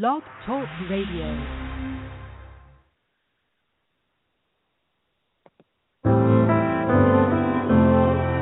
Blog 0.00 0.22
Talk 0.44 0.66
Radio. 0.90 1.28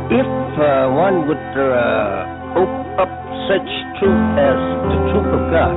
If 0.09 0.30
uh, 0.57 0.96
one 0.96 1.29
would 1.29 1.37
uh, 1.37 2.57
open 2.57 2.87
up 2.96 3.12
such 3.53 3.69
truth 4.01 4.25
as 4.41 4.61
the 4.88 4.99
truth 5.12 5.29
of 5.29 5.43
God 5.53 5.77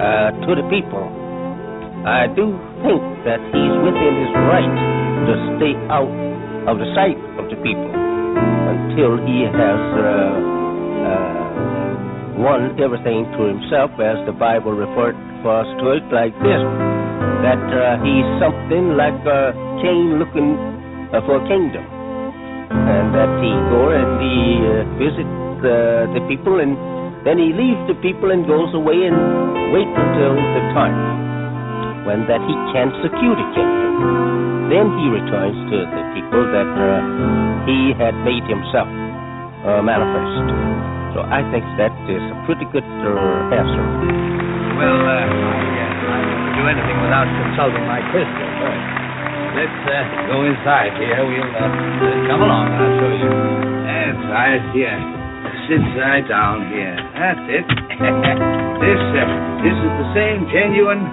uh, 0.00 0.30
to 0.46 0.50
the 0.56 0.64
people, 0.72 1.12
I 2.08 2.24
do 2.32 2.56
think 2.88 3.04
that 3.28 3.44
he's 3.52 3.76
within 3.84 4.14
his 4.16 4.32
right 4.48 4.76
to 5.28 5.32
stay 5.60 5.76
out 5.92 6.08
of 6.72 6.78
the 6.80 6.88
sight 6.96 7.20
of 7.36 7.52
the 7.52 7.60
people 7.60 7.92
until 7.92 9.20
he 9.28 9.44
has 9.44 9.94
uh, 12.40 12.82
everything 12.82 13.26
to 13.38 13.40
himself, 13.46 13.94
as 14.02 14.18
the 14.26 14.34
Bible 14.34 14.72
referred 14.74 15.14
for 15.42 15.62
us 15.62 15.68
to 15.78 15.98
it 15.98 16.06
like 16.10 16.34
this: 16.42 16.62
that 17.44 17.60
uh, 17.60 18.00
he's 18.00 18.28
something 18.40 18.96
like 18.96 19.20
a 19.28 19.52
king 19.84 20.16
looking 20.16 20.56
uh, 21.12 21.20
for 21.28 21.38
a 21.38 21.44
kingdom 21.44 21.84
and 22.72 23.12
that 23.12 23.30
he 23.44 23.52
go 23.68 23.92
and 23.92 24.08
he 24.18 24.38
uh, 24.64 24.72
visit 24.96 25.28
uh, 25.60 26.08
the 26.16 26.22
people 26.24 26.58
and 26.58 26.72
then 27.22 27.36
he 27.36 27.52
leaves 27.52 27.80
the 27.84 27.96
people 28.00 28.32
and 28.32 28.48
goes 28.48 28.72
away 28.72 28.96
and 28.96 29.16
wait 29.72 29.88
until 29.88 30.34
the 30.36 30.62
time 30.72 30.96
when 32.08 32.24
that 32.28 32.40
he 32.44 32.54
can 32.72 32.92
secure 33.00 33.32
the 33.32 33.48
kingdom. 33.56 34.68
Then 34.68 34.88
he 34.96 35.08
returns 35.08 35.56
to 35.72 35.76
the 35.84 36.02
people 36.16 36.44
that 36.52 36.68
uh, 36.68 37.00
he 37.68 37.92
had 37.96 38.16
made 38.24 38.44
himself 38.48 38.88
manifest. 39.84 40.93
So 41.14 41.22
I 41.22 41.46
think 41.54 41.62
that 41.78 41.94
is 42.10 42.18
a 42.18 42.36
pretty 42.42 42.66
good 42.74 42.82
uh, 42.82 43.54
answer. 43.54 43.84
Well, 44.74 44.98
uh, 44.98 45.14
I, 45.14 45.62
uh, 45.62 45.94
wouldn't 46.10 46.58
do 46.58 46.62
anything 46.66 46.98
without 47.06 47.30
consulting 47.30 47.86
my 47.86 48.02
crystal 48.10 48.50
first. 48.58 48.84
Let's 49.54 49.80
uh, 49.86 50.26
go 50.26 50.42
inside 50.42 50.90
here. 50.98 51.22
We'll 51.22 51.46
uh, 51.54 51.70
uh, 51.70 52.26
come 52.26 52.42
along. 52.42 52.66
I'll 52.74 52.98
show 52.98 53.12
you. 53.14 53.30
That's 53.86 54.22
right. 54.26 54.62
Here. 54.74 54.98
Sit 55.70 55.86
right 56.02 56.26
down 56.26 56.66
here. 56.74 56.98
That's 57.14 57.46
it. 57.46 57.62
this 58.82 59.02
uh, 59.14 59.22
this 59.62 59.76
is 59.78 59.92
the 60.02 60.08
same 60.18 60.50
genuine, 60.50 61.06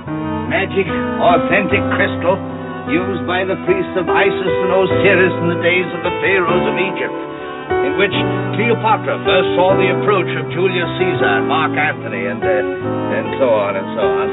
magic, 0.50 0.90
authentic 1.22 1.86
crystal 1.94 2.42
used 2.90 3.30
by 3.30 3.46
the 3.46 3.54
priests 3.70 3.94
of 3.94 4.10
Isis 4.10 4.54
and 4.66 4.72
Osiris 4.74 5.36
in 5.46 5.48
the 5.54 5.62
days 5.62 5.86
of 5.94 6.02
the 6.02 6.14
pharaohs 6.26 6.66
of 6.66 6.76
Egypt, 6.82 7.14
in 7.88 7.98
which 7.98 8.16
Cleopatra 8.58 9.22
first 9.26 9.50
saw 9.58 9.74
the 9.78 9.90
approach 10.02 10.30
of 10.38 10.46
Julius 10.54 10.90
Caesar 11.02 11.42
and 11.42 11.48
Mark 11.50 11.74
Antony, 11.74 12.30
and 12.30 12.42
uh, 12.42 13.18
and 13.18 13.28
so 13.42 13.48
on 13.50 13.72
and 13.78 13.88
so 13.98 14.04
on. 14.06 14.28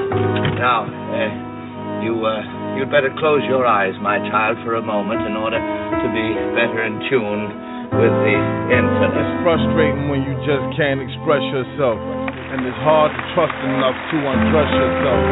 Now, 0.56 0.80
uh, 0.86 2.04
you. 2.04 2.14
Uh, 2.24 2.58
You'd 2.78 2.94
better 2.94 3.10
close 3.19 3.42
your 3.50 3.66
eyes, 3.66 3.91
my 3.98 4.22
child, 4.30 4.54
for 4.62 4.78
a 4.78 4.84
moment 4.84 5.26
in 5.26 5.34
order 5.34 5.58
to 5.58 6.06
be 6.14 6.26
better 6.54 6.86
in 6.86 6.94
tune 7.10 7.50
with 7.91 8.14
the 8.22 8.38
infinite. 8.70 9.19
It's 9.19 9.34
frustrating 9.42 10.06
when 10.06 10.22
you 10.22 10.38
just 10.46 10.62
can't 10.78 11.02
express 11.02 11.42
yourself. 11.50 11.98
And 11.98 12.62
it's 12.62 12.78
hard 12.86 13.10
to 13.10 13.22
trust 13.34 13.58
enough 13.66 13.98
to 13.98 14.16
undress 14.30 14.70
yourself. 14.78 15.22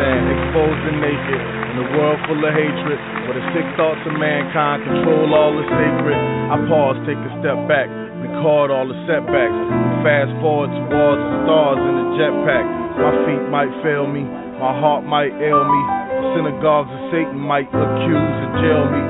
Stand 0.00 0.24
exposed 0.24 0.82
and 0.88 0.98
naked 1.04 1.65
in 1.76 1.84
a 1.84 1.88
world 1.92 2.16
full 2.24 2.40
of 2.40 2.52
hatred, 2.56 2.96
where 3.28 3.36
the 3.36 3.44
sick 3.52 3.68
thoughts 3.76 4.00
of 4.08 4.16
mankind 4.16 4.80
control 4.80 5.28
all 5.36 5.52
the 5.52 5.66
sacred. 5.68 6.16
I 6.16 6.56
pause, 6.72 6.96
take 7.04 7.20
a 7.20 7.32
step 7.44 7.60
back, 7.68 7.92
record 8.24 8.72
all 8.72 8.88
the 8.88 8.96
setbacks, 9.04 9.60
fast 10.00 10.32
forward 10.40 10.72
towards 10.72 11.20
the 11.20 11.36
stars 11.44 11.76
in 11.76 11.92
the 12.00 12.06
jetpack. 12.16 12.64
My 12.96 13.12
feet 13.28 13.44
might 13.52 13.72
fail 13.84 14.08
me, 14.08 14.24
my 14.56 14.72
heart 14.72 15.04
might 15.04 15.36
ail 15.36 15.68
me. 15.68 15.82
The 16.16 16.28
Synagogues 16.40 16.88
of 16.88 17.00
Satan 17.12 17.36
might 17.36 17.68
accuse 17.68 18.24
and 18.40 18.52
jail 18.64 18.84
me. 18.88 19.02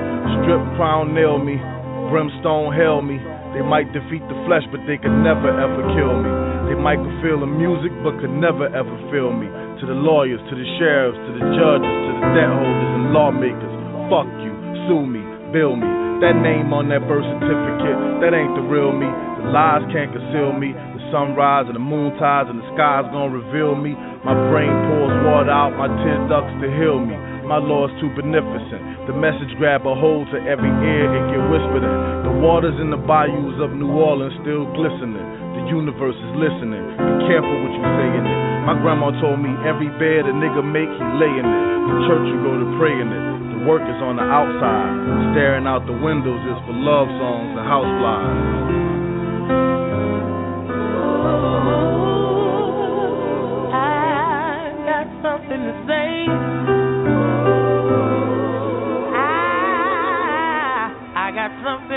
Strip 0.43 0.63
crown 0.75 1.15
nail 1.15 1.39
me. 1.39 1.63
Brimstone 2.11 2.75
hail 2.75 2.99
me. 2.99 3.23
They 3.57 3.65
might 3.65 3.89
defeat 3.97 4.21
the 4.29 4.37
flesh, 4.45 4.69
but 4.69 4.85
they 4.85 5.01
could 5.01 5.17
never 5.25 5.49
ever 5.49 5.81
kill 5.97 6.13
me. 6.13 6.29
They 6.69 6.77
might 6.77 7.01
feel 7.25 7.41
the 7.41 7.49
music, 7.49 7.89
but 8.05 8.21
could 8.21 8.37
never 8.37 8.69
ever 8.69 8.93
feel 9.09 9.33
me. 9.33 9.49
To 9.81 9.85
the 9.89 9.97
lawyers, 9.97 10.45
to 10.45 10.55
the 10.55 10.69
sheriffs, 10.77 11.17
to 11.17 11.31
the 11.41 11.45
judges, 11.57 11.89
to 11.89 12.11
the 12.21 12.25
debt 12.37 12.53
holders 12.53 12.93
and 13.01 13.17
lawmakers. 13.17 13.75
Fuck 14.13 14.29
you, 14.45 14.53
sue 14.85 15.09
me, 15.09 15.25
bill 15.57 15.73
me. 15.73 15.89
That 16.21 16.37
name 16.37 16.69
on 16.77 16.93
that 16.93 17.09
birth 17.09 17.25
certificate, 17.25 17.97
that 18.21 18.37
ain't 18.37 18.53
the 18.61 18.65
real 18.69 18.93
me. 18.93 19.09
The 19.09 19.49
lies 19.49 19.89
can't 19.89 20.13
conceal 20.13 20.53
me. 20.53 20.77
The 20.77 21.01
sunrise 21.09 21.65
and 21.73 21.77
the 21.77 21.85
moon 21.85 22.13
tides 22.21 22.53
and 22.53 22.61
the 22.61 22.69
sky's 22.77 23.09
gonna 23.09 23.33
reveal 23.33 23.73
me. 23.73 23.97
My 24.21 24.37
brain 24.53 24.69
pours 24.69 25.17
water 25.25 25.53
out 25.53 25.73
my 25.81 25.89
tear 26.05 26.21
ducts 26.29 26.53
to 26.61 26.69
heal 26.77 27.01
me. 27.01 27.17
My 27.47 27.63
Lord's 27.63 27.95
too 28.03 28.11
beneficent. 28.19 29.07
The 29.07 29.15
message 29.15 29.55
grab 29.55 29.87
a 29.87 29.95
hold 29.95 30.27
to 30.35 30.39
every 30.51 30.67
ear 30.67 31.07
and 31.07 31.23
get 31.31 31.39
whispered 31.47 31.87
in. 31.87 31.99
The 32.27 32.35
waters 32.43 32.75
in 32.83 32.91
the 32.91 32.99
bayous 32.99 33.57
of 33.63 33.71
New 33.71 33.87
Orleans 33.87 34.35
still 34.43 34.67
glistening. 34.75 35.23
The 35.55 35.63
universe 35.71 36.19
is 36.19 36.33
listening. 36.35 36.83
Be 36.99 37.15
careful 37.31 37.55
what 37.55 37.71
you 37.71 37.87
say 37.87 38.09
in 38.19 38.25
it. 38.27 38.39
My 38.67 38.75
grandma 38.83 39.15
told 39.23 39.39
me 39.39 39.55
every 39.63 39.87
bed 39.95 40.27
a 40.27 40.35
nigga 40.35 40.59
make, 40.59 40.91
he 40.91 41.07
lay 41.23 41.31
in 41.39 41.47
it. 41.47 41.63
The 41.87 41.97
church 42.11 42.27
you 42.35 42.39
go 42.43 42.59
to 42.59 42.69
pray 42.83 42.99
in 42.99 43.15
it. 43.15 43.25
The 43.55 43.61
work 43.63 43.87
is 43.87 44.01
on 44.03 44.19
the 44.19 44.27
outside. 44.27 45.31
Staring 45.39 45.71
out 45.71 45.87
the 45.87 45.95
windows 45.95 46.43
is 46.51 46.59
for 46.67 46.75
love 46.75 47.07
songs 47.15 47.55
and 47.55 47.63
house 47.63 47.87
flies. 48.03 48.86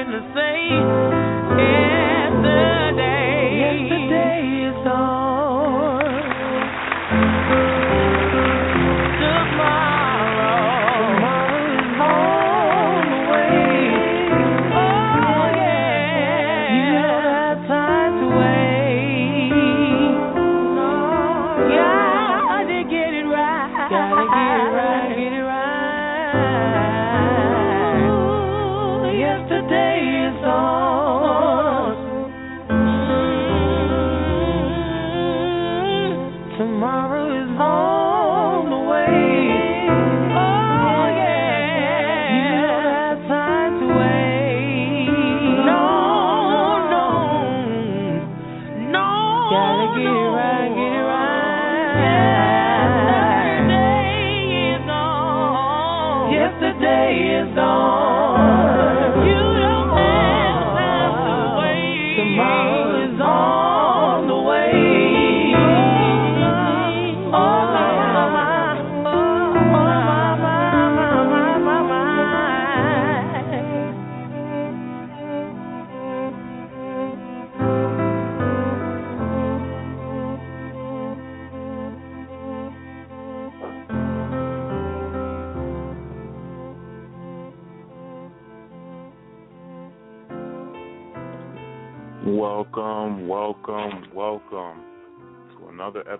Got 0.05 0.07
something 0.07 0.11
to 0.13 0.33
say. 0.35 0.79
Yesterday, 1.57 1.88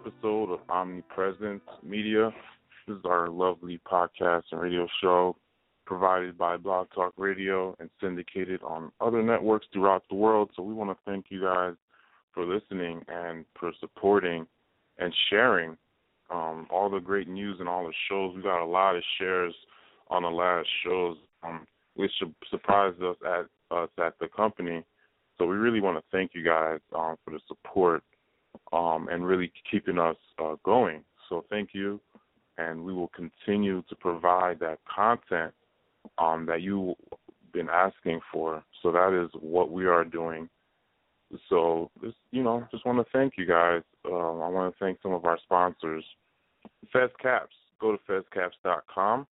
episode 0.10 0.52
of 0.52 0.60
Omnipresence 0.70 1.62
Media. 1.84 2.32
This 2.88 2.98
is 2.98 3.02
our 3.06 3.30
lovely 3.30 3.80
podcast 3.90 4.44
and 4.52 4.62
radio 4.62 4.88
show 5.02 5.36
provided 5.86 6.38
by 6.38 6.58
Blog 6.58 6.88
Talk 6.96 7.14
Radio 7.18 7.76
and 7.80 7.90
syndicated 8.02 8.62
on 8.64 8.92
other 9.02 9.22
networks 9.22 9.68
throughout 9.72 10.04
the 10.10 10.16
world. 10.16 10.50
So 10.56 10.64
we 10.64 10.74
want 10.74 10.90
to 10.90 10.98
thank 11.06 11.26
you 11.30 11.42
guys 11.42 11.74
for 12.34 12.46
listening 12.46 13.04
and 13.08 13.46
for 13.60 13.72
supporting 13.80 14.48
and 14.98 15.14
sharing 15.30 15.78
Um, 16.32 16.68
all 16.70 16.90
the 16.90 17.00
great 17.00 17.28
news 17.28 17.58
and 17.60 17.68
all 17.68 17.86
the 17.86 17.94
shows. 18.08 18.36
We 18.36 18.42
got 18.42 18.64
a 18.64 18.66
lot 18.66 18.96
of 18.96 19.04
shares 19.18 19.56
on 20.10 20.24
the 20.24 20.30
last 20.30 20.68
shows, 20.84 21.18
um, 21.44 21.66
which 21.96 22.12
surprised 22.50 23.02
us 23.04 23.18
at 23.26 23.46
us 23.76 23.90
at 23.98 24.14
the 24.20 24.28
company. 24.28 24.84
So 25.38 25.46
we 25.46 25.56
really 25.56 25.82
want 25.82 25.98
to 25.98 26.04
thank 26.12 26.32
you 26.34 26.44
guys 26.44 26.80
um, 26.96 27.16
for 27.24 27.32
the 27.32 27.40
support 27.48 28.04
um, 28.72 29.07
and 29.10 29.25
really 29.25 29.51
keeping 29.69 30.00
us 30.00 30.18
uh, 30.40 30.56
going. 30.63 31.04
So 31.28 31.46
thank 31.50 31.69
you, 31.74 32.00
and 32.57 32.84
we 32.84 32.94
will 32.94 33.10
continue 33.10 33.84
to 33.90 33.96
provide 33.96 34.60
that 34.60 34.80
content 34.94 35.54
um, 36.18 36.46
that 36.48 36.62
you've 36.62 36.96
been 37.54 37.69
asking 37.69 38.19
for. 38.31 38.63
So 38.81 38.92
that 38.92 39.13
is 39.13 39.30
what 39.40 39.72
we 39.72 39.86
are 39.86 40.04
doing. 40.04 40.50
So 41.50 41.92
just 42.04 42.18
you 42.31 42.44
know, 42.44 42.68
just 42.72 42.86
want 42.86 42.98
to 42.98 43.12
thank 43.12 43.34
you 43.38 43.46
guys. 43.46 43.84
Um, 44.06 44.42
I 44.42 44.50
want 44.50 44.74
to 44.74 44.80
thank 44.80 45.00
some 45.02 45.13
of 45.13 45.25
our 45.25 45.38
sponsors, 45.44 46.04
Fez 46.92 47.10
Caps. 47.22 47.56
Go 47.80 47.95
to 47.95 48.00
fezcaps.com 48.10 49.25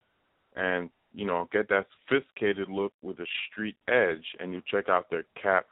and 0.55 0.89
you 1.13 1.25
know 1.25 1.49
get 1.51 1.67
that 1.69 1.85
sophisticated 2.07 2.69
look 2.69 2.93
with 3.01 3.19
a 3.19 3.25
street 3.51 3.75
edge, 3.87 4.23
and 4.39 4.53
you 4.53 4.61
check 4.69 4.89
out 4.89 5.09
their 5.09 5.25
cap. 5.41 5.65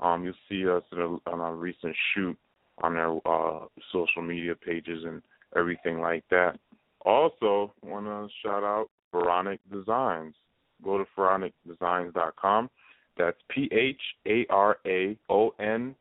Um, 0.00 0.24
you'll 0.24 0.34
see 0.48 0.68
us 0.68 0.82
a, 0.92 1.30
on 1.30 1.40
a 1.40 1.54
recent 1.54 1.94
shoot 2.14 2.36
on 2.82 2.94
their 2.94 3.16
uh, 3.26 3.66
social 3.92 4.22
media 4.22 4.54
pages 4.54 5.04
and 5.04 5.22
everything 5.56 6.00
like 6.00 6.24
that. 6.30 6.58
Also, 7.04 7.72
want 7.82 8.06
to 8.06 8.28
shout 8.42 8.62
out 8.62 8.88
Pharaonic 9.10 9.60
Designs. 9.70 10.34
Go 10.82 10.98
to 10.98 11.04
pharaonicdesigns.com. 11.16 12.70
That's 13.16 13.36
P 13.50 13.68
H 13.72 14.00
A 14.26 14.46
R 14.50 14.78
A 14.86 15.16
O 15.28 15.50
N 15.58 15.94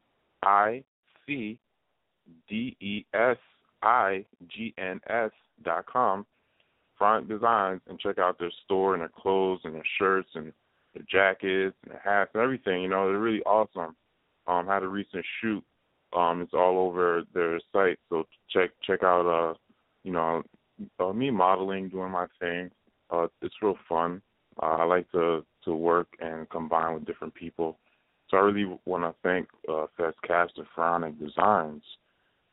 I 0.43 0.83
C 1.25 1.57
D 2.47 2.75
E 2.79 3.05
S 3.13 3.37
I 3.83 4.25
G 4.47 4.73
N 4.77 5.01
S 5.07 5.31
dot 5.63 5.85
com. 5.85 6.25
Pharaonic 6.97 7.27
Designs 7.27 7.81
and 7.89 7.99
check 7.99 8.19
out 8.19 8.39
their 8.39 8.51
store 8.63 8.93
and 8.93 9.01
their 9.01 9.09
clothes 9.09 9.59
and 9.63 9.73
their 9.73 9.83
shirts 9.97 10.29
and 10.35 10.53
their 10.93 11.03
jackets 11.09 11.75
and 11.83 11.93
their 11.93 12.01
hats 12.03 12.31
and 12.33 12.43
everything. 12.43 12.83
You 12.83 12.89
know, 12.89 13.07
they're 13.07 13.19
really 13.19 13.43
awesome. 13.43 13.95
Um, 14.47 14.67
had 14.67 14.83
a 14.83 14.87
recent 14.87 15.25
shoot. 15.41 15.63
Um, 16.15 16.41
it's 16.41 16.53
all 16.53 16.77
over 16.79 17.23
their 17.33 17.59
site, 17.71 17.99
so 18.09 18.25
check 18.49 18.71
check 18.83 19.03
out. 19.03 19.25
Uh, 19.25 19.53
you 20.03 20.11
know, 20.11 20.43
uh, 20.99 21.13
me 21.13 21.29
modeling, 21.29 21.89
doing 21.89 22.11
my 22.11 22.25
thing. 22.39 22.69
Uh, 23.09 23.27
it's 23.41 23.55
real 23.61 23.77
fun. 23.87 24.21
Uh, 24.61 24.77
I 24.77 24.83
like 24.83 25.09
to 25.11 25.45
to 25.65 25.75
work 25.75 26.07
and 26.19 26.49
combine 26.49 26.95
with 26.95 27.05
different 27.05 27.33
people. 27.33 27.77
So 28.29 28.37
I 28.37 28.41
really 28.41 28.77
want 28.85 29.03
to 29.03 29.13
thank 29.23 29.47
uh, 29.69 29.87
Fez 29.97 30.13
Caps 30.25 30.53
and 30.57 30.65
Pharaonic 30.75 31.19
Designs 31.19 31.83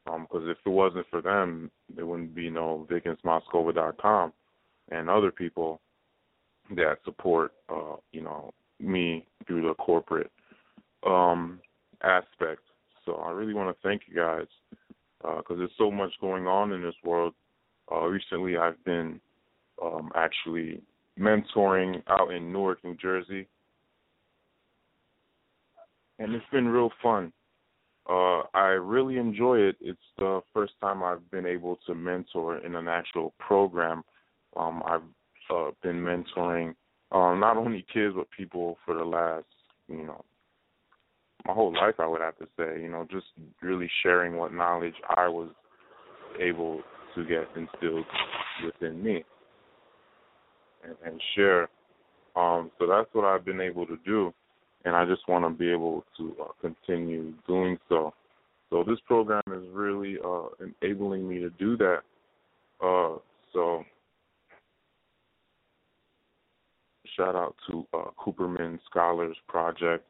because 0.04 0.42
um, 0.42 0.50
if 0.50 0.58
it 0.64 0.68
wasn't 0.68 1.06
for 1.10 1.20
them, 1.20 1.70
there 1.94 2.06
wouldn't 2.06 2.34
be 2.34 2.50
no 2.50 2.86
VickensMoscova.com 2.90 4.32
and 4.90 5.10
other 5.10 5.30
people 5.30 5.80
that 6.74 6.98
support, 7.04 7.52
uh, 7.68 7.96
you 8.12 8.22
know, 8.22 8.50
me 8.80 9.26
through 9.46 9.66
the 9.66 9.74
corporate 9.74 10.30
um, 11.06 11.60
aspect. 12.02 12.62
So 13.08 13.14
I 13.14 13.30
really 13.30 13.54
want 13.54 13.74
to 13.74 13.88
thank 13.88 14.02
you 14.06 14.14
guys 14.14 14.46
because 15.22 15.44
uh, 15.50 15.54
there's 15.54 15.70
so 15.78 15.90
much 15.90 16.12
going 16.20 16.46
on 16.46 16.72
in 16.72 16.82
this 16.82 16.94
world. 17.02 17.32
Uh, 17.90 18.04
recently, 18.04 18.58
I've 18.58 18.84
been 18.84 19.18
um, 19.82 20.10
actually 20.14 20.82
mentoring 21.18 22.02
out 22.08 22.34
in 22.34 22.52
Newark, 22.52 22.84
New 22.84 22.96
Jersey, 22.96 23.48
and 26.18 26.34
it's 26.34 26.44
been 26.52 26.68
real 26.68 26.90
fun. 27.02 27.32
Uh, 28.06 28.42
I 28.52 28.76
really 28.78 29.16
enjoy 29.16 29.56
it. 29.56 29.76
It's 29.80 29.98
the 30.18 30.42
first 30.52 30.74
time 30.78 31.02
I've 31.02 31.30
been 31.30 31.46
able 31.46 31.78
to 31.86 31.94
mentor 31.94 32.58
in 32.58 32.76
an 32.76 32.88
actual 32.88 33.32
program. 33.38 34.02
Um, 34.54 34.82
I've 34.84 35.00
uh, 35.50 35.70
been 35.82 35.96
mentoring 35.96 36.74
um, 37.12 37.40
not 37.40 37.56
only 37.56 37.86
kids 37.90 38.14
but 38.14 38.26
people 38.36 38.76
for 38.84 38.94
the 38.94 39.04
last, 39.04 39.46
you 39.88 40.04
know, 40.04 40.22
my 41.46 41.52
whole 41.52 41.72
life. 41.72 41.94
I 41.98 42.06
would 42.06 42.20
have 42.20 42.36
to 42.38 42.46
say, 42.56 42.80
you 42.80 42.88
know, 42.88 43.06
just 43.10 43.26
really 43.62 43.90
sharing 44.02 44.36
what 44.36 44.52
knowledge 44.52 44.94
I 45.16 45.28
was 45.28 45.50
able 46.40 46.82
to 47.14 47.24
get 47.24 47.48
instilled 47.56 48.04
within 48.64 49.02
me 49.02 49.24
and, 50.84 50.94
and 51.04 51.20
share. 51.34 51.68
Um, 52.36 52.70
so 52.78 52.86
that's 52.86 53.08
what 53.12 53.24
I've 53.24 53.44
been 53.44 53.60
able 53.60 53.86
to 53.86 53.98
do, 54.04 54.32
and 54.84 54.94
I 54.94 55.04
just 55.04 55.26
want 55.28 55.44
to 55.44 55.50
be 55.50 55.70
able 55.70 56.04
to 56.18 56.36
uh, 56.40 56.52
continue 56.60 57.32
doing 57.46 57.78
so. 57.88 58.14
So 58.70 58.84
this 58.86 58.98
program 59.06 59.42
is 59.48 59.64
really 59.72 60.18
uh, 60.24 60.48
enabling 60.82 61.28
me 61.28 61.40
to 61.40 61.50
do 61.50 61.76
that. 61.78 62.00
Uh, 62.84 63.18
so 63.52 63.82
shout 67.16 67.34
out 67.34 67.56
to 67.68 67.86
uh, 67.94 68.10
Cooperman 68.24 68.78
Scholars 68.88 69.36
Project 69.48 70.04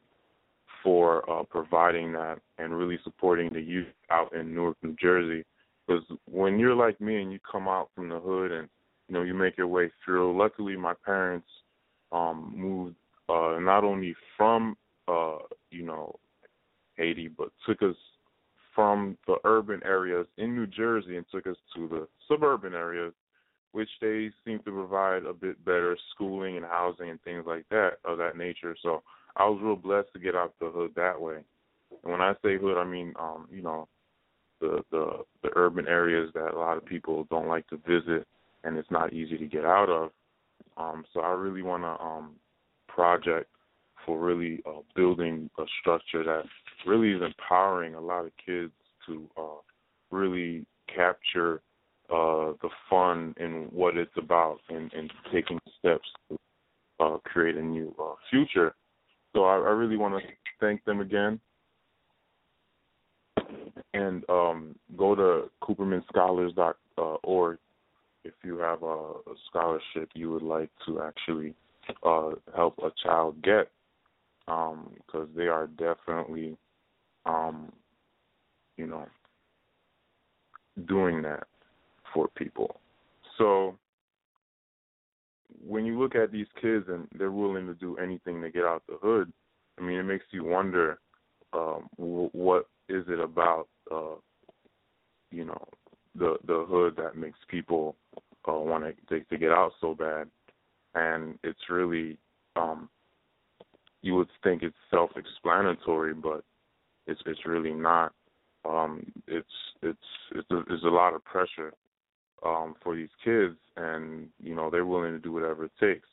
for 0.82 1.28
uh, 1.30 1.42
providing 1.44 2.12
that 2.12 2.38
and 2.58 2.76
really 2.76 2.98
supporting 3.04 3.52
the 3.52 3.60
youth 3.60 3.86
out 4.10 4.34
in 4.34 4.54
Newark, 4.54 4.76
New 4.82 4.96
Jersey. 5.00 5.44
Because 5.86 6.04
when 6.30 6.58
you're 6.58 6.74
like 6.74 7.00
me 7.00 7.22
and 7.22 7.32
you 7.32 7.38
come 7.50 7.68
out 7.68 7.88
from 7.94 8.08
the 8.08 8.20
hood 8.20 8.52
and 8.52 8.68
you 9.08 9.14
know 9.14 9.22
you 9.22 9.34
make 9.34 9.56
your 9.56 9.68
way 9.68 9.90
through. 10.04 10.38
Luckily, 10.38 10.76
my 10.76 10.94
parents 11.04 11.48
um, 12.12 12.52
moved 12.54 12.94
uh, 13.28 13.58
not 13.60 13.84
only 13.84 14.14
from 14.36 14.76
uh, 15.08 15.38
you 15.70 15.84
know 15.84 16.14
Haiti, 16.96 17.28
but 17.28 17.48
took 17.66 17.82
us 17.82 17.96
from 18.74 19.16
the 19.26 19.36
urban 19.44 19.80
areas 19.84 20.26
in 20.36 20.54
New 20.54 20.66
Jersey 20.66 21.16
and 21.16 21.26
took 21.32 21.46
us 21.46 21.56
to 21.74 21.88
the 21.88 22.06
suburban 22.28 22.74
areas, 22.74 23.12
which 23.72 23.88
they 24.00 24.30
seem 24.44 24.58
to 24.60 24.70
provide 24.70 25.24
a 25.24 25.32
bit 25.32 25.62
better 25.64 25.96
schooling 26.14 26.56
and 26.56 26.64
housing 26.64 27.10
and 27.10 27.20
things 27.22 27.44
like 27.46 27.64
that 27.70 27.94
of 28.04 28.18
that 28.18 28.36
nature. 28.36 28.76
So 28.82 29.02
I 29.36 29.44
was 29.48 29.60
real 29.62 29.76
blessed 29.76 30.12
to 30.14 30.20
get 30.20 30.34
out 30.34 30.54
the 30.60 30.70
hood 30.70 30.92
that 30.96 31.20
way. 31.20 31.38
And 32.02 32.12
when 32.12 32.20
I 32.20 32.34
say 32.42 32.58
hood, 32.58 32.78
I 32.78 32.84
mean 32.84 33.14
um, 33.18 33.48
you 33.50 33.62
know 33.62 33.88
the 34.60 34.82
the 34.90 35.24
the 35.42 35.50
urban 35.56 35.86
areas 35.86 36.30
that 36.34 36.54
a 36.54 36.58
lot 36.58 36.76
of 36.76 36.84
people 36.84 37.26
don't 37.30 37.48
like 37.48 37.66
to 37.68 37.76
visit 37.76 38.26
and 38.64 38.76
it's 38.76 38.90
not 38.90 39.12
easy 39.12 39.38
to 39.38 39.46
get 39.46 39.64
out 39.64 39.88
of. 39.88 40.10
Um, 40.76 41.04
so 41.12 41.20
I 41.20 41.30
really 41.30 41.62
want 41.62 41.82
to 41.82 42.04
um, 42.04 42.34
project 42.88 43.48
for 44.04 44.18
really 44.18 44.62
uh, 44.66 44.80
building 44.94 45.50
a 45.58 45.64
structure 45.80 46.24
that 46.24 46.42
really 46.86 47.12
is 47.12 47.22
empowering 47.22 47.94
a 47.94 48.00
lot 48.00 48.24
of 48.24 48.32
kids 48.44 48.72
to 49.06 49.28
uh, 49.36 49.60
really 50.10 50.66
capture 50.94 51.60
uh, 52.10 52.52
the 52.62 52.70
fun 52.88 53.34
in 53.38 53.68
what 53.70 53.96
it's 53.96 54.16
about 54.16 54.58
and, 54.68 54.92
and 54.92 55.12
taking 55.32 55.58
steps 55.78 56.08
to 56.28 56.36
uh, 57.00 57.18
create 57.24 57.56
a 57.56 57.62
new 57.62 57.94
uh, 58.00 58.14
future. 58.30 58.74
So 59.34 59.44
I, 59.44 59.54
I 59.54 59.70
really 59.70 59.96
want 59.96 60.22
to 60.22 60.28
thank 60.60 60.84
them 60.84 61.00
again. 61.00 61.40
And 63.94 64.24
um, 64.28 64.74
go 64.96 65.14
to 65.14 65.50
CoopermanScholars.org 65.62 67.58
if 68.24 68.34
you 68.44 68.58
have 68.58 68.82
a, 68.82 68.86
a 68.86 69.34
scholarship 69.48 70.10
you 70.14 70.30
would 70.32 70.42
like 70.42 70.70
to 70.86 71.02
actually 71.02 71.54
uh, 72.02 72.30
help 72.54 72.78
a 72.78 72.90
child 73.02 73.40
get, 73.42 73.70
because 74.46 74.76
um, 75.14 75.28
they 75.36 75.46
are 75.46 75.66
definitely, 75.66 76.56
um, 77.26 77.72
you 78.76 78.86
know, 78.86 79.06
doing 80.86 81.22
that 81.22 81.46
for 82.12 82.28
people. 82.36 82.80
So 83.38 83.76
when 85.66 85.84
you 85.84 85.98
look 85.98 86.14
at 86.14 86.32
these 86.32 86.46
kids 86.60 86.86
and 86.88 87.08
they're 87.16 87.30
willing 87.30 87.66
to 87.66 87.74
do 87.74 87.96
anything 87.96 88.40
to 88.42 88.50
get 88.50 88.64
out 88.64 88.82
the 88.88 88.98
hood, 89.00 89.32
I 89.78 89.82
mean, 89.82 89.98
it 89.98 90.04
makes 90.04 90.24
you 90.30 90.44
wonder 90.44 90.98
um, 91.52 91.88
what 91.96 92.66
is 92.88 93.04
it 93.08 93.20
about, 93.20 93.68
uh, 93.90 94.16
you 95.30 95.44
know, 95.44 95.62
the 96.14 96.36
the 96.46 96.64
hood 96.68 96.96
that 96.96 97.16
makes 97.16 97.38
people 97.48 97.96
uh, 98.48 98.52
want 98.52 98.84
to 99.08 99.20
to 99.20 99.38
get 99.38 99.50
out 99.50 99.72
so 99.80 99.94
bad, 99.94 100.28
and 100.94 101.38
it's 101.44 101.70
really 101.70 102.18
um, 102.56 102.88
you 104.02 104.14
would 104.16 104.28
think 104.42 104.62
it's 104.62 104.76
self-explanatory, 104.90 106.14
but 106.14 106.44
it's 107.06 107.20
it's 107.26 107.46
really 107.46 107.72
not. 107.72 108.12
Um, 108.68 109.04
it's 109.26 109.46
it's 109.82 109.98
it's 110.34 110.50
a, 110.50 110.58
it's 110.70 110.84
a 110.84 110.88
lot 110.88 111.14
of 111.14 111.24
pressure 111.24 111.72
um, 112.44 112.74
for 112.82 112.94
these 112.96 113.08
kids, 113.24 113.56
and 113.76 114.28
you 114.42 114.54
know 114.54 114.70
they're 114.70 114.86
willing 114.86 115.12
to 115.12 115.18
do 115.18 115.32
whatever 115.32 115.64
it 115.64 115.72
takes. 115.80 116.08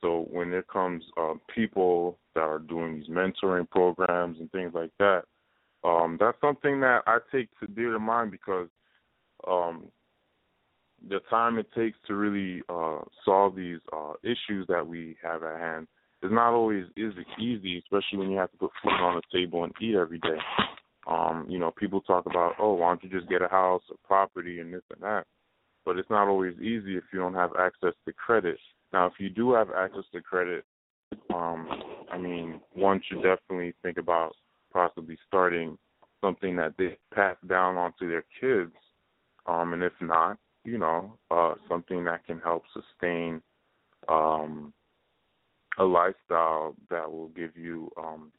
So 0.00 0.26
when 0.30 0.50
there 0.50 0.64
comes 0.64 1.04
uh, 1.16 1.34
people 1.54 2.18
that 2.34 2.42
are 2.42 2.58
doing 2.58 2.98
these 2.98 3.08
mentoring 3.08 3.70
programs 3.70 4.38
and 4.40 4.50
things 4.50 4.72
like 4.74 4.90
that, 4.98 5.22
um, 5.84 6.16
that's 6.18 6.40
something 6.40 6.80
that 6.80 7.02
I 7.06 7.18
take 7.30 7.48
to 7.60 7.66
dear 7.66 7.92
to 7.92 7.98
mind 7.98 8.32
because 8.32 8.68
um, 9.48 9.84
the 11.08 11.20
time 11.30 11.58
it 11.58 11.66
takes 11.76 11.98
to 12.06 12.14
really 12.14 12.62
uh, 12.68 13.00
solve 13.24 13.56
these 13.56 13.78
uh, 13.92 14.14
issues 14.22 14.66
that 14.68 14.86
we 14.86 15.16
have 15.22 15.42
at 15.42 15.60
hand 15.60 15.86
is 16.22 16.30
not 16.30 16.52
always 16.52 16.84
is 16.96 17.12
easy, 17.40 17.78
especially 17.78 18.18
when 18.18 18.30
you 18.30 18.38
have 18.38 18.50
to 18.52 18.58
put 18.58 18.70
food 18.82 18.90
on 18.90 19.16
the 19.20 19.38
table 19.38 19.64
and 19.64 19.72
eat 19.80 19.96
every 19.96 20.18
day. 20.18 20.38
Um, 21.06 21.46
you 21.48 21.58
know, 21.58 21.72
people 21.72 22.00
talk 22.00 22.26
about, 22.26 22.52
oh, 22.60 22.74
why 22.74 22.90
don't 22.90 23.02
you 23.02 23.10
just 23.10 23.28
get 23.28 23.42
a 23.42 23.48
house, 23.48 23.82
a 23.90 24.06
property, 24.06 24.60
and 24.60 24.72
this 24.72 24.82
and 24.92 25.02
that. 25.02 25.24
But 25.84 25.98
it's 25.98 26.10
not 26.10 26.28
always 26.28 26.54
easy 26.58 26.96
if 26.96 27.04
you 27.12 27.18
don't 27.18 27.34
have 27.34 27.50
access 27.58 27.94
to 28.06 28.12
credit. 28.12 28.58
Now, 28.92 29.06
if 29.06 29.14
you 29.18 29.30
do 29.30 29.52
have 29.54 29.70
access 29.70 30.04
to 30.12 30.20
credit, 30.20 30.64
um, 31.34 31.68
I 32.10 32.18
mean, 32.18 32.60
one 32.72 33.00
should 33.06 33.22
definitely 33.22 33.74
think 33.82 33.98
about 33.98 34.32
possibly 34.72 35.18
starting 35.26 35.78
something 36.20 36.56
that 36.56 36.74
they 36.78 36.96
pass 37.14 37.36
down 37.48 37.76
onto 37.76 38.08
their 38.08 38.24
kids, 38.40 38.72
um, 39.46 39.72
and 39.72 39.82
if 39.82 39.92
not, 40.00 40.38
you 40.64 40.78
know, 40.78 41.18
uh, 41.30 41.54
something 41.68 42.04
that 42.04 42.24
can 42.26 42.38
help 42.38 42.62
sustain 42.72 43.42
um, 44.08 44.72
a 45.78 45.84
lifestyle 45.84 46.74
that 46.90 47.10
will 47.10 47.28
give 47.28 47.56
you 47.56 47.90
um, 47.98 48.30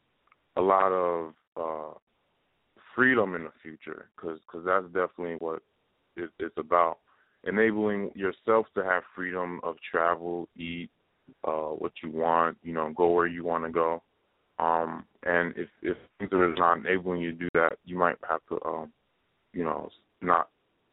a 0.56 0.60
lot 0.60 0.92
of 0.92 1.34
uh, 1.56 1.98
freedom 2.94 3.34
in 3.34 3.44
the 3.44 3.52
future, 3.62 4.08
because 4.16 4.38
cause 4.50 4.62
that's 4.64 4.86
definitely 4.86 5.36
what 5.38 5.62
it, 6.16 6.30
it's 6.38 6.56
about. 6.56 6.98
Enabling 7.46 8.10
yourself 8.14 8.66
to 8.74 8.82
have 8.82 9.02
freedom 9.14 9.60
of 9.62 9.76
travel, 9.90 10.48
eat 10.56 10.90
uh, 11.44 11.70
what 11.70 11.92
you 12.02 12.10
want, 12.10 12.56
you 12.62 12.72
know, 12.72 12.92
go 12.96 13.10
where 13.10 13.26
you 13.26 13.44
want 13.44 13.64
to 13.64 13.70
go. 13.70 14.02
Um, 14.58 15.04
and 15.24 15.52
if 15.56 15.68
if 15.82 15.96
things 16.18 16.30
are 16.32 16.54
not 16.54 16.78
enabling 16.78 17.20
you 17.20 17.32
to 17.32 17.38
do 17.38 17.48
that, 17.54 17.78
you 17.84 17.98
might 17.98 18.16
have 18.28 18.40
to, 18.48 18.64
um, 18.64 18.92
you 19.52 19.64
know, 19.64 19.90
not 20.22 20.48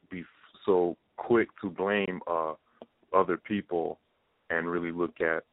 be 0.09 0.23
so 0.65 0.97
quick 1.17 1.49
to 1.61 1.69
blame 1.69 2.21
uh, 2.27 2.53
other 3.13 3.37
people 3.37 3.99
and 4.49 4.69
really 4.69 4.91
look 4.91 5.21
at 5.21 5.43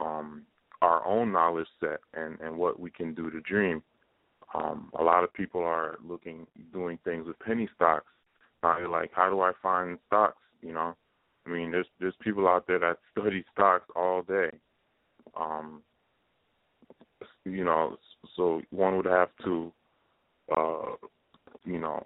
um, 0.00 0.42
our 0.82 1.04
own 1.06 1.32
knowledge 1.32 1.66
set 1.80 2.00
and, 2.14 2.38
and 2.40 2.56
what 2.56 2.78
we 2.78 2.90
can 2.90 3.14
do 3.14 3.30
to 3.30 3.40
dream. 3.40 3.82
Um, 4.54 4.90
a 4.98 5.02
lot 5.02 5.24
of 5.24 5.32
people 5.34 5.62
are 5.62 5.96
looking, 6.06 6.46
doing 6.72 6.98
things 7.04 7.26
with 7.26 7.38
penny 7.40 7.68
stocks. 7.74 8.06
Like, 8.62 9.10
how 9.14 9.30
do 9.30 9.40
I 9.40 9.52
find 9.62 9.98
stocks? 10.06 10.38
You 10.62 10.72
know, 10.72 10.96
I 11.46 11.50
mean, 11.50 11.70
there's 11.70 11.86
there's 12.00 12.14
people 12.20 12.48
out 12.48 12.66
there 12.66 12.78
that 12.78 12.98
study 13.12 13.44
stocks 13.52 13.88
all 13.94 14.22
day. 14.22 14.50
Um, 15.38 15.82
you 17.44 17.64
know, 17.64 17.96
so 18.36 18.62
one 18.70 18.96
would 18.96 19.06
have 19.06 19.28
to, 19.44 19.72
uh, 20.56 20.96
you 21.64 21.78
know, 21.78 22.02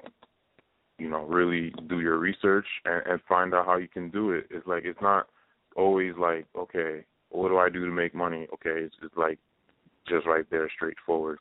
you 0.99 1.09
know, 1.09 1.25
really 1.25 1.73
do 1.89 2.01
your 2.01 2.19
research 2.19 2.67
and, 2.85 3.03
and 3.07 3.21
find 3.29 3.55
out 3.55 3.67
how 3.67 3.77
you 3.77 3.89
can 3.89 4.11
do 4.11 4.33
it. 4.33 4.47
It's 4.51 4.67
like 4.67 4.85
it's 4.85 5.01
not 5.01 5.29
always 5.77 6.13
like, 6.19 6.47
okay, 6.57 7.05
what 7.31 7.49
do 7.49 7.59
I 7.59 7.71
do 7.71 7.87
to 7.87 7.91
make 7.91 8.15
money? 8.15 8.47
Okay, 8.53 8.85
it's 8.85 8.97
just 9.01 9.17
like 9.17 9.39
just 10.09 10.27
right 10.27 10.45
there, 10.51 10.71
straightforward. 10.75 11.39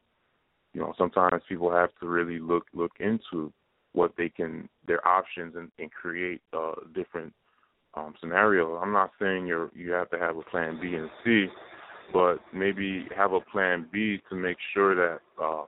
You 0.73 0.81
know, 0.81 0.93
sometimes 0.97 1.43
people 1.49 1.71
have 1.71 1.89
to 1.99 2.07
really 2.07 2.39
look 2.39 2.67
look 2.73 2.93
into 2.99 3.51
what 3.93 4.13
they 4.17 4.29
can 4.29 4.69
their 4.87 5.05
options 5.07 5.55
and, 5.55 5.71
and 5.79 5.91
create 5.91 6.41
uh 6.53 6.73
different 6.93 7.33
um 7.95 8.13
scenarios. 8.19 8.79
I'm 8.81 8.93
not 8.93 9.11
saying 9.19 9.47
you're 9.47 9.71
you 9.75 9.91
have 9.91 10.09
to 10.11 10.19
have 10.19 10.37
a 10.37 10.43
plan 10.43 10.79
B 10.81 10.95
and 10.95 11.09
C, 11.23 11.47
but 12.13 12.37
maybe 12.53 13.07
have 13.15 13.33
a 13.33 13.41
plan 13.41 13.87
B 13.91 14.19
to 14.29 14.35
make 14.35 14.57
sure 14.73 14.95
that 14.95 15.19
uh 15.41 15.63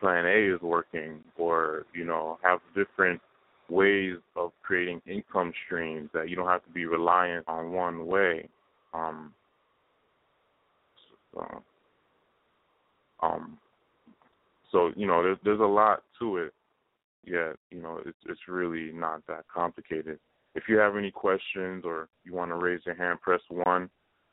plan 0.00 0.26
A 0.26 0.54
is 0.54 0.60
working 0.60 1.20
or, 1.38 1.84
you 1.94 2.04
know, 2.04 2.38
have 2.42 2.58
different 2.74 3.20
ways 3.70 4.16
of 4.34 4.50
creating 4.62 5.00
income 5.06 5.52
streams 5.64 6.10
that 6.12 6.28
you 6.28 6.34
don't 6.34 6.48
have 6.48 6.64
to 6.64 6.70
be 6.70 6.86
reliant 6.86 7.46
on 7.48 7.70
one 7.72 8.06
way. 8.06 8.48
Um 8.92 9.32
so, 11.32 11.62
um 13.22 13.58
so, 14.72 14.90
you 14.96 15.06
know, 15.06 15.22
there's 15.22 15.38
there's 15.44 15.60
a 15.60 15.62
lot 15.62 16.02
to 16.18 16.38
it. 16.38 16.52
Yet, 17.24 17.56
you 17.70 17.80
know, 17.80 18.00
it's 18.04 18.18
it's 18.28 18.48
really 18.48 18.92
not 18.92 19.22
that 19.28 19.44
complicated. 19.52 20.18
If 20.54 20.64
you 20.68 20.76
have 20.78 20.96
any 20.96 21.10
questions 21.10 21.84
or 21.84 22.08
you 22.24 22.34
want 22.34 22.50
to 22.50 22.56
raise 22.56 22.80
your 22.84 22.94
hand, 22.94 23.20
press 23.20 23.40
one. 23.48 23.88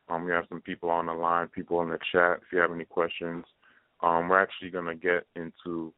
Um, 0.10 0.26
we 0.26 0.32
have 0.32 0.46
some 0.50 0.62
people 0.62 0.90
on 0.90 1.06
the 1.06 1.14
line, 1.14 1.48
people 1.48 1.82
in 1.82 1.90
the 1.90 2.00
chat. 2.12 2.40
If 2.42 2.52
you 2.52 2.60
have 2.60 2.72
any 2.72 2.86
questions, 2.86 3.46
um, 4.02 4.28
we're 4.28 4.42
actually 4.42 4.72
going 4.72 4.86
to 4.86 4.96
get 4.96 5.28
into 5.36 5.94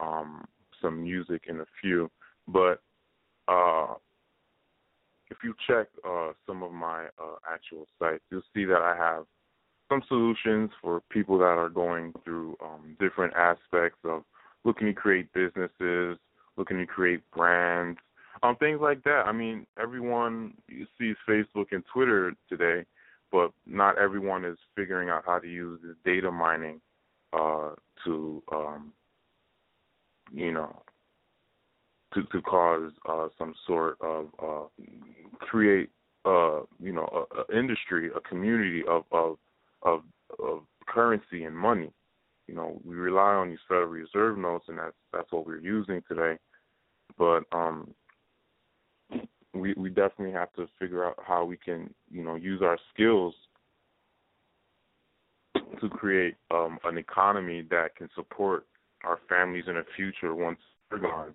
um, 0.00 0.44
some 0.82 1.02
music 1.02 1.44
in 1.48 1.60
a 1.60 1.66
few, 1.80 2.10
but 2.46 2.82
uh, 3.48 3.94
if 5.30 5.38
you 5.42 5.54
check 5.66 5.88
uh, 6.06 6.32
some 6.46 6.62
of 6.62 6.72
my 6.72 7.06
uh, 7.18 7.36
actual 7.50 7.86
sites, 7.98 8.22
you'll 8.30 8.42
see 8.54 8.64
that 8.64 8.82
I 8.82 8.94
have 8.96 9.24
some 9.88 10.02
solutions 10.08 10.70
for 10.80 11.00
people 11.10 11.38
that 11.38 11.44
are 11.44 11.68
going 11.68 12.12
through 12.24 12.56
um, 12.62 12.96
different 13.00 13.34
aspects 13.34 13.98
of 14.04 14.22
looking 14.64 14.86
to 14.88 14.92
create 14.92 15.32
businesses, 15.32 16.18
looking 16.56 16.78
to 16.78 16.86
create 16.86 17.20
brands, 17.34 17.98
um, 18.42 18.56
things 18.56 18.80
like 18.80 19.02
that. 19.04 19.24
I 19.26 19.32
mean, 19.32 19.66
everyone 19.80 20.54
sees 20.98 21.16
Facebook 21.28 21.66
and 21.72 21.82
Twitter 21.92 22.34
today, 22.48 22.84
but 23.32 23.50
not 23.66 23.98
everyone 23.98 24.44
is 24.44 24.58
figuring 24.76 25.08
out 25.08 25.24
how 25.26 25.38
to 25.38 25.48
use 25.48 25.80
this 25.82 25.96
data 26.04 26.30
mining 26.30 26.80
uh, 27.32 27.70
to 28.04 28.42
um, 28.52 28.92
you 30.32 30.52
know 30.52 30.82
to 32.14 32.22
to 32.24 32.42
cause 32.42 32.92
uh, 33.08 33.28
some 33.38 33.54
sort 33.66 33.96
of 34.00 34.26
uh, 34.42 34.82
create 35.40 35.90
uh, 36.24 36.60
you 36.80 36.92
know 36.92 37.26
a, 37.30 37.40
a 37.40 37.58
industry, 37.58 38.10
a 38.14 38.20
community 38.20 38.82
of 38.88 39.04
of 39.12 39.36
of 39.82 40.02
of 40.38 40.60
currency 40.86 41.44
and 41.44 41.56
money. 41.56 41.90
You 42.46 42.54
know, 42.54 42.80
we 42.84 42.96
rely 42.96 43.34
on 43.34 43.48
these 43.48 43.58
Federal 43.66 43.88
Reserve 43.88 44.38
notes, 44.38 44.66
and 44.68 44.78
that's 44.78 44.96
that's 45.12 45.32
what 45.32 45.46
we're 45.46 45.58
using 45.58 46.02
today. 46.08 46.36
But 47.16 47.44
um, 47.52 47.94
we 49.54 49.74
we 49.76 49.88
definitely 49.88 50.32
have 50.32 50.52
to 50.54 50.66
figure 50.78 51.04
out 51.04 51.18
how 51.26 51.44
we 51.44 51.56
can 51.56 51.92
you 52.10 52.22
know 52.22 52.34
use 52.34 52.60
our 52.62 52.78
skills 52.92 53.34
to 55.54 55.88
create 55.88 56.34
um, 56.50 56.78
an 56.84 56.98
economy 56.98 57.66
that 57.70 57.96
can 57.96 58.08
support 58.14 58.66
our 59.04 59.18
families 59.28 59.64
in 59.66 59.74
the 59.74 59.84
future 59.96 60.34
once 60.34 60.58
we're 60.90 60.98
gone. 60.98 61.34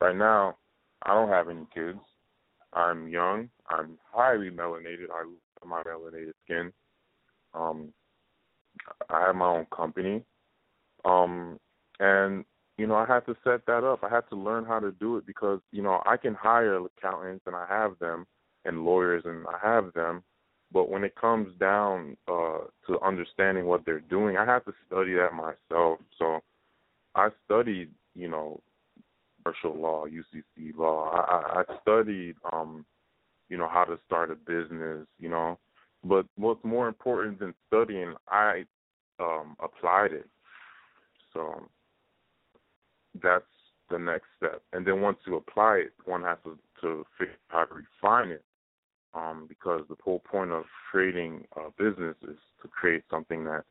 Right 0.00 0.16
now, 0.16 0.56
I 1.04 1.14
don't 1.14 1.28
have 1.28 1.48
any 1.48 1.66
kids. 1.74 1.98
I'm 2.72 3.08
young. 3.08 3.48
I'm 3.68 3.98
highly 4.12 4.50
melanated. 4.50 5.06
I 5.12 5.24
love 5.24 5.66
my 5.66 5.82
melanated 5.82 6.32
skin. 6.44 6.72
Um, 7.54 7.92
I 9.08 9.20
have 9.26 9.36
my 9.36 9.46
own 9.46 9.66
company. 9.74 10.24
Um, 11.04 11.58
and 12.00 12.44
you 12.76 12.86
know, 12.86 12.96
I 12.96 13.06
had 13.06 13.24
to 13.26 13.36
set 13.44 13.66
that 13.66 13.84
up. 13.84 14.02
I 14.02 14.08
had 14.08 14.28
to 14.30 14.36
learn 14.36 14.64
how 14.64 14.80
to 14.80 14.90
do 14.92 15.16
it 15.16 15.26
because 15.26 15.60
you 15.72 15.82
know 15.82 16.02
I 16.06 16.16
can 16.16 16.34
hire 16.34 16.76
accountants 16.76 17.44
and 17.46 17.54
I 17.54 17.66
have 17.68 17.98
them, 18.00 18.26
and 18.64 18.84
lawyers 18.84 19.22
and 19.24 19.46
I 19.46 19.58
have 19.66 19.92
them, 19.94 20.22
but 20.74 20.90
when 20.90 21.04
it 21.04 21.14
comes 21.14 21.56
down 21.58 22.16
uh, 22.28 22.58
to 22.88 23.00
understanding 23.00 23.66
what 23.66 23.84
they're 23.86 24.00
doing, 24.00 24.36
I 24.36 24.44
have 24.44 24.64
to 24.64 24.72
study 24.86 25.14
that 25.14 25.32
myself. 25.32 26.00
So 26.18 26.40
I 27.14 27.28
studied, 27.44 27.90
you 28.14 28.28
know, 28.28 28.60
commercial 29.42 29.80
law, 29.80 30.06
UCC 30.06 30.76
law. 30.76 31.10
I, 31.12 31.60
I 31.60 31.80
studied, 31.82 32.34
um, 32.52 32.84
you 33.48 33.56
know, 33.56 33.68
how 33.68 33.84
to 33.84 33.98
start 34.04 34.32
a 34.32 34.34
business, 34.34 35.06
you 35.20 35.28
know. 35.28 35.58
But 36.02 36.26
what's 36.36 36.64
more 36.64 36.88
important 36.88 37.38
than 37.38 37.54
studying, 37.68 38.14
I 38.28 38.64
um, 39.20 39.56
applied 39.62 40.12
it. 40.12 40.26
So 41.34 41.68
that's 43.22 43.44
the 43.90 43.98
next 43.98 44.26
step. 44.36 44.62
And 44.72 44.86
then 44.86 45.00
once 45.00 45.18
you 45.26 45.36
apply 45.36 45.82
it, 45.86 45.92
one 46.04 46.22
has 46.22 46.38
to, 46.44 46.58
to 46.80 47.04
figure 47.18 47.34
out 47.52 47.68
how 47.68 47.74
to 47.74 47.74
refine 47.74 48.30
it 48.30 48.44
um, 49.14 49.46
because 49.48 49.82
the 49.88 49.96
whole 50.02 50.20
point 50.20 50.50
of 50.50 50.64
creating 50.90 51.44
a 51.56 51.70
business 51.82 52.16
is 52.22 52.38
to 52.62 52.68
create 52.68 53.02
something 53.10 53.44
that 53.44 53.64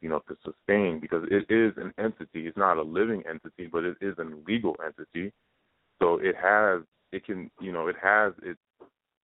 you 0.00 0.08
know 0.08 0.22
to 0.28 0.36
sustain 0.44 1.00
because 1.00 1.24
it 1.30 1.52
is 1.52 1.72
an 1.76 1.92
entity. 1.98 2.46
It's 2.46 2.56
not 2.56 2.76
a 2.76 2.82
living 2.82 3.22
entity, 3.28 3.68
but 3.70 3.84
it 3.84 3.96
is 4.00 4.14
a 4.18 4.24
legal 4.46 4.76
entity. 4.84 5.32
So 6.00 6.18
it 6.20 6.34
has 6.40 6.82
it 7.12 7.24
can 7.24 7.50
you 7.60 7.72
know 7.72 7.88
it 7.88 7.96
has 8.02 8.32
its 8.42 8.60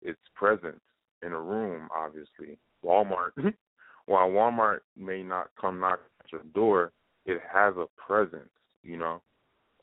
its 0.02 0.20
presence 0.34 0.80
in 1.22 1.32
a 1.32 1.40
room. 1.40 1.88
Obviously, 1.94 2.58
Walmart. 2.84 3.32
while 4.06 4.28
Walmart 4.28 4.80
may 4.96 5.22
not 5.22 5.48
come 5.60 5.80
knock 5.80 6.00
at 6.24 6.32
your 6.32 6.42
door, 6.54 6.92
it 7.26 7.40
has 7.52 7.74
a 7.76 7.86
presence. 7.96 8.50
You 8.82 8.96
know, 8.96 9.22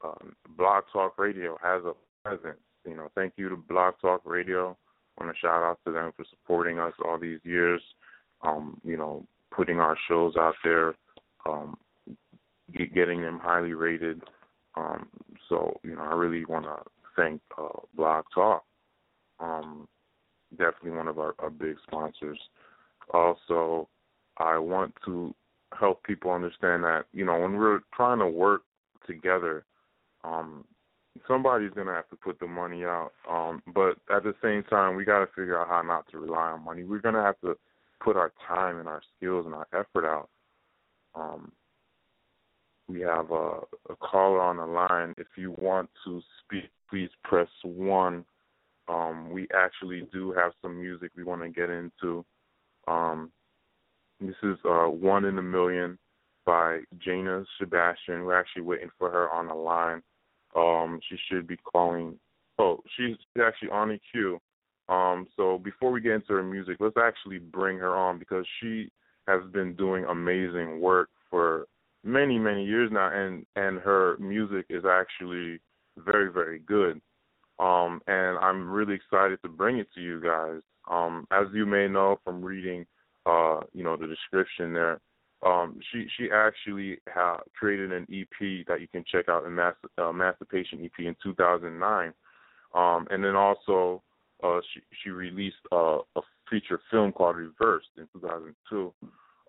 um, 0.04 0.36
Blog 0.58 0.84
Talk 0.92 1.18
Radio 1.18 1.58
has 1.62 1.84
a 1.84 1.94
presence. 2.24 2.62
You 2.86 2.96
know, 2.96 3.10
thank 3.16 3.34
you 3.38 3.50
to 3.50 3.56
Blog 3.56 3.96
Talk 4.02 4.22
Radio 4.26 4.78
want 5.20 5.34
to 5.34 5.40
shout 5.40 5.64
out 5.64 5.80
to 5.86 5.92
them 5.92 6.12
for 6.16 6.26
supporting 6.30 6.80
us 6.80 6.94
all 7.04 7.20
these 7.20 7.40
years. 7.44 7.82
Um, 8.42 8.80
you 8.84 8.98
know, 8.98 9.26
putting 9.56 9.80
our 9.80 9.98
shows 10.08 10.36
out 10.38 10.56
there, 10.64 10.94
um, 11.46 11.78
get, 12.76 12.94
getting 12.94 13.22
them 13.22 13.40
highly 13.42 13.74
rated. 13.74 14.22
Um, 14.76 15.08
so 15.50 15.80
you 15.84 15.96
know, 15.96 16.02
I 16.02 16.14
really 16.14 16.46
want 16.46 16.66
to 16.66 16.78
thank 17.16 17.42
uh, 17.58 17.80
Blog 17.96 18.26
Talk. 18.34 18.64
Um, 19.40 19.88
definitely 20.52 20.92
one 20.92 21.08
of 21.08 21.20
our, 21.20 21.34
our 21.40 21.50
big 21.50 21.78
sponsors. 21.88 22.40
Also, 23.14 23.88
I 24.38 24.58
want 24.58 24.94
to 25.06 25.34
help 25.78 26.04
people 26.04 26.32
understand 26.32 26.84
that 26.84 27.06
you 27.14 27.26
know 27.26 27.40
when 27.40 27.58
we're 27.58 27.82
trying 27.94 28.20
to 28.20 28.28
work 28.28 28.64
together, 29.06 29.66
um, 30.24 30.66
somebody's 31.28 31.72
gonna 31.72 31.94
have 31.94 32.10
to 32.10 32.16
put 32.16 32.40
the 32.40 32.48
money 32.48 32.84
out. 32.84 33.12
Um, 33.30 33.62
but 33.74 33.98
at 34.14 34.24
the 34.24 34.36
same 34.42 34.64
time, 34.64 34.96
we 34.96 35.06
got 35.06 35.20
to 35.20 35.28
figure 35.28 35.60
out 35.60 35.68
how 35.68 35.82
not 35.82 36.08
to 36.12 36.20
rely 36.20 36.52
on 36.52 36.64
money. 36.64 36.84
We're 36.84 37.02
gonna 37.02 37.24
have 37.24 37.40
to 37.42 37.58
put 38.04 38.16
our 38.16 38.32
time 38.48 38.80
and 38.80 38.88
our 38.88 39.02
skills 39.16 39.46
and 39.46 39.56
our 39.56 39.68
effort 39.74 40.06
out. 40.06 40.30
Um, 41.16 41.52
we 42.88 43.02
have 43.02 43.32
a, 43.32 43.60
a 43.90 43.96
caller 44.00 44.40
on 44.40 44.58
the 44.58 44.66
line. 44.66 45.14
If 45.18 45.28
you 45.36 45.52
want 45.58 45.90
to 46.06 46.22
speak, 46.44 46.70
please 46.90 47.10
press 47.24 47.50
one. 47.64 48.24
Um, 48.88 49.30
we 49.32 49.48
actually 49.54 50.08
do 50.14 50.32
have 50.32 50.54
some 50.62 50.80
music 50.80 51.12
we 51.18 51.24
want 51.24 51.42
to 51.42 51.50
get 51.50 51.70
into. 51.70 52.24
Um, 52.88 53.32
this 54.20 54.36
is 54.44 54.58
uh, 54.66 54.86
One 54.86 55.26
in 55.26 55.38
a 55.38 55.42
Million 55.42 55.98
by 56.46 56.80
Jahna 57.06 57.46
Sebastian. 57.60 58.24
We're 58.24 58.40
actually 58.40 58.64
waiting 58.64 58.90
for 58.98 59.12
her 59.12 59.30
on 59.30 59.48
the 59.48 59.54
line. 59.54 60.02
Um, 60.56 61.00
she 61.08 61.18
should 61.30 61.48
be 61.48 61.58
calling. 61.58 62.18
Oh, 62.58 62.80
she's 62.96 63.16
actually 63.40 63.70
on 63.70 63.90
the 63.90 64.00
queue. 64.12 64.40
Um, 64.90 65.28
so 65.36 65.60
before 65.60 65.92
we 65.92 66.02
get 66.02 66.14
into 66.14 66.34
her 66.34 66.44
music, 66.44 66.78
let's 66.80 66.98
actually 66.98 67.40
bring 67.40 67.78
her 67.78 67.96
on 67.96 68.18
because 68.18 68.46
she 68.60 68.90
has 69.28 69.42
been 69.52 69.76
doing 69.76 70.06
amazing 70.06 70.80
work 70.80 71.10
for 71.30 71.68
many, 72.04 72.40
many 72.40 72.66
years 72.66 72.90
now, 72.92 73.12
and 73.14 73.46
and 73.56 73.80
her 73.80 74.18
music 74.18 74.66
is 74.70 74.84
actually 74.86 75.60
very, 75.98 76.32
very 76.32 76.60
good. 76.60 77.02
Um, 77.60 78.02
and 78.08 78.38
I'm 78.38 78.70
really 78.70 78.94
excited 78.94 79.40
to 79.42 79.50
bring 79.50 79.78
it 79.80 79.88
to 79.96 80.02
you 80.02 80.22
guys. 80.22 80.62
Um, 80.90 81.28
as 81.32 81.48
you 81.54 81.66
may 81.66 81.88
know 81.88 82.20
from 82.24 82.42
reading, 82.42 82.86
uh, 83.28 83.60
you 83.74 83.84
know, 83.84 83.98
the 83.98 84.08
description 84.08 84.74
there, 84.74 85.00
um, 85.46 85.80
she 85.92 86.08
she 86.18 86.30
actually 86.34 86.98
ha- 87.10 87.42
created 87.58 87.92
an 87.92 88.08
EP 88.12 88.66
that 88.68 88.82
you 88.82 88.88
can 88.88 89.04
check 89.12 89.30
out, 89.30 89.50
Mas- 89.52 89.76
uh, 90.00 90.10
Emancipation 90.10 90.84
EP 90.84 91.06
in 91.06 91.16
2009, 91.22 92.14
um, 92.74 93.08
and 93.12 93.24
then 93.24 93.36
also 93.36 94.02
uh, 94.44 94.60
she 94.74 94.82
she 95.04 95.10
released 95.10 95.58
uh, 95.72 96.00
a 96.16 96.22
feature 96.50 96.80
film 96.90 97.12
called 97.12 97.36
Reversed 97.36 97.90
in 97.98 98.08
2002. 98.14 98.94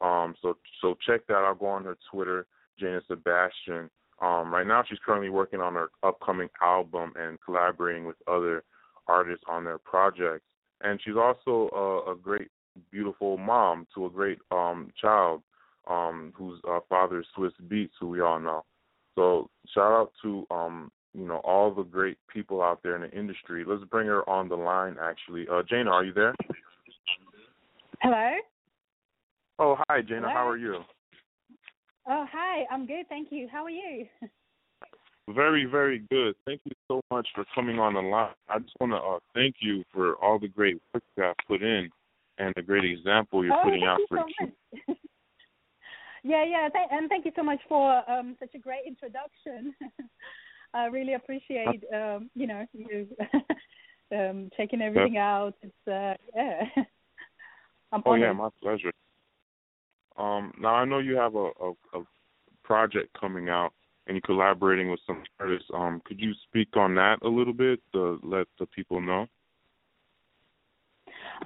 Um, 0.00 0.34
so 0.42 0.56
so 0.80 0.96
check 1.06 1.26
that 1.28 1.34
out. 1.34 1.58
Go 1.58 1.66
on 1.66 1.84
her 1.84 1.96
Twitter, 2.10 2.46
Jahna 2.80 3.00
Sebastian. 3.06 3.90
Um, 4.20 4.52
right 4.52 4.66
now, 4.66 4.82
she's 4.88 4.98
currently 5.04 5.30
working 5.30 5.60
on 5.60 5.74
her 5.74 5.90
upcoming 6.02 6.48
album 6.60 7.12
and 7.16 7.38
collaborating 7.44 8.04
with 8.04 8.16
other 8.26 8.64
artists 9.06 9.44
on 9.48 9.64
their 9.64 9.78
projects. 9.78 10.44
And 10.80 11.00
she's 11.04 11.16
also 11.16 11.70
a, 11.74 12.12
a 12.12 12.16
great, 12.16 12.48
beautiful 12.90 13.36
mom 13.36 13.86
to 13.94 14.06
a 14.06 14.10
great 14.10 14.38
um, 14.50 14.90
child 15.00 15.42
um, 15.88 16.32
whose 16.36 16.60
uh, 16.68 16.80
father 16.88 17.20
is 17.20 17.26
Swizz 17.36 17.52
Beatz, 17.68 17.90
who 18.00 18.08
we 18.08 18.20
all 18.20 18.38
know. 18.38 18.64
So 19.14 19.48
shout 19.74 19.92
out 19.92 20.12
to 20.22 20.46
um, 20.50 20.92
you 21.14 21.26
know 21.26 21.38
all 21.38 21.74
the 21.74 21.82
great 21.82 22.18
people 22.32 22.62
out 22.62 22.80
there 22.82 22.94
in 22.94 23.02
the 23.02 23.18
industry. 23.18 23.64
Let's 23.66 23.84
bring 23.84 24.06
her 24.06 24.28
on 24.28 24.48
the 24.48 24.56
line. 24.56 24.96
Actually, 25.02 25.46
uh, 25.50 25.62
Jahna, 25.62 25.90
are 25.90 26.04
you 26.04 26.12
there? 26.12 26.34
Hello. 28.00 28.34
Oh, 29.58 29.76
hi, 29.88 30.02
Jahna. 30.02 30.28
Hello? 30.28 30.32
How 30.32 30.48
are 30.48 30.56
you? 30.56 30.76
Oh, 32.08 32.26
hi. 32.30 32.64
I'm 32.70 32.86
good, 32.86 33.08
thank 33.08 33.28
you. 33.30 33.48
How 33.50 33.64
are 33.64 33.70
you? 33.70 34.06
Very, 35.34 35.66
very 35.66 36.02
good. 36.10 36.34
Thank 36.46 36.62
you 36.64 36.72
so 36.88 37.02
much 37.10 37.28
for 37.34 37.44
coming 37.54 37.78
on 37.78 37.92
the 37.92 38.00
line. 38.00 38.32
I 38.48 38.60
just 38.60 38.72
want 38.80 38.92
to 38.92 38.96
uh, 38.96 39.18
thank 39.34 39.56
you 39.60 39.84
for 39.92 40.14
all 40.24 40.38
the 40.38 40.48
great 40.48 40.80
work 40.94 41.02
that 41.16 41.26
I've 41.26 41.46
put 41.46 41.62
in 41.62 41.90
and 42.38 42.52
the 42.56 42.62
great 42.62 42.84
example 42.84 43.44
you're 43.44 43.54
oh, 43.54 43.62
putting 43.62 43.80
thank 43.80 43.90
out 43.90 43.98
you 43.98 44.06
for 44.08 44.18
so 44.18 44.46
much. 44.46 44.98
yeah, 46.24 46.44
yeah, 46.44 46.68
th- 46.68 46.88
and 46.90 47.08
thank 47.08 47.24
you 47.24 47.32
so 47.36 47.42
much 47.42 47.60
for 47.68 48.10
um, 48.10 48.36
such 48.40 48.54
a 48.54 48.58
great 48.58 48.82
introduction. 48.86 49.74
I 50.74 50.86
really 50.86 51.14
appreciate 51.14 51.82
um, 51.94 52.30
you 52.34 52.46
know 52.46 52.66
you 52.72 53.08
um, 54.16 54.50
checking 54.56 54.82
everything 54.82 55.16
out. 55.16 55.54
It's 55.62 55.88
uh, 55.88 56.14
yeah. 56.34 56.64
I'm 57.92 58.02
Oh 58.04 58.12
honored. 58.12 58.22
yeah, 58.22 58.32
my 58.32 58.48
pleasure. 58.62 58.92
Um, 60.16 60.52
now 60.60 60.74
I 60.74 60.84
know 60.84 60.98
you 60.98 61.16
have 61.16 61.36
a, 61.36 61.50
a, 61.60 61.70
a 61.94 62.04
project 62.64 63.16
coming 63.18 63.48
out 63.48 63.72
and 64.06 64.14
you're 64.16 64.22
collaborating 64.22 64.90
with 64.90 65.00
some 65.06 65.22
artists. 65.38 65.68
Um, 65.72 66.02
could 66.04 66.20
you 66.20 66.32
speak 66.48 66.76
on 66.76 66.94
that 66.96 67.18
a 67.22 67.28
little 67.28 67.52
bit 67.52 67.80
to 67.92 68.18
let 68.22 68.46
the 68.58 68.66
people 68.66 69.00
know? 69.00 69.26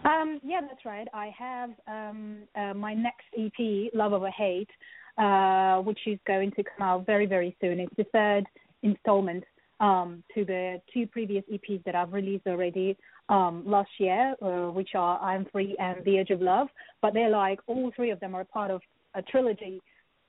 Um, 0.05 0.41
yeah, 0.43 0.61
that's 0.61 0.85
right. 0.85 1.09
I 1.13 1.33
have 1.39 1.71
um, 1.87 2.39
uh, 2.57 2.75
my 2.75 2.95
next 2.95 3.27
EP, 3.39 3.93
Love 3.95 4.13
Over 4.13 4.31
Hate, 4.31 4.71
uh, 5.19 5.79
which 5.79 6.01
is 6.07 6.19
going 6.27 6.51
to 6.53 6.65
come 6.65 6.87
out 6.87 7.07
very, 7.07 7.27
very 7.27 7.57
soon. 7.61 7.81
It's 7.81 7.95
the 7.97 8.05
third 8.13 8.45
installment 8.83 9.45
um, 9.81 10.23
to 10.35 10.45
the 10.45 10.81
two 10.93 11.07
previous 11.07 11.45
EPs 11.53 11.85
that 11.85 11.95
I've 11.95 12.13
released 12.13 12.47
already 12.47 12.97
um, 13.29 13.63
last 13.67 13.91
year, 13.99 14.35
uh, 14.41 14.71
which 14.71 14.91
are 14.95 15.21
I'm 15.21 15.47
Free 15.53 15.77
and 15.79 16.05
The 16.05 16.19
Edge 16.19 16.31
of 16.31 16.41
Love. 16.41 16.69
But 17.01 17.15
they're 17.15 17.31
like, 17.31 17.61
all 17.67 17.93
three 17.95 18.11
of 18.11 18.21
them 18.21 18.35
are 18.35 18.45
part 18.45 18.71
of 18.71 18.81
a 19.15 19.23
trilogy, 19.23 19.81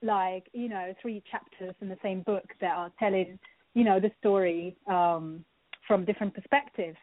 like, 0.02 0.47
you 0.54 0.69
know, 0.69 0.93
three 1.02 1.23
chapters 1.32 1.76
in 1.82 1.89
the 1.89 1.97
same 2.04 2.21
book 2.21 2.45
that 2.62 2.76
are 2.76 2.91
telling, 2.99 3.39
you 3.73 3.84
know, 3.84 3.99
the 3.99 4.12
story 4.19 4.76
um, 4.88 5.45
from 5.88 6.04
different 6.04 6.34
perspectives. 6.34 6.97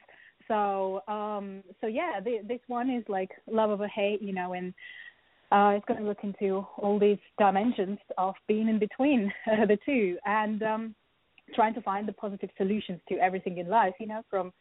So, 0.50 1.02
um, 1.06 1.62
so 1.80 1.86
yeah, 1.86 2.18
the, 2.22 2.38
this 2.46 2.58
one 2.66 2.90
is 2.90 3.04
like 3.08 3.30
love 3.46 3.70
over 3.70 3.86
hate, 3.86 4.20
you 4.20 4.32
know, 4.32 4.54
and 4.54 4.74
uh, 5.52 5.76
it's 5.76 5.84
going 5.86 6.00
to 6.00 6.06
look 6.06 6.24
into 6.24 6.66
all 6.76 6.98
these 6.98 7.18
dimensions 7.38 7.98
of 8.18 8.34
being 8.48 8.68
in 8.68 8.80
between 8.80 9.32
the 9.46 9.78
two 9.86 10.18
and 10.26 10.60
um, 10.64 10.94
trying 11.54 11.72
to 11.74 11.80
find 11.82 12.08
the 12.08 12.12
positive 12.12 12.50
solutions 12.56 13.00
to 13.08 13.16
everything 13.18 13.58
in 13.58 13.68
life, 13.68 13.94
you 14.00 14.08
know, 14.08 14.22
from 14.28 14.52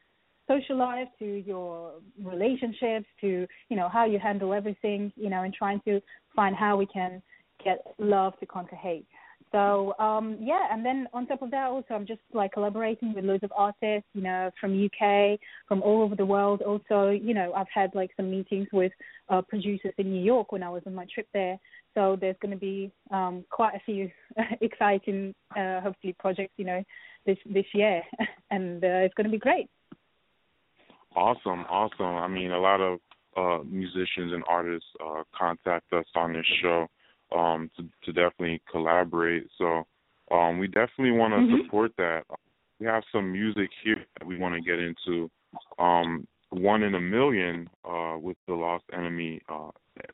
social 0.47 0.77
life 0.77 1.07
to 1.17 1.25
your 1.25 1.93
relationships 2.23 3.07
to, 3.21 3.47
you 3.69 3.75
know, 3.75 3.89
how 3.89 4.05
you 4.05 4.19
handle 4.19 4.53
everything, 4.53 5.11
you 5.15 5.29
know, 5.31 5.41
and 5.41 5.55
trying 5.55 5.81
to 5.85 5.99
find 6.35 6.55
how 6.55 6.77
we 6.77 6.85
can 6.85 7.19
get 7.65 7.79
love 7.97 8.33
to 8.39 8.45
conquer 8.45 8.75
hate. 8.75 9.07
So 9.51 9.93
um 9.97 10.37
yeah, 10.39 10.67
and 10.71 10.85
then 10.85 11.07
on 11.13 11.25
top 11.25 11.41
of 11.41 11.51
that 11.51 11.67
also 11.67 11.93
I'm 11.93 12.05
just 12.05 12.21
like 12.33 12.53
collaborating 12.53 13.13
with 13.13 13.25
loads 13.25 13.43
of 13.43 13.51
artists, 13.55 14.07
you 14.13 14.21
know, 14.21 14.51
from 14.59 14.85
UK, 14.85 15.39
from 15.67 15.81
all 15.81 16.03
over 16.03 16.15
the 16.15 16.25
world. 16.25 16.61
Also, 16.61 17.09
you 17.09 17.33
know, 17.33 17.53
I've 17.53 17.67
had 17.73 17.91
like 17.95 18.11
some 18.15 18.29
meetings 18.29 18.67
with 18.71 18.91
uh 19.29 19.41
producers 19.41 19.93
in 19.97 20.11
New 20.11 20.23
York 20.23 20.51
when 20.51 20.63
I 20.63 20.69
was 20.69 20.83
on 20.85 20.93
my 20.93 21.05
trip 21.13 21.27
there. 21.33 21.57
So 21.95 22.17
there's 22.19 22.35
going 22.41 22.53
to 22.53 22.57
be 22.57 22.91
um 23.11 23.43
quite 23.49 23.75
a 23.75 23.79
few 23.85 24.11
exciting 24.61 25.33
uh 25.57 25.81
hopefully 25.81 26.15
projects, 26.19 26.53
you 26.57 26.65
know, 26.65 26.83
this 27.25 27.37
this 27.45 27.65
year 27.73 28.03
and 28.51 28.83
uh, 28.83 29.05
it's 29.05 29.13
going 29.15 29.25
to 29.25 29.31
be 29.31 29.39
great. 29.39 29.67
Awesome, 31.15 31.65
awesome. 31.69 32.05
I 32.05 32.27
mean, 32.27 32.51
a 32.51 32.59
lot 32.59 32.81
of 32.81 32.99
uh, 33.35 33.63
musicians 33.63 34.31
and 34.31 34.43
artists 34.47 34.87
uh, 35.03 35.23
contact 35.35 35.91
us 35.91 36.05
on 36.15 36.33
this 36.33 36.45
show 36.61 36.87
um, 37.35 37.69
to, 37.77 37.83
to 38.05 38.11
definitely 38.11 38.61
collaborate. 38.71 39.47
So 39.57 39.85
um, 40.31 40.59
we 40.59 40.67
definitely 40.67 41.11
want 41.11 41.33
to 41.33 41.41
Mhm. 41.41 41.63
support 41.63 41.91
that. 41.97 42.23
We 42.79 42.85
have 42.85 43.03
some 43.11 43.31
music 43.31 43.69
here 43.83 44.05
that 44.17 44.25
we 44.25 44.37
want 44.37 44.55
to 44.55 44.61
get 44.61 44.79
into. 44.79 45.29
Um, 45.77 46.27
One 46.51 46.81
in 46.81 46.95
a 46.95 46.99
Million 46.99 47.69
uh, 47.85 48.17
with 48.19 48.37
the 48.47 48.53
Lost 48.55 48.85
Enemy. 48.91 49.41
Uh, 49.47 49.69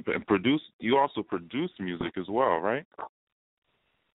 and 0.07 0.25
produce. 0.27 0.61
You 0.79 0.97
also 0.97 1.21
produce 1.23 1.71
music 1.79 2.17
as 2.17 2.27
well, 2.27 2.57
right? 2.59 2.85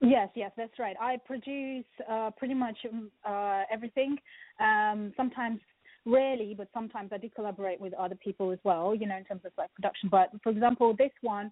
Yes, 0.01 0.29
yes, 0.35 0.51
that's 0.57 0.77
right. 0.79 0.95
I 0.99 1.17
produce 1.17 1.85
uh, 2.09 2.31
pretty 2.37 2.53
much 2.53 2.77
um, 2.91 3.11
uh, 3.25 3.63
everything. 3.71 4.17
Um, 4.59 5.13
sometimes, 5.15 5.59
rarely, 6.05 6.55
but 6.57 6.67
sometimes 6.73 7.11
I 7.13 7.17
do 7.17 7.29
collaborate 7.29 7.79
with 7.79 7.93
other 7.93 8.15
people 8.15 8.51
as 8.51 8.59
well. 8.63 8.95
You 8.95 9.07
know, 9.07 9.17
in 9.17 9.23
terms 9.25 9.41
of 9.45 9.51
like 9.57 9.73
production. 9.75 10.09
But 10.09 10.29
for 10.43 10.49
example, 10.49 10.95
this 10.97 11.11
one 11.21 11.51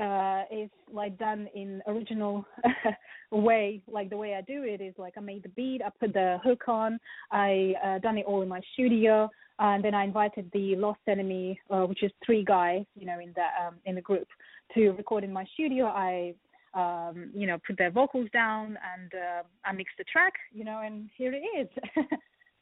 uh, 0.00 0.42
is 0.50 0.70
like 0.92 1.18
done 1.18 1.48
in 1.54 1.82
original 1.86 2.44
way. 3.30 3.82
Like 3.90 4.10
the 4.10 4.16
way 4.16 4.34
I 4.34 4.40
do 4.42 4.62
it 4.64 4.80
is 4.80 4.94
like 4.98 5.14
I 5.16 5.20
made 5.20 5.42
the 5.42 5.48
beat, 5.50 5.80
I 5.84 5.90
put 6.00 6.12
the 6.12 6.38
hook 6.42 6.64
on, 6.68 6.98
I 7.30 7.74
uh, 7.84 7.98
done 7.98 8.18
it 8.18 8.26
all 8.26 8.42
in 8.42 8.48
my 8.48 8.60
studio, 8.72 9.30
and 9.58 9.84
then 9.84 9.94
I 9.94 10.04
invited 10.04 10.50
the 10.52 10.76
Lost 10.76 11.00
Enemy, 11.06 11.60
uh, 11.70 11.82
which 11.82 12.02
is 12.02 12.10
three 12.24 12.44
guys, 12.44 12.84
you 12.94 13.06
know, 13.06 13.18
in 13.20 13.32
the 13.34 13.66
um, 13.66 13.74
in 13.84 13.94
the 13.94 14.00
group, 14.00 14.28
to 14.74 14.90
record 14.90 15.24
in 15.24 15.32
my 15.32 15.44
studio. 15.54 15.86
I 15.86 16.34
um, 16.74 17.30
you 17.34 17.46
know, 17.46 17.58
put 17.66 17.76
their 17.76 17.90
vocals 17.90 18.28
down 18.32 18.78
and 18.94 19.12
uh, 19.14 19.42
I 19.64 19.72
mixed 19.72 19.98
the 19.98 20.04
track, 20.04 20.32
you 20.52 20.64
know, 20.64 20.80
and 20.84 21.10
here 21.16 21.32
it 21.34 21.42
is. 21.58 21.68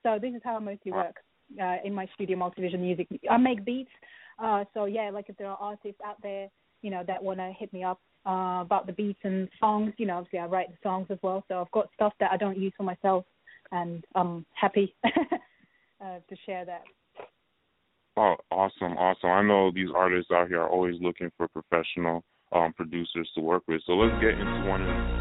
so 0.02 0.18
this 0.20 0.34
is 0.34 0.40
how 0.42 0.56
I 0.56 0.58
mostly 0.58 0.90
work 0.92 1.16
uh, 1.62 1.76
in 1.84 1.94
my 1.94 2.08
studio, 2.14 2.36
Multivizion 2.36 2.80
Music. 2.80 3.06
I 3.30 3.36
make 3.36 3.64
beats. 3.64 3.90
Uh, 4.42 4.64
so 4.74 4.86
yeah, 4.86 5.10
like 5.12 5.26
if 5.28 5.36
there 5.36 5.48
are 5.48 5.58
artists 5.60 6.00
out 6.04 6.20
there, 6.22 6.48
you 6.82 6.90
know, 6.90 7.02
that 7.06 7.22
want 7.22 7.38
to 7.38 7.52
hit 7.58 7.72
me 7.72 7.84
up 7.84 8.00
uh, 8.26 8.60
about 8.60 8.86
the 8.86 8.92
beats 8.92 9.20
and 9.22 9.48
songs, 9.58 9.92
you 9.98 10.06
know, 10.06 10.18
obviously 10.18 10.38
I 10.38 10.46
write 10.46 10.70
the 10.70 10.78
songs 10.82 11.06
as 11.10 11.18
well. 11.22 11.44
So 11.48 11.60
I've 11.60 11.70
got 11.70 11.88
stuff 11.94 12.12
that 12.20 12.30
I 12.32 12.36
don't 12.36 12.58
use 12.58 12.72
for 12.76 12.82
myself, 12.82 13.24
and 13.72 14.04
I'm 14.14 14.44
happy 14.54 14.94
uh, 15.04 16.18
to 16.28 16.36
share 16.46 16.64
that. 16.64 16.82
Oh, 18.16 18.36
awesome, 18.50 18.96
awesome. 18.98 19.30
I 19.30 19.42
know 19.42 19.70
these 19.72 19.88
artists 19.94 20.30
out 20.30 20.48
here 20.48 20.60
are 20.60 20.68
always 20.68 20.96
looking 21.00 21.30
for 21.36 21.48
professional 21.48 22.22
um, 22.52 22.72
producers 22.74 23.30
to 23.34 23.40
work 23.40 23.62
with. 23.68 23.80
So 23.86 23.92
let's 23.92 24.20
get 24.20 24.32
into 24.32 24.68
one 24.68 24.82
of 24.82 25.19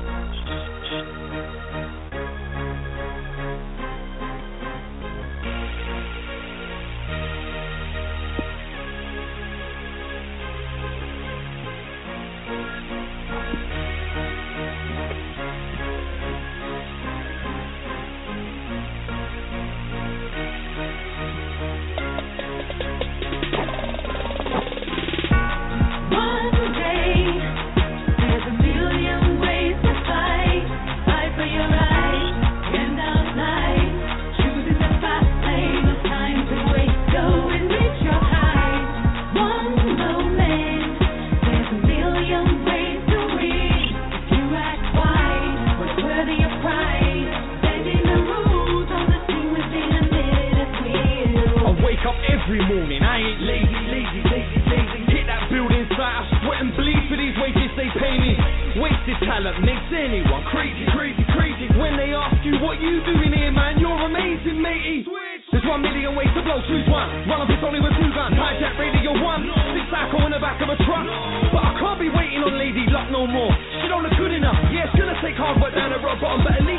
every 52.49 52.65
morning. 52.65 52.97
I 53.05 53.21
ain't 53.21 53.41
lazy, 53.45 53.77
lazy, 53.93 54.21
lazy, 54.25 54.57
lazy. 54.73 55.01
Hit 55.13 55.29
that 55.29 55.53
building 55.53 55.85
site, 55.93 56.01
I 56.01 56.25
sweat 56.41 56.65
and 56.65 56.73
bleed 56.73 57.05
for 57.05 57.13
these 57.13 57.37
wages 57.37 57.69
they 57.77 57.93
pay 57.93 58.17
me. 58.17 58.33
Wasted 58.81 59.21
talent 59.21 59.61
makes 59.61 59.85
anyone 59.93 60.41
crazy, 60.49 60.81
crazy, 60.89 61.21
crazy. 61.29 61.69
When 61.77 61.93
they 61.93 62.09
ask 62.09 62.41
you 62.41 62.57
what 62.57 62.81
you 62.81 63.05
doing 63.05 63.37
here, 63.37 63.53
man, 63.53 63.77
you're 63.77 64.01
amazing, 64.01 64.57
matey. 64.57 65.05
There's 65.53 65.65
one 65.69 65.85
million 65.85 66.17
ways 66.17 66.33
to 66.33 66.41
blow, 66.41 66.57
choose 66.65 66.89
one. 66.89 67.29
Run 67.29 67.45
up, 67.45 67.53
it's 67.53 67.61
only 67.61 67.85
with 67.85 67.93
two 68.01 68.09
guns. 68.17 68.33
Hijack 68.33 68.81
radio 68.81 69.13
one. 69.21 69.45
Six 69.45 69.85
cycle 69.93 70.25
in 70.25 70.33
the 70.33 70.41
back 70.41 70.57
of 70.65 70.73
a 70.73 70.77
truck. 70.89 71.05
But 71.53 71.61
I 71.69 71.77
can't 71.77 72.01
be 72.01 72.09
waiting 72.09 72.41
on 72.41 72.57
Lady 72.57 72.89
Luck 72.89 73.13
no 73.13 73.29
more. 73.29 73.53
She 73.81 73.85
don't 73.93 74.01
look 74.01 74.17
good 74.17 74.33
enough. 74.33 74.57
Yeah, 74.73 74.89
it's 74.89 74.97
gonna 74.97 75.17
take 75.21 75.37
hard 75.37 75.61
work 75.61 75.77
down 75.77 75.93
the 75.93 76.01
bottom, 76.01 76.41
but 76.41 76.57
at 76.57 76.65
least 76.65 76.78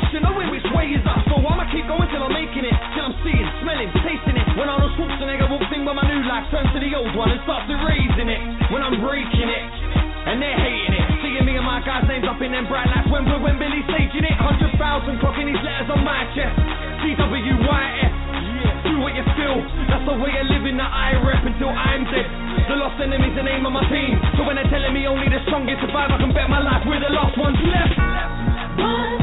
in 6.41 6.49
life, 6.49 6.49
turns 6.49 6.71
to 6.73 6.79
the 6.81 6.91
old 6.97 7.13
one 7.13 7.29
and 7.29 7.41
starts 7.45 7.69
raising 7.69 8.29
it. 8.29 8.41
When 8.73 8.81
I'm 8.81 8.97
breaking 9.01 9.49
it. 9.49 9.63
And 10.21 10.41
they're 10.41 10.57
hating 10.57 10.93
it. 10.93 11.05
Seeing 11.21 11.45
me 11.45 11.57
and 11.57 11.65
my 11.65 11.81
guys' 11.81 12.05
names 12.05 12.25
up 12.29 12.41
in 12.41 12.53
them 12.53 12.69
bright 12.69 12.89
lights 12.89 13.09
when 13.09 13.25
we're 13.25 13.41
when 13.41 13.57
Billy's 13.57 13.85
staging 13.89 14.25
it. 14.25 14.37
100,000 14.37 14.77
clocking 15.21 15.49
these 15.49 15.63
letters 15.65 15.89
on 15.89 16.05
my 16.05 16.25
chest. 16.37 16.53
TWYS. 17.01 18.13
Do 18.85 19.01
what 19.01 19.13
you 19.17 19.25
feel. 19.37 19.57
That's 19.89 20.05
the 20.05 20.17
way 20.17 20.33
of 20.37 20.45
living 20.49 20.77
that 20.77 20.89
I 20.89 21.17
rep 21.21 21.45
until 21.45 21.73
I'm 21.73 22.05
dead. 22.09 22.29
The 22.69 22.77
lost 22.77 23.01
enemy's 23.01 23.33
the 23.33 23.45
name 23.45 23.65
of 23.65 23.73
my 23.73 23.85
team. 23.89 24.17
So 24.37 24.45
when 24.45 24.57
they're 24.57 24.69
telling 24.69 24.93
me 24.93 25.09
only 25.09 25.29
the 25.29 25.41
strongest 25.49 25.81
survive, 25.81 26.13
I 26.13 26.17
can 26.21 26.33
bet 26.33 26.49
my 26.49 26.61
life 26.61 26.85
we're 26.85 27.01
the 27.01 27.09
last 27.09 27.37
ones 27.37 27.57
left. 27.65 27.97
One 28.77 29.20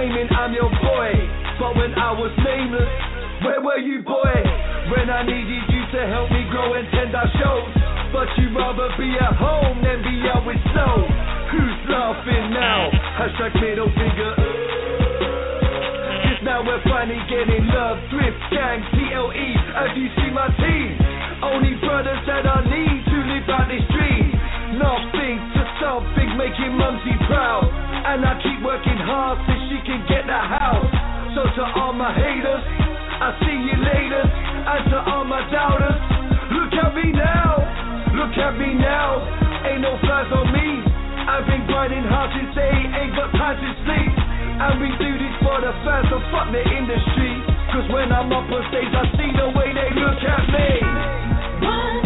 claiming 0.00 0.32
I'm 0.32 0.56
your 0.56 0.72
boy. 0.80 1.12
But 1.60 1.76
when 1.76 1.92
I 1.92 2.16
was 2.16 2.32
nameless, 2.40 2.88
where 3.44 3.60
were 3.60 3.76
you, 3.76 4.00
boy? 4.00 4.32
When 4.96 5.12
I 5.12 5.20
needed 5.28 5.64
you 5.68 5.82
to 5.92 6.00
help 6.08 6.32
me 6.32 6.48
grow 6.48 6.72
and 6.72 6.88
tend 6.88 7.12
our 7.12 7.28
shows. 7.36 7.68
But 8.08 8.32
you'd 8.40 8.56
rather 8.56 8.88
be 8.96 9.12
at 9.20 9.36
home 9.36 9.84
than 9.84 10.00
be 10.00 10.24
out 10.32 10.48
with 10.48 10.56
snow. 10.72 11.04
Who's 11.52 11.78
laughing 11.92 12.48
now? 12.48 12.88
Hashtag 13.20 13.52
middle 13.60 13.92
finger. 13.92 14.32
Cause 16.24 16.40
now 16.48 16.64
we're 16.64 16.80
finally 16.88 17.20
getting 17.28 17.68
love. 17.68 18.00
Drift 18.08 18.40
gang, 18.48 18.80
TLE, 18.96 19.48
as 19.84 19.90
you 20.00 20.08
see 20.16 20.32
my 20.32 20.48
team. 20.64 20.96
Only 21.44 21.76
brothers 21.84 22.24
that 22.24 22.48
I 22.48 22.64
need 22.64 23.04
to 23.04 23.18
live 23.36 23.46
out 23.52 23.68
this 23.68 23.84
dream. 23.92 24.32
Nothing 24.80 25.36
to 25.60 25.62
something, 25.76 26.40
making 26.40 26.72
mumsy 26.80 27.20
proud. 27.28 27.89
And 28.00 28.24
I 28.24 28.32
keep 28.40 28.64
working 28.64 28.96
hard 28.96 29.38
so 29.44 29.52
she 29.68 29.78
can 29.84 30.00
get 30.08 30.24
the 30.24 30.40
house. 30.40 30.88
So 31.36 31.44
to 31.44 31.62
all 31.78 31.92
my 31.92 32.10
haters, 32.10 32.64
I 33.20 33.36
see 33.44 33.56
you 33.68 33.76
later. 33.76 34.24
And 34.24 34.82
to 34.90 34.98
all 35.04 35.24
my 35.28 35.44
doubters, 35.52 35.98
look 36.56 36.72
at 36.80 36.90
me 36.96 37.12
now. 37.12 37.60
Look 38.16 38.34
at 38.40 38.56
me 38.56 38.74
now. 38.74 39.20
Ain't 39.68 39.84
no 39.84 39.94
flies 40.00 40.32
on 40.32 40.48
me. 40.48 40.80
I've 41.28 41.46
been 41.46 41.62
grinding 41.68 42.02
hard 42.08 42.32
since 42.34 42.50
they 42.56 42.72
ain't 42.72 43.14
got 43.14 43.30
time 43.36 43.60
to 43.60 43.70
sleep. 43.84 44.12
And 44.60 44.80
we 44.80 44.88
do 44.96 45.10
this 45.20 45.34
for 45.44 45.60
the 45.60 45.72
fans, 45.84 46.08
so 46.08 46.18
fuck 46.32 46.50
the 46.50 46.64
industry. 46.64 47.32
Cause 47.70 47.86
when 47.94 48.10
I'm 48.10 48.32
up 48.32 48.50
on 48.50 48.62
stage, 48.72 48.90
I 48.90 49.04
see 49.14 49.30
the 49.36 49.48
way 49.54 49.70
they 49.70 49.90
look 49.94 50.20
at 50.24 50.44
me. 50.50 50.68
One 51.62 51.99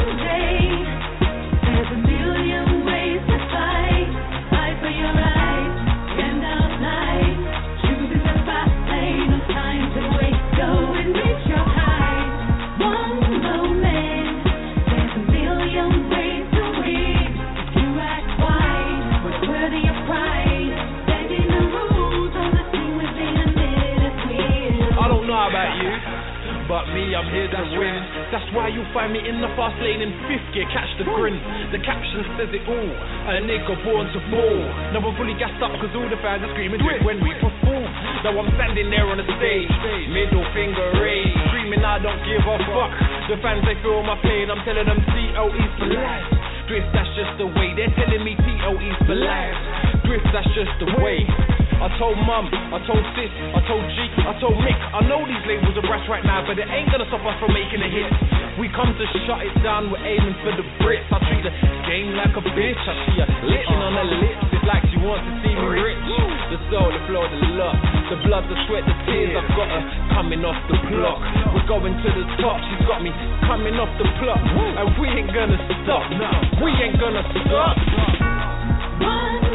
I'm 27.14 27.30
here 27.30 27.46
to 27.46 27.62
win. 27.78 27.94
That's 28.34 28.46
why 28.50 28.66
you'll 28.66 28.90
find 28.90 29.14
me 29.14 29.22
in 29.22 29.38
the 29.38 29.46
fast 29.54 29.78
lane 29.78 30.02
in 30.02 30.10
fifth 30.26 30.50
gear, 30.50 30.66
catch 30.74 30.90
the 30.98 31.06
grin. 31.06 31.38
The 31.70 31.78
caption 31.86 32.26
says 32.34 32.50
it 32.50 32.66
all. 32.66 32.90
A 33.30 33.38
nigga 33.38 33.78
born 33.86 34.10
to 34.10 34.20
ball. 34.34 34.60
Now 34.90 34.98
I'm 34.98 35.14
fully 35.14 35.38
gassed 35.38 35.62
up 35.62 35.70
because 35.78 35.94
all 35.94 36.10
the 36.10 36.18
fans 36.18 36.42
are 36.42 36.50
screaming 36.58 36.82
drip 36.82 37.06
when 37.06 37.22
we 37.22 37.30
perform. 37.38 37.86
Now 38.26 38.34
I'm 38.34 38.50
standing 38.58 38.90
there 38.90 39.06
on 39.06 39.22
the 39.22 39.26
stage, 39.38 39.70
middle 40.10 40.42
finger 40.50 40.82
raised, 40.98 41.38
screaming 41.54 41.86
I 41.86 42.02
don't 42.02 42.18
give 42.26 42.42
a 42.42 42.56
fuck. 42.74 42.92
The 43.30 43.38
fans 43.38 43.62
they 43.62 43.78
feel 43.78 44.02
my 44.02 44.18
pain, 44.18 44.50
I'm 44.50 44.66
telling 44.66 44.86
them 44.90 44.98
COE's 45.06 45.72
for 45.78 45.88
life. 45.94 46.26
Drift, 46.66 46.90
that's 46.90 47.12
just 47.14 47.38
the 47.38 47.46
way. 47.46 47.78
They're 47.78 47.94
telling 47.94 48.26
me 48.26 48.34
TOE's 48.42 48.98
for 49.06 49.14
life. 49.14 49.58
Drift, 50.02 50.26
that's 50.34 50.50
just 50.58 50.74
the 50.82 50.90
way. 50.98 51.22
I 51.84 51.92
told 52.00 52.16
mum, 52.16 52.48
I 52.48 52.80
told 52.88 53.04
sis, 53.12 53.28
I 53.28 53.60
told 53.68 53.84
G, 53.92 54.08
I 54.24 54.32
told 54.40 54.56
Mick. 54.64 54.72
I 54.72 55.04
know 55.04 55.20
these 55.28 55.44
labels 55.44 55.76
are 55.76 55.84
brass 55.84 56.00
right 56.08 56.24
now, 56.24 56.40
but 56.40 56.56
it 56.56 56.64
ain't 56.64 56.88
gonna 56.88 57.04
stop 57.12 57.20
us 57.28 57.36
from 57.36 57.52
making 57.52 57.84
a 57.84 57.90
hit. 57.92 58.08
We 58.56 58.72
come 58.72 58.88
to 58.88 59.04
shut 59.28 59.44
it 59.44 59.52
down, 59.60 59.92
we're 59.92 60.00
aiming 60.00 60.32
for 60.40 60.56
the 60.56 60.64
Brits. 60.80 61.04
I 61.12 61.20
treat 61.28 61.44
the 61.44 61.52
game 61.84 62.16
like 62.16 62.32
a 62.32 62.40
bitch. 62.40 62.80
I 62.88 62.94
see 63.04 63.20
her 63.20 63.28
licking 63.52 63.80
on 63.84 64.00
her 64.00 64.08
lips, 64.16 64.48
it's 64.56 64.64
like 64.64 64.80
she 64.88 64.96
wants 64.96 65.28
to 65.28 65.32
see 65.44 65.52
me 65.52 65.66
rich. 65.76 66.00
The 66.48 66.58
soul, 66.72 66.88
the 66.88 67.04
flow, 67.04 67.28
the 67.28 67.52
love, 67.52 67.76
the 68.08 68.16
blood, 68.24 68.48
the 68.48 68.56
sweat, 68.64 68.88
the 68.88 68.96
tears. 69.04 69.36
I've 69.36 69.52
got 69.52 69.68
her 69.68 69.84
coming 70.16 70.40
off 70.40 70.56
the 70.72 70.80
block. 70.88 71.20
We're 71.52 71.68
going 71.68 72.00
to 72.00 72.08
the 72.16 72.24
top. 72.40 72.64
She's 72.64 72.80
got 72.88 73.04
me 73.04 73.12
coming 73.44 73.76
off 73.76 73.92
the 74.00 74.08
block, 74.24 74.40
and 74.40 74.88
we 74.96 75.12
ain't 75.12 75.28
gonna 75.36 75.60
stop. 75.84 76.08
We 76.64 76.72
ain't 76.80 76.96
gonna 76.96 77.28
stop. 77.44 77.76
One 79.04 79.53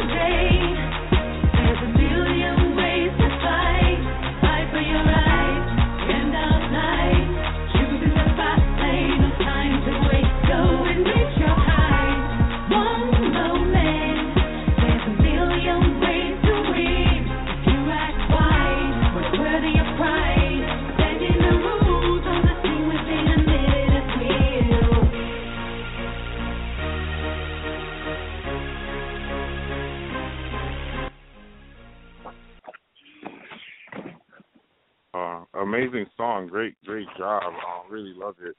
amazing 35.60 36.06
song, 36.16 36.48
great, 36.48 36.74
great 36.84 37.06
job. 37.18 37.42
Um, 37.44 37.90
really 37.90 38.14
love 38.16 38.36
it. 38.42 38.56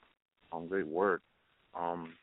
Um, 0.51 0.67
great 0.67 0.87
work. 0.87 1.21
Um, 1.79 2.13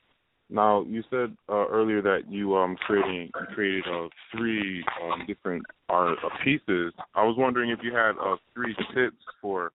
now 0.51 0.85
you 0.85 1.03
said 1.11 1.37
uh, 1.49 1.67
earlier 1.69 2.01
that 2.03 2.23
you 2.29 2.57
um 2.57 2.77
creating 2.77 3.31
you 3.35 3.47
created 3.55 3.85
uh, 3.87 4.09
three 4.35 4.85
um, 5.03 5.25
different 5.27 5.63
art 5.89 6.19
uh, 6.25 6.29
pieces. 6.43 6.93
I 7.15 7.23
was 7.25 7.37
wondering 7.39 7.71
if 7.71 7.81
you 7.83 7.95
had 7.95 8.13
uh, 8.13 8.37
three 8.55 8.75
tips 8.95 9.23
for 9.43 9.73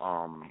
um 0.00 0.50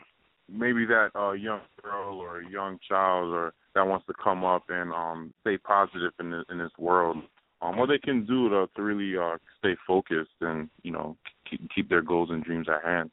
maybe 0.50 0.86
that 0.86 1.10
uh, 1.16 1.32
young 1.32 1.62
girl 1.82 2.20
or 2.20 2.42
young 2.42 2.80
child 2.88 3.34
or 3.34 3.54
that 3.74 3.86
wants 3.86 4.06
to 4.08 4.14
come 4.22 4.46
up 4.46 4.64
and 4.70 4.94
um 4.94 5.34
stay 5.42 5.58
positive 5.58 6.12
in 6.20 6.32
this, 6.32 6.44
in 6.50 6.58
this 6.58 6.72
world. 6.78 7.18
Um, 7.62 7.78
what 7.78 7.88
they 7.88 7.98
can 7.98 8.26
do 8.26 8.50
to, 8.50 8.68
to 8.76 8.82
really 8.82 9.18
uh, 9.18 9.38
stay 9.60 9.76
focused 9.88 10.32
and 10.42 10.70
you 10.84 10.92
know 10.92 11.18
keep 11.50 11.62
keep 11.74 11.90
their 11.90 12.02
goals 12.02 12.30
and 12.32 12.44
dreams 12.44 12.68
at 12.70 12.84
hand. 12.88 13.12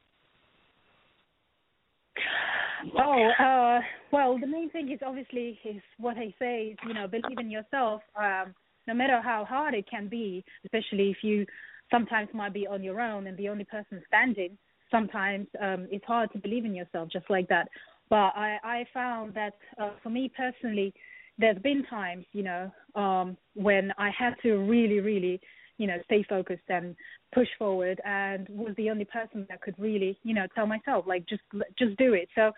Oh, 2.98 3.31
uh, 3.38 3.81
well, 4.11 4.38
the 4.38 4.46
main 4.46 4.70
thing 4.70 4.90
is 4.90 5.01
obviously 5.05 5.59
is 5.64 5.83
what 5.98 6.16
I 6.16 6.35
say 6.38 6.68
is, 6.72 6.79
you 6.87 6.94
know, 6.94 7.07
believe 7.07 7.38
in 7.38 7.51
yourself. 7.51 8.03
Um, 8.16 8.55
no 8.87 8.94
matter 8.94 9.20
how 9.22 9.44
hard 9.44 9.75
it 9.75 9.88
can 9.88 10.09
be, 10.09 10.44
especially 10.64 11.11
if 11.11 11.18
you 11.22 11.46
sometimes 11.90 12.29
might 12.35 12.53
be 12.53 12.66
on 12.66 12.83
your 12.83 13.01
own 13.01 13.27
and 13.27 13.37
the 13.37 13.48
only 13.48 13.64
person 13.64 14.03
standing. 14.09 14.59
Sometimes 14.90 15.46
um, 15.61 15.87
it's 15.90 16.05
hard 16.05 16.33
to 16.33 16.38
believe 16.38 16.64
in 16.64 16.75
yourself 16.75 17.09
just 17.12 17.29
like 17.31 17.48
that. 17.48 17.68
But 18.11 18.33
I, 18.37 18.59
I 18.64 18.85
found 18.92 19.35
that 19.35 19.55
uh, 19.81 19.90
for 20.03 20.11
me 20.11 20.31
personally, 20.37 20.92
there's 21.38 21.59
been 21.62 21.85
times, 21.88 22.27
you 22.33 22.42
know, 22.42 22.70
um, 22.94 23.37
when 23.55 23.92
I 23.96 24.11
had 24.16 24.35
to 24.42 24.57
really, 24.57 25.01
really, 25.01 25.40
you 25.83 25.88
know, 25.88 25.99
stay 26.05 26.25
focused 26.29 26.68
and 26.68 26.95
push 27.35 27.49
forward, 27.59 28.01
and 28.05 28.49
was 28.49 28.73
the 28.77 28.88
only 28.88 29.05
person 29.05 29.45
that 29.49 29.61
could 29.61 29.75
really, 29.79 30.16
you 30.23 30.33
know, 30.33 30.47
tell 30.55 30.64
myself 30.64 31.07
like 31.09 31.27
just 31.27 31.42
just 31.77 31.97
do 31.97 32.14
it. 32.14 32.29
So, 32.37 32.53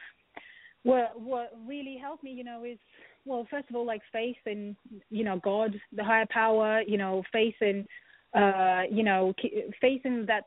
what 0.83 1.19
what 1.19 1.55
really 1.67 1.97
helped 1.97 2.23
me, 2.23 2.33
you 2.33 2.45
know, 2.45 2.65
is 2.65 2.77
well, 3.25 3.47
first 3.51 3.71
of 3.71 3.77
all, 3.77 3.87
like 3.87 4.03
faith 4.13 4.37
in, 4.45 4.77
you 5.09 5.25
know, 5.25 5.41
God, 5.43 5.75
the 5.97 6.05
higher 6.05 6.27
power, 6.29 6.83
you 6.87 6.99
know, 6.99 7.23
faith 7.33 7.55
in, 7.63 7.87
uh, 8.35 8.83
you 8.91 9.03
know, 9.03 9.33
faith 9.81 10.03
in 10.05 10.27
that 10.27 10.45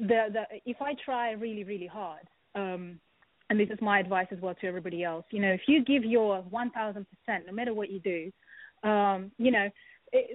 the 0.00 0.26
the 0.32 0.42
if 0.64 0.82
I 0.82 0.94
try 1.04 1.30
really, 1.32 1.62
really 1.62 1.86
hard, 1.86 2.26
um, 2.56 2.98
and 3.48 3.60
this 3.60 3.68
is 3.70 3.78
my 3.80 4.00
advice 4.00 4.26
as 4.32 4.40
well 4.40 4.56
to 4.60 4.66
everybody 4.66 5.04
else. 5.04 5.24
You 5.30 5.40
know, 5.40 5.52
if 5.52 5.62
you 5.68 5.84
give 5.84 6.04
your 6.04 6.42
one 6.50 6.70
thousand 6.70 7.06
percent, 7.10 7.46
no 7.46 7.52
matter 7.52 7.74
what 7.74 7.92
you 7.92 8.00
do, 8.00 8.32
um, 8.90 9.30
you 9.38 9.52
know, 9.52 9.68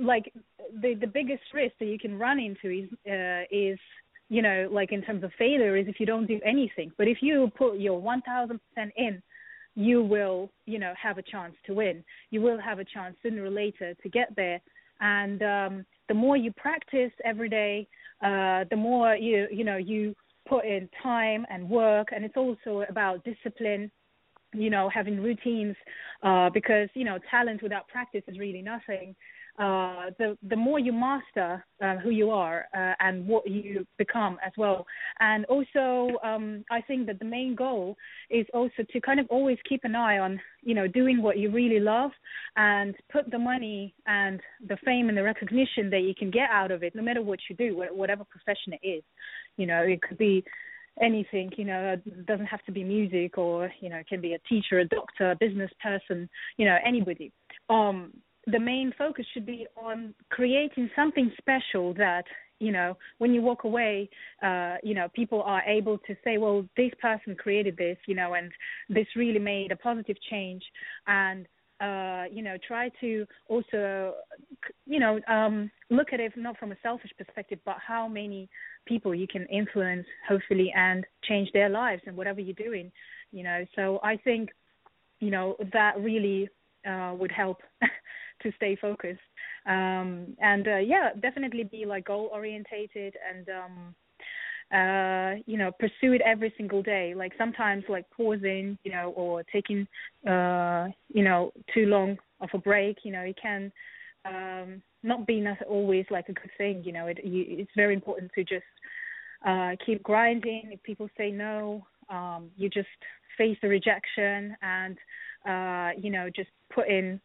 like 0.02 0.34
the 0.82 0.96
the 0.96 1.08
biggest 1.08 1.44
risk 1.54 1.74
that 1.80 1.86
you 1.86 2.00
can 2.00 2.18
run 2.18 2.40
into 2.40 2.70
is 2.70 2.90
uh, 3.10 3.44
is 3.52 3.80
you 4.30 4.42
know 4.42 4.68
like 4.72 4.92
in 4.92 5.02
terms 5.02 5.24
of 5.24 5.32
failure 5.38 5.76
is 5.76 5.88
if 5.88 6.00
you 6.00 6.06
don't 6.06 6.28
do 6.28 6.40
anything. 6.46 6.92
But 6.98 7.08
if 7.08 7.20
you 7.22 7.52
put 7.58 7.80
your 7.80 8.00
one 8.00 8.22
thousand 8.22 8.60
percent 8.70 8.94
in, 8.98 9.22
you 9.76 10.04
will 10.04 10.50
you 10.66 10.80
know 10.80 10.94
have 11.02 11.18
a 11.18 11.24
chance 11.24 11.56
to 11.66 11.74
win. 11.74 12.04
You 12.30 12.42
will 12.42 12.60
have 12.60 12.80
a 12.80 12.86
chance 12.86 13.16
sooner 13.24 13.44
or 13.44 13.50
later 13.50 13.94
to 14.02 14.10
get 14.10 14.36
there. 14.36 14.62
And 15.00 15.42
um, 15.42 15.86
the 16.08 16.14
more 16.14 16.38
you 16.38 16.52
practice 16.54 17.12
every 17.24 17.50
day, 17.50 17.88
uh, 18.24 18.66
the 18.70 18.78
more 18.78 19.16
you 19.16 19.48
you 19.52 19.64
know 19.64 19.78
you 19.78 20.16
put 20.48 20.66
in 20.66 20.90
time 21.02 21.46
and 21.50 21.70
work, 21.70 22.10
and 22.14 22.26
it's 22.26 22.38
also 22.38 22.84
about 22.90 23.24
discipline. 23.24 23.92
You 24.54 24.70
know, 24.70 24.90
having 24.90 25.22
routines, 25.22 25.76
uh, 26.24 26.50
because 26.50 26.90
you 26.94 27.06
know 27.06 27.20
talent 27.30 27.64
without 27.64 27.88
practice 27.88 28.24
is 28.28 28.38
really 28.38 28.62
nothing. 28.62 29.16
Uh, 29.60 30.10
the 30.18 30.38
the 30.48 30.56
more 30.56 30.80
you 30.80 30.94
master 30.94 31.64
uh, 31.84 31.98
who 31.98 32.10
you 32.10 32.32
are 32.32 32.66
uh, 32.74 32.94
and 33.00 33.28
what 33.28 33.46
you 33.46 33.86
become 33.98 34.38
as 34.46 34.54
well, 34.58 34.86
and 35.20 35.44
also 35.46 36.18
um, 36.24 36.64
I 36.72 36.82
think 36.82 37.06
that 37.08 37.20
the 37.20 37.26
main 37.26 37.54
goal 37.54 37.98
is 38.30 38.46
also 38.54 38.84
to 38.92 39.02
kind 39.02 39.20
of 39.20 39.28
always 39.30 39.58
keep 39.68 39.84
an 39.84 39.94
eye 39.94 40.20
on 40.20 40.40
you 40.64 40.74
know 40.74 40.88
doing 40.88 41.22
what 41.22 41.38
you 41.38 41.52
really 41.52 41.82
love 41.82 42.12
and 42.56 42.96
put 43.12 43.30
the 43.30 43.38
money 43.38 43.94
and 44.08 44.40
the 44.68 44.78
fame 44.86 45.10
and 45.10 45.18
the 45.18 45.24
recognition 45.24 45.90
that 45.90 46.02
you 46.02 46.16
can 46.18 46.32
get 46.32 46.50
out 46.50 46.72
of 46.72 46.82
it, 46.82 46.96
no 46.96 47.02
matter 47.04 47.22
what 47.22 47.40
you 47.50 47.56
do, 47.56 47.84
whatever 47.92 48.24
profession 48.24 48.74
it 48.82 48.88
is. 48.88 49.04
You 49.58 49.66
know, 49.66 49.82
it 49.82 50.02
could 50.02 50.18
be 50.18 50.46
anything 51.02 51.50
you 51.58 51.66
know 51.66 51.96
it 52.06 52.26
doesn't 52.26 52.46
have 52.46 52.64
to 52.66 52.72
be 52.72 52.84
music 52.84 53.38
or 53.38 53.72
you 53.82 53.90
know 53.90 53.98
it 53.98 54.08
can 54.08 54.22
be 54.22 54.34
a 54.34 54.40
teacher 54.50 54.80
a 54.80 54.86
doctor 54.86 55.32
a 55.32 55.36
business 55.36 55.72
person 55.82 56.30
you 56.58 56.66
know 56.66 56.78
anybody. 56.86 57.32
Um 57.70 58.14
the 58.48 58.60
main 58.60 58.92
focus 58.98 59.26
should 59.34 59.46
be 59.46 59.68
on 59.78 60.16
creating 60.30 60.90
something 60.96 61.32
special 61.38 61.94
that 61.96 62.24
you 62.60 62.72
know 62.72 62.98
when 63.20 63.34
you 63.34 63.42
walk 63.42 63.64
away 63.64 64.10
uh 64.44 64.76
you 64.84 64.94
know 64.94 65.08
people 65.14 65.42
are 65.44 65.62
able 65.64 65.98
to 66.00 66.16
say 66.24 66.38
well 66.38 66.66
this 66.78 66.92
person 67.02 67.36
created 67.36 67.76
this 67.78 67.98
you 68.08 68.16
know 68.16 68.34
and 68.34 68.52
this 68.90 69.08
really 69.16 69.40
made 69.40 69.72
a 69.72 69.76
positive 69.76 70.18
change. 70.30 70.64
And 71.08 71.48
uh 71.82 72.26
you 72.32 72.42
know 72.44 72.56
try 72.66 72.90
to 73.02 73.26
also 73.50 74.14
you 74.86 75.00
know 75.00 75.20
um 75.28 75.70
look 75.90 76.14
at 76.14 76.20
it 76.20 76.32
not 76.38 76.58
from 76.58 76.72
a 76.72 76.78
selfish 76.84 77.12
perspective 77.18 77.60
but 77.66 77.78
how 77.86 78.08
many 78.08 78.50
people 78.86 79.14
you 79.14 79.28
can 79.28 79.46
influence 79.48 80.06
hopefully 80.28 80.72
and 80.76 81.06
change 81.24 81.50
their 81.54 81.70
lives 81.70 82.02
and 82.06 82.16
whatever 82.16 82.40
you're 82.40 82.54
doing 82.54 82.92
you 83.32 83.44
know 83.44 83.66
so 83.76 84.00
i 84.04 84.16
think 84.18 84.50
you 85.20 85.32
know 85.32 85.56
that 85.74 86.00
really 86.00 86.48
uh 86.88 87.14
would 87.18 87.32
help 87.32 87.58
to 88.42 88.52
stay 88.56 88.76
focused. 88.76 89.20
Um, 89.66 90.36
and 90.40 90.68
uh, 90.68 90.78
yeah, 90.78 91.10
definitely 91.20 91.64
be 91.64 91.86
like 91.86 92.06
goal 92.06 92.30
orientated 92.34 93.16
and 93.30 93.48
um, 93.50 93.96
uh, 94.74 95.36
you 95.46 95.58
know 95.58 95.72
pursue 95.80 96.14
it 96.14 96.22
every 96.22 96.54
single 96.58 96.82
day. 96.82 97.14
Like 97.16 97.34
sometimes 97.38 97.84
like 97.90 98.10
pausing, 98.12 98.78
you 98.84 98.92
know, 98.92 99.14
or 99.16 99.44
taking 99.44 99.88
uh, 100.28 100.88
you 101.14 101.24
know 101.24 101.52
too 101.74 101.86
long 101.86 102.18
of 102.40 102.50
a 102.54 102.58
break. 102.58 103.00
You 103.04 103.12
know, 103.12 103.22
it 103.22 103.38
can 103.42 103.72
um, 104.26 104.82
not 105.04 105.28
be 105.28 105.40
not 105.40 105.62
always 105.64 106.06
like 106.10 106.30
a 106.30 106.34
good 106.34 106.52
thing. 106.58 106.84
You 106.86 106.94
know, 106.94 107.08
it, 107.08 107.20
you, 107.24 107.46
it's 107.48 107.72
very 107.76 107.94
important 107.94 108.32
to 108.36 108.44
just 108.44 108.64
uh, 109.46 109.72
keep 109.86 110.04
grinding. 110.04 110.70
If 110.72 110.82
people 110.84 111.10
say 111.18 111.32
no, 111.32 111.86
um, 112.10 112.50
you 112.58 112.70
just 112.70 112.88
face 113.38 113.58
the 113.62 113.68
rejection 113.68 114.56
and 114.62 114.98
uh, 115.48 116.00
you 116.02 116.12
know 116.12 116.30
just 116.34 116.50
put 116.74 116.88
in 116.88 117.20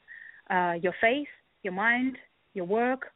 uh, 0.50 0.74
your 0.80 0.94
faith, 1.00 1.28
your 1.62 1.72
mind, 1.72 2.16
your 2.54 2.64
work, 2.64 3.12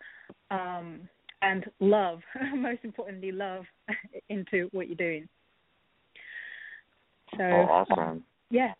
um, 0.51 1.01
and 1.43 1.65
love. 1.81 2.21
Most 2.55 2.81
importantly, 2.85 3.33
love 3.33 3.65
into 4.29 4.69
what 4.73 4.89
you're 4.89 4.97
doing. 4.97 5.29
So, 7.37 7.45
oh, 7.45 7.85
awesome. 7.91 8.25
Yeah. 8.51 8.73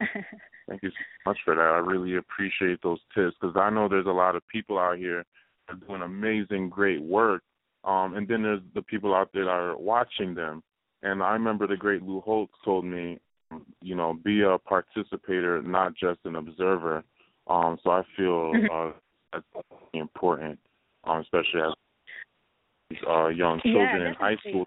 Thank 0.68 0.82
you 0.82 0.90
so 0.90 1.30
much 1.30 1.38
for 1.44 1.54
that. 1.54 1.60
I 1.60 1.78
really 1.78 2.16
appreciate 2.16 2.82
those 2.82 2.98
tips 3.14 3.36
because 3.40 3.56
I 3.56 3.70
know 3.70 3.88
there's 3.88 4.06
a 4.06 4.10
lot 4.10 4.36
of 4.36 4.46
people 4.48 4.78
out 4.78 4.98
here 4.98 5.24
that 5.68 5.74
are 5.74 5.86
doing 5.86 6.02
amazing, 6.02 6.68
great 6.68 7.02
work. 7.02 7.42
Um, 7.84 8.16
and 8.16 8.26
then 8.26 8.42
there's 8.42 8.62
the 8.74 8.82
people 8.82 9.14
out 9.14 9.30
there 9.34 9.44
that 9.44 9.50
are 9.50 9.76
watching 9.76 10.34
them. 10.34 10.62
And 11.02 11.22
I 11.22 11.32
remember 11.32 11.66
the 11.66 11.76
great 11.76 12.02
Lou 12.02 12.20
Holtz 12.20 12.52
told 12.64 12.84
me, 12.84 13.18
you 13.82 13.94
know, 13.94 14.18
be 14.24 14.42
a 14.42 14.58
participator, 14.58 15.62
not 15.62 15.94
just 15.94 16.20
an 16.24 16.36
observer. 16.36 17.04
Um, 17.46 17.78
so 17.82 17.90
I 17.90 18.02
feel 18.16 18.52
mm-hmm. 18.52 18.88
uh, 18.88 18.92
that's 19.32 19.66
important, 19.92 20.58
um, 21.06 21.20
especially 21.20 21.60
as 21.60 22.98
uh, 23.08 23.28
young 23.28 23.60
children 23.62 24.02
yeah, 24.02 24.08
in 24.08 24.14
high 24.14 24.36
school 24.48 24.64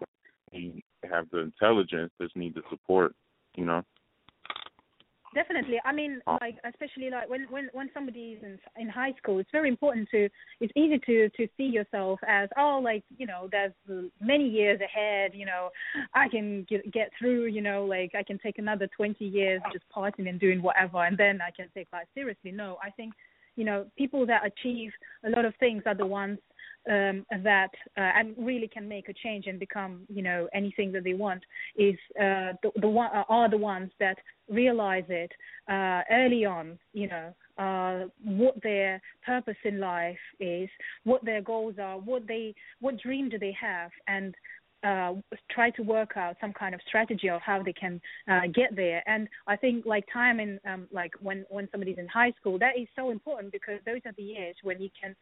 have 1.10 1.30
the 1.32 1.39
intelligence, 1.39 2.12
just 2.21 2.36
need 2.36 2.56
the 2.56 2.62
support, 2.69 3.13
you 3.56 3.65
know. 3.65 3.84
Definitely. 5.36 5.80
I 5.86 5.91
mean, 5.91 6.19
like 6.41 6.56
especially 6.63 7.12
like 7.12 7.30
when 7.30 7.45
when 7.52 7.69
when 7.73 7.89
somebody 7.93 8.38
is 8.38 8.43
in 8.43 8.58
in 8.82 8.89
high 8.89 9.13
school, 9.17 9.38
it's 9.39 9.52
very 9.52 9.69
important 9.69 10.08
to. 10.10 10.30
It's 10.62 10.73
easy 10.76 10.97
to 11.06 11.30
to 11.30 11.47
see 11.58 11.65
yourself 11.65 12.19
as 12.28 12.50
oh, 12.58 12.80
like 12.84 13.04
you 13.17 13.28
know, 13.28 13.47
there's 13.52 13.73
many 14.19 14.47
years 14.47 14.80
ahead. 14.82 15.32
You 15.36 15.45
know, 15.45 15.69
I 16.15 16.28
can 16.30 16.65
get 16.67 16.91
get 16.91 17.12
through. 17.19 17.47
You 17.47 17.62
know, 17.62 17.86
like 17.86 18.13
I 18.15 18.23
can 18.23 18.39
take 18.39 18.58
another 18.58 18.88
twenty 18.95 19.26
years 19.26 19.62
just 19.71 19.86
partying 19.95 20.30
and 20.30 20.39
doing 20.39 20.62
whatever, 20.62 21.04
and 21.06 21.17
then 21.17 21.39
I 21.41 21.52
can 21.52 21.67
take 21.76 21.88
life 21.93 22.08
seriously. 22.15 22.52
No, 22.52 22.78
I 22.82 22.89
think 22.89 23.13
you 23.58 23.65
know 23.65 23.86
people 23.98 24.26
that 24.26 24.43
achieve 24.46 24.91
a 25.26 25.30
lot 25.30 25.43
of 25.43 25.54
things 25.60 25.84
are 25.86 25.96
the 25.96 26.06
ones 26.06 26.38
um, 26.89 27.26
that 27.43 27.72
uh, 27.98 28.12
and 28.15 28.34
really 28.38 28.67
can 28.67 28.88
make 28.88 29.10
a 29.10 29.13
change 29.13 29.48
and 29.48 29.60
become 29.60 30.04
you 30.08 30.22
know 30.22 30.48
anything 30.54 30.91
that 30.93 31.04
they 31.04 31.13
want 31.13 31.43
is 31.76 31.96
uh, 32.20 32.54
the, 32.63 32.72
the 32.78 32.88
one 32.88 33.10
uh, 33.13 33.24
are 33.28 33.50
the 33.50 33.58
ones 33.58 33.91
that 34.00 34.17
realize 34.50 35.04
it 35.10 35.32
uh, 35.70 36.02
early 36.10 36.46
on 36.46 36.80
you 36.93 37.10
know 37.10 37.34
uh, 37.58 38.06
what 38.24 38.56
their 38.63 39.02
purpose 39.26 39.58
in 39.65 39.80
life 39.80 40.17
is 40.39 40.70
what 41.04 41.24
their 41.26 41.41
goals 41.41 41.76
are 41.82 41.98
what 41.98 42.26
they 42.28 42.56
what 42.80 42.98
dream 43.02 43.28
do 43.28 43.38
they 43.38 43.56
have 43.60 43.91
and 44.08 44.34
uh, 44.84 45.13
try 45.50 45.70
to 45.72 45.82
work 45.82 46.18
out 46.18 46.36
some 46.40 46.54
kind 46.54 46.76
of 46.76 46.82
strategy 46.88 47.30
of 47.30 47.42
how 47.42 47.62
they 47.63 47.74
can 47.74 48.00
uh, 48.30 48.42
get 48.54 48.76
there. 48.76 49.04
And 49.08 49.28
I 49.48 49.56
think 49.56 49.86
like 49.86 50.06
time 50.12 50.40
in 50.40 50.60
um, 50.68 50.88
like 50.92 51.12
when 51.22 51.46
when 51.50 51.68
somebody's 51.72 51.98
in 51.98 52.08
high 52.08 52.34
school, 52.40 52.60
that 52.60 52.78
is 52.78 52.88
so 52.96 53.10
important 53.10 53.52
because 53.52 53.80
those 53.86 54.02
are 54.06 54.13
the 54.18 54.24
years 54.24 54.56
when 54.63 54.82
you 54.82 54.90
can 55.00 55.16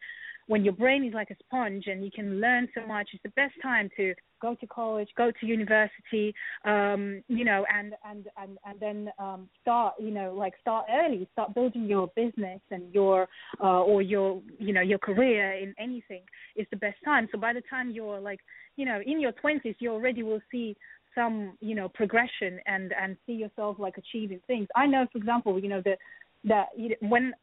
when 0.46 0.64
your 0.64 0.74
brain 0.74 1.04
is 1.04 1.12
like 1.12 1.30
a 1.30 1.36
sponge 1.44 1.84
and 1.86 2.04
you 2.04 2.10
can 2.10 2.40
learn 2.40 2.68
so 2.74 2.86
much, 2.86 3.08
it's 3.12 3.22
the 3.22 3.30
best 3.30 3.54
time 3.62 3.90
to 3.96 4.14
go 4.40 4.54
to 4.54 4.66
college, 4.66 5.08
go 5.16 5.30
to 5.40 5.46
university, 5.46 6.34
um, 6.64 7.22
you 7.28 7.44
know, 7.44 7.64
and 7.72 7.94
and 8.08 8.26
and 8.36 8.58
and 8.64 8.80
then 8.80 9.10
um, 9.18 9.48
start, 9.60 9.94
you 9.98 10.10
know, 10.10 10.34
like 10.36 10.54
start 10.60 10.86
early, 10.90 11.28
start 11.32 11.54
building 11.54 11.86
your 11.86 12.08
business 12.14 12.60
and 12.70 12.92
your 12.94 13.28
uh, 13.62 13.82
or 13.82 14.02
your 14.02 14.40
you 14.58 14.72
know 14.72 14.82
your 14.82 14.98
career 14.98 15.52
in 15.54 15.74
anything 15.78 16.22
is 16.54 16.66
the 16.70 16.76
best 16.76 16.98
time. 17.04 17.28
So 17.32 17.38
by 17.38 17.52
the 17.52 17.62
time 17.68 17.90
you're 17.90 18.20
like, 18.20 18.40
you 18.76 18.84
know, 18.84 19.00
in 19.04 19.20
your 19.20 19.32
twenties, 19.32 19.74
you 19.78 19.90
already 19.90 20.22
will 20.22 20.40
see 20.50 20.76
some 21.14 21.56
you 21.60 21.74
know 21.74 21.88
progression 21.88 22.60
and 22.66 22.92
and 23.00 23.16
see 23.26 23.32
yourself 23.32 23.78
like 23.78 23.96
achieving 23.98 24.40
things. 24.46 24.68
I 24.76 24.86
know, 24.86 25.06
for 25.10 25.18
example, 25.18 25.58
you 25.58 25.68
know 25.68 25.82
that 25.84 25.98
that 26.44 26.68
when 27.00 27.34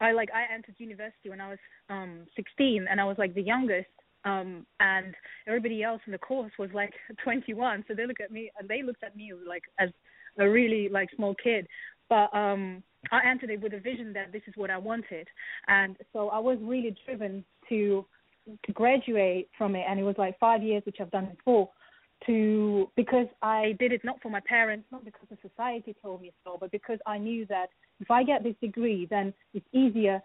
I 0.00 0.12
like 0.12 0.28
I 0.34 0.52
entered 0.52 0.74
university 0.78 1.28
when 1.30 1.40
I 1.40 1.50
was 1.50 1.58
um 1.88 2.26
16 2.36 2.86
and 2.90 3.00
I 3.00 3.04
was 3.04 3.16
like 3.18 3.34
the 3.34 3.42
youngest 3.42 3.88
um 4.24 4.66
and 4.80 5.14
everybody 5.46 5.82
else 5.82 6.00
in 6.06 6.12
the 6.12 6.18
course 6.18 6.52
was 6.58 6.70
like 6.74 6.92
21 7.24 7.84
so 7.88 7.94
they 7.94 8.06
look 8.06 8.20
at 8.20 8.30
me 8.30 8.50
and 8.58 8.68
they 8.68 8.82
looked 8.82 9.02
at 9.02 9.16
me 9.16 9.32
like 9.46 9.62
as 9.78 9.90
a 10.38 10.48
really 10.48 10.88
like 10.88 11.08
small 11.16 11.34
kid. 11.42 11.66
But 12.08 12.34
um 12.34 12.82
I 13.12 13.20
entered 13.28 13.50
it 13.50 13.60
with 13.60 13.74
a 13.74 13.80
vision 13.80 14.12
that 14.14 14.32
this 14.32 14.42
is 14.46 14.54
what 14.56 14.70
I 14.70 14.78
wanted 14.78 15.28
and 15.68 15.96
so 16.12 16.28
I 16.30 16.38
was 16.38 16.58
really 16.60 16.96
driven 17.04 17.44
to 17.68 18.04
to 18.64 18.72
graduate 18.72 19.50
from 19.58 19.76
it 19.76 19.84
and 19.88 20.00
it 20.00 20.04
was 20.04 20.16
like 20.16 20.38
5 20.38 20.62
years 20.62 20.82
which 20.86 20.96
I've 21.00 21.10
done 21.10 21.28
before 21.36 21.68
to 22.26 22.90
because 22.96 23.26
I 23.42 23.74
did 23.78 23.92
it 23.92 24.04
not 24.04 24.20
for 24.20 24.30
my 24.30 24.40
parents, 24.40 24.86
not 24.90 25.04
because 25.04 25.28
the 25.30 25.38
society 25.48 25.94
told 26.02 26.22
me 26.22 26.32
so, 26.44 26.56
but 26.60 26.70
because 26.70 26.98
I 27.06 27.18
knew 27.18 27.46
that 27.46 27.66
if 28.00 28.10
I 28.10 28.24
get 28.24 28.42
this 28.42 28.56
degree, 28.60 29.06
then 29.08 29.32
it's 29.54 29.66
easier 29.72 30.20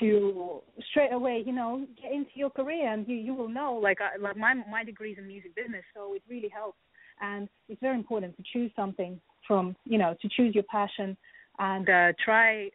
to 0.00 0.60
straight 0.90 1.12
away, 1.12 1.42
you 1.46 1.52
know, 1.52 1.86
get 2.00 2.12
into 2.12 2.30
your 2.34 2.50
career, 2.50 2.92
and 2.92 3.06
you 3.08 3.16
you 3.16 3.34
will 3.34 3.48
know. 3.48 3.74
Like 3.74 3.98
I, 4.00 4.20
like 4.20 4.36
my 4.36 4.54
my 4.70 4.84
degree 4.84 5.12
is 5.12 5.18
in 5.18 5.26
music 5.26 5.54
business, 5.54 5.84
so 5.94 6.14
it 6.14 6.22
really 6.28 6.48
helps, 6.48 6.78
and 7.20 7.48
it's 7.68 7.80
very 7.80 7.96
important 7.96 8.36
to 8.36 8.42
choose 8.52 8.70
something 8.76 9.20
from 9.46 9.74
you 9.84 9.98
know 9.98 10.14
to 10.20 10.28
choose 10.28 10.54
your 10.54 10.64
passion 10.64 11.16
and 11.58 11.88
uh, 11.88 12.12
try 12.24 12.70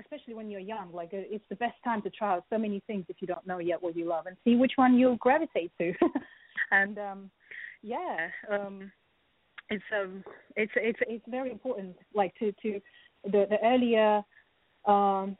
especially 0.00 0.32
when 0.34 0.50
you're 0.50 0.60
young 0.60 0.90
like 0.92 1.10
uh, 1.12 1.18
it's 1.18 1.44
the 1.50 1.56
best 1.56 1.76
time 1.84 2.00
to 2.00 2.10
try 2.10 2.34
out 2.34 2.44
so 2.50 2.56
many 2.56 2.82
things 2.86 3.04
if 3.08 3.16
you 3.20 3.26
don't 3.26 3.46
know 3.46 3.58
yet 3.58 3.80
what 3.82 3.94
you 3.94 4.06
love 4.08 4.26
and 4.26 4.36
see 4.42 4.56
which 4.56 4.72
one 4.76 4.96
you'll 4.96 5.16
gravitate 5.16 5.70
to 5.78 5.92
and 6.70 6.98
um 6.98 7.30
yeah 7.86 8.28
um 8.50 8.90
it's 9.70 9.84
um 9.94 10.24
it's 10.56 10.72
it's 10.76 10.98
it's 11.08 11.24
very 11.28 11.50
important 11.50 11.94
like 12.14 12.34
to 12.38 12.52
to 12.60 12.80
the 13.24 13.46
the 13.48 13.58
earlier 13.62 14.22
um 14.86 15.36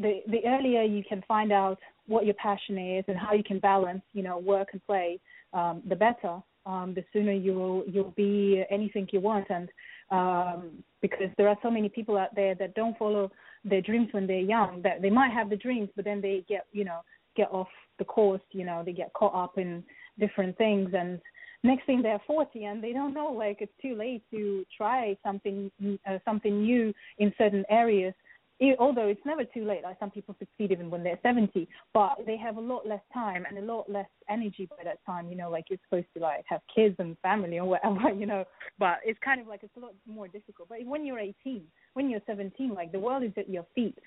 the 0.00 0.20
the 0.28 0.40
earlier 0.46 0.82
you 0.82 1.02
can 1.06 1.22
find 1.28 1.52
out 1.52 1.78
what 2.06 2.24
your 2.24 2.34
passion 2.34 2.78
is 2.78 3.04
and 3.06 3.18
how 3.18 3.34
you 3.34 3.44
can 3.44 3.58
balance 3.58 4.02
you 4.14 4.22
know 4.22 4.38
work 4.38 4.68
and 4.72 4.84
play 4.86 5.20
um 5.52 5.82
the 5.88 5.96
better. 5.96 6.40
Um 6.66 6.94
the 6.94 7.04
sooner 7.12 7.32
you'll 7.32 7.84
you'll 7.86 8.14
be 8.16 8.62
anything 8.70 9.06
you 9.12 9.20
want. 9.20 9.46
And 9.50 9.68
um 10.10 10.84
because 11.02 11.30
there 11.36 11.48
are 11.48 11.58
so 11.62 11.70
many 11.70 11.88
people 11.88 12.16
out 12.16 12.34
there 12.34 12.54
that 12.54 12.74
don't 12.74 12.98
follow 12.98 13.30
their 13.64 13.82
dreams 13.82 14.08
when 14.12 14.26
they're 14.26 14.40
young 14.56 14.80
that 14.82 15.02
they 15.02 15.10
might 15.10 15.32
have 15.32 15.50
the 15.50 15.56
dreams 15.56 15.88
but 15.96 16.04
then 16.04 16.20
they 16.20 16.44
get 16.48 16.66
you 16.72 16.84
know 16.84 17.00
get 17.36 17.48
off 17.50 17.68
the 17.98 18.04
course 18.04 18.42
you 18.52 18.64
know 18.64 18.82
they 18.84 18.92
get 18.92 19.12
caught 19.12 19.34
up 19.34 19.58
in 19.58 19.84
different 20.20 20.56
things. 20.58 20.90
And 20.94 21.20
next 21.62 21.86
thing 21.86 22.02
they're 22.02 22.20
40 22.26 22.64
and 22.64 22.82
they 22.82 22.92
don't 22.92 23.14
know 23.14 23.32
like 23.32 23.58
it's 23.60 23.72
too 23.82 23.94
late 23.94 24.22
to 24.30 24.64
try 24.76 25.16
something 25.24 25.70
uh, 26.08 26.18
something 26.24 26.62
new 26.62 26.92
in 27.18 27.32
certain 27.36 27.64
areas. 27.68 28.14
E- 28.62 28.74
although 28.78 29.06
it's 29.08 29.24
never 29.24 29.44
too 29.44 29.64
late 29.64 29.82
like 29.82 29.98
some 29.98 30.10
people 30.10 30.34
succeed 30.38 30.70
even 30.70 30.90
when 30.90 31.02
they're 31.02 31.18
70 31.22 31.66
but 31.94 32.16
they 32.26 32.36
have 32.36 32.58
a 32.58 32.60
lot 32.60 32.86
less 32.86 33.00
time 33.12 33.46
and 33.48 33.56
a 33.58 33.62
lot 33.62 33.90
less 33.90 34.08
energy 34.28 34.66
by 34.66 34.84
that 34.84 34.98
time 35.06 35.28
you 35.28 35.36
know 35.36 35.50
like 35.50 35.64
you're 35.70 35.78
supposed 35.88 36.06
to 36.14 36.20
like 36.20 36.44
have 36.46 36.60
kids 36.74 36.94
and 36.98 37.16
family 37.22 37.58
or 37.58 37.66
whatever 37.66 38.10
you 38.14 38.26
know 38.26 38.44
but 38.78 38.98
it's 39.04 39.18
kind 39.24 39.40
of 39.40 39.46
like 39.46 39.60
it's 39.62 39.76
a 39.76 39.80
lot 39.80 39.94
more 40.06 40.28
difficult. 40.28 40.68
But 40.68 40.78
when 40.84 41.06
you're 41.06 41.18
18 41.18 41.62
when 41.94 42.10
you're 42.10 42.20
17 42.26 42.74
like 42.74 42.92
the 42.92 43.00
world 43.00 43.22
is 43.22 43.32
at 43.36 43.48
your 43.48 43.66
feet. 43.74 43.98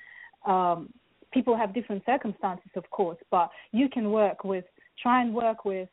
Um 0.45 0.89
people 1.31 1.57
have 1.57 1.73
different 1.73 2.03
circumstances 2.05 2.69
of 2.75 2.87
course 2.91 3.17
but 3.31 3.49
you 3.71 3.89
can 3.89 4.11
work 4.11 4.43
with 4.43 4.65
try 5.01 5.21
and 5.21 5.33
work 5.33 5.65
with 5.65 5.89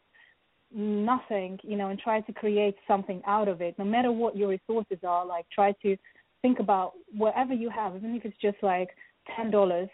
nothing 0.72 1.58
you 1.62 1.76
know 1.76 1.88
and 1.88 1.98
try 1.98 2.20
to 2.20 2.32
create 2.32 2.76
something 2.86 3.20
out 3.26 3.48
of 3.48 3.60
it. 3.60 3.78
No 3.78 3.84
matter 3.84 4.12
what 4.12 4.36
your 4.36 4.48
resources 4.48 4.98
are 5.06 5.26
like 5.26 5.46
try 5.50 5.72
to 5.82 5.96
think 6.42 6.58
about 6.58 6.92
whatever 7.12 7.52
you 7.52 7.70
have 7.70 7.96
even 7.96 8.14
if 8.14 8.24
it's 8.24 8.36
just 8.40 8.56
like 8.62 8.88
ten 9.36 9.50
dollars 9.50 9.88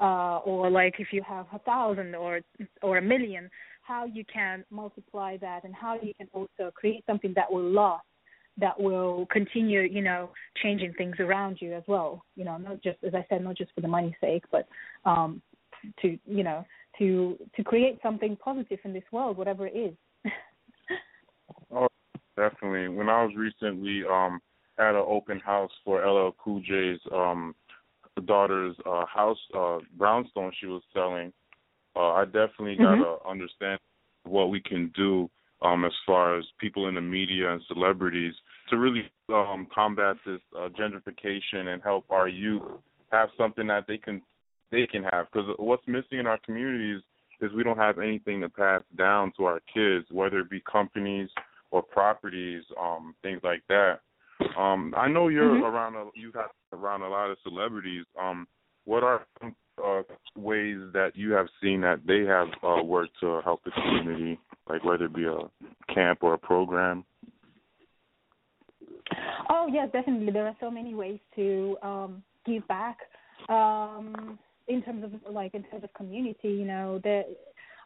uh 0.00 0.38
or 0.38 0.70
like 0.70 0.94
if 0.98 1.08
you 1.12 1.22
have 1.22 1.46
a 1.52 1.58
thousand 1.60 2.14
or 2.14 2.40
or 2.82 2.98
a 2.98 3.02
million 3.02 3.48
how 3.82 4.04
you 4.06 4.24
can 4.32 4.64
multiply 4.70 5.36
that 5.36 5.64
and 5.64 5.74
how 5.74 5.98
you 6.00 6.14
can 6.14 6.28
also 6.32 6.70
create 6.74 7.04
something 7.06 7.32
that 7.36 7.50
will 7.50 7.70
last 7.70 8.04
that 8.56 8.78
will 8.78 9.26
continue 9.30 9.82
you 9.82 10.02
know 10.02 10.30
changing 10.62 10.92
things 10.94 11.16
around 11.20 11.58
you 11.60 11.74
as 11.74 11.82
well. 11.86 12.24
You 12.36 12.44
know 12.44 12.56
not 12.56 12.82
just 12.82 12.98
as 13.06 13.14
i 13.14 13.24
said 13.28 13.44
not 13.44 13.56
just 13.56 13.72
for 13.74 13.82
the 13.82 13.88
money's 13.88 14.14
sake 14.20 14.44
but 14.50 14.66
um 15.04 15.42
to 16.00 16.18
you 16.26 16.42
know 16.42 16.64
to 16.98 17.38
to 17.56 17.62
create 17.62 17.98
something 18.02 18.36
positive 18.36 18.78
in 18.84 18.92
this 18.92 19.04
world 19.12 19.36
whatever 19.36 19.66
it 19.66 19.76
is 19.76 19.94
definitely. 22.36 22.88
When 22.88 23.08
I 23.08 23.24
was 23.24 23.34
recently 23.36 24.02
um 24.10 24.40
at 24.78 24.94
an 24.94 25.04
open 25.06 25.38
house 25.40 25.70
for 25.84 26.04
LL 26.04 26.34
Cool 26.42 26.60
J's 26.60 27.00
um 27.12 27.54
daughter's 28.26 28.76
uh 28.86 29.06
house 29.06 29.38
uh 29.54 29.78
brownstone 29.96 30.52
she 30.60 30.66
was 30.66 30.82
selling, 30.92 31.32
uh 31.96 32.12
I 32.12 32.24
definitely 32.24 32.76
got 32.76 32.98
Mhm. 32.98 33.02
to 33.02 33.28
understand 33.28 33.78
what 34.24 34.50
we 34.50 34.60
can 34.60 34.88
do 34.88 35.30
um 35.62 35.84
as 35.84 35.92
far 36.06 36.36
as 36.36 36.44
people 36.58 36.88
in 36.88 36.94
the 36.94 37.00
media 37.00 37.52
and 37.52 37.62
celebrities 37.64 38.34
to 38.68 38.76
really 38.78 39.10
um 39.28 39.66
combat 39.74 40.16
this 40.26 40.40
uh, 40.56 40.68
gentrification 40.70 41.68
and 41.68 41.82
help 41.82 42.04
our 42.10 42.28
youth 42.28 42.62
have 43.10 43.28
something 43.36 43.66
that 43.66 43.86
they 43.86 43.98
can 43.98 44.22
they 44.70 44.86
can 44.86 45.04
have 45.04 45.26
because 45.30 45.48
what's 45.58 45.86
missing 45.86 46.18
in 46.18 46.26
our 46.26 46.38
communities 46.38 47.02
is 47.40 47.52
we 47.52 47.64
don't 47.64 47.78
have 47.78 47.98
anything 47.98 48.40
to 48.40 48.48
pass 48.48 48.82
down 48.96 49.32
to 49.36 49.44
our 49.44 49.60
kids 49.72 50.06
whether 50.10 50.38
it 50.40 50.50
be 50.50 50.60
companies 50.60 51.28
or 51.72 51.82
properties 51.82 52.62
um 52.80 53.14
things 53.22 53.40
like 53.42 53.62
that 53.68 53.98
um 54.56 54.94
i 54.96 55.08
know 55.08 55.28
you're 55.28 55.56
Mhm. 55.56 55.62
around 55.62 55.96
a, 55.96 56.04
you 56.14 56.30
have 56.34 56.50
around 56.72 57.02
a 57.02 57.08
lot 57.08 57.30
of 57.30 57.38
celebrities 57.42 58.04
um 58.20 58.46
what 58.84 59.02
are 59.02 59.26
some 59.40 59.56
uh, 59.82 60.02
ways 60.36 60.78
that 60.92 61.12
you 61.16 61.32
have 61.32 61.48
seen 61.60 61.80
that 61.80 61.98
they 62.06 62.24
have 62.24 62.48
uh, 62.62 62.82
worked 62.84 63.18
to 63.18 63.40
help 63.42 63.64
the 63.64 63.70
community 63.72 64.38
like 64.68 64.84
whether 64.84 65.06
it 65.06 65.14
be 65.14 65.26
a 65.26 65.40
camp 65.92 66.18
or 66.22 66.34
a 66.34 66.38
program 66.38 67.04
Oh 69.48 69.68
yes, 69.70 69.88
definitely. 69.92 70.32
There 70.32 70.46
are 70.46 70.56
so 70.60 70.70
many 70.70 70.94
ways 70.94 71.20
to 71.36 71.76
um, 71.82 72.22
give 72.46 72.66
back 72.68 72.98
um, 73.48 74.38
in 74.68 74.82
terms 74.82 75.04
of 75.04 75.32
like 75.32 75.54
in 75.54 75.62
terms 75.64 75.84
of 75.84 75.92
community. 75.94 76.48
You 76.48 76.64
know, 76.64 77.00
there. 77.02 77.24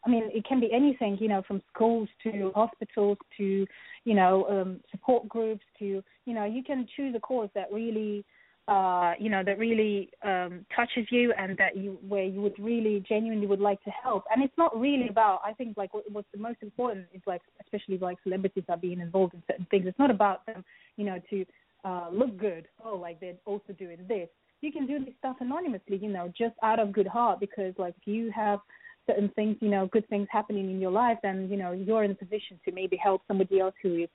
I 0.07 0.09
mean, 0.09 0.29
it 0.33 0.45
can 0.45 0.59
be 0.61 0.71
anything. 0.71 1.17
You 1.19 1.27
know, 1.27 1.43
from 1.45 1.61
schools 1.73 2.07
to 2.23 2.51
hospitals 2.55 3.17
to 3.37 3.67
you 4.05 4.15
know 4.15 4.45
um, 4.49 4.79
support 4.89 5.27
groups 5.27 5.65
to 5.79 6.01
you 6.25 6.33
know 6.33 6.45
you 6.45 6.63
can 6.63 6.87
choose 6.95 7.13
a 7.15 7.19
cause 7.19 7.49
that 7.55 7.67
really 7.71 8.23
uh 8.69 9.13
you 9.17 9.29
know 9.29 9.43
that 9.45 9.57
really 9.57 10.09
um 10.23 10.65
touches 10.75 11.07
you 11.09 11.33
and 11.37 11.57
that 11.57 11.77
you 11.77 11.97
where 12.07 12.25
you 12.25 12.41
would 12.41 12.57
really 12.59 13.01
genuinely 13.07 13.47
would 13.47 13.61
like 13.61 13.81
to 13.83 13.89
help. 13.89 14.25
And 14.33 14.43
it's 14.43 14.57
not 14.57 14.77
really 14.77 15.07
about 15.07 15.39
i 15.45 15.53
think 15.53 15.77
like 15.77 15.93
what, 15.93 16.03
what's 16.11 16.27
the 16.33 16.39
most 16.39 16.57
important 16.61 17.05
is 17.13 17.21
like 17.25 17.41
especially 17.61 17.97
like 17.97 18.17
celebrities 18.23 18.65
are 18.67 18.77
being 18.77 18.99
involved 18.99 19.33
in 19.35 19.43
certain 19.47 19.67
things. 19.71 19.85
It's 19.87 19.99
not 19.99 20.11
about 20.11 20.45
them 20.45 20.65
you 20.97 21.05
know 21.05 21.19
to 21.29 21.45
uh 21.85 22.09
look 22.11 22.37
good. 22.37 22.67
Oh 22.83 22.95
like 22.95 23.19
they're 23.21 23.35
also 23.45 23.71
doing 23.77 23.99
this. 24.07 24.27
You 24.59 24.71
can 24.71 24.85
do 24.85 24.99
this 24.99 25.13
stuff 25.19 25.37
anonymously 25.39 25.97
you 25.97 26.09
know 26.09 26.31
just 26.37 26.55
out 26.61 26.79
of 26.79 26.91
good 26.91 27.07
heart 27.07 27.39
because 27.39 27.73
like 27.77 27.95
if 28.01 28.07
you 28.07 28.31
have 28.35 28.59
certain 29.07 29.29
things 29.29 29.55
you 29.61 29.69
know 29.69 29.87
good 29.87 30.07
things 30.09 30.27
happening 30.31 30.69
in 30.69 30.79
your 30.79 30.91
life 30.91 31.17
then 31.23 31.47
you 31.49 31.57
know 31.57 31.71
you're 31.71 32.03
in 32.03 32.11
a 32.11 32.15
position 32.15 32.59
to 32.63 32.71
maybe 32.71 32.95
help 32.97 33.21
somebody 33.27 33.59
else 33.59 33.73
who 33.81 34.03
is 34.03 34.09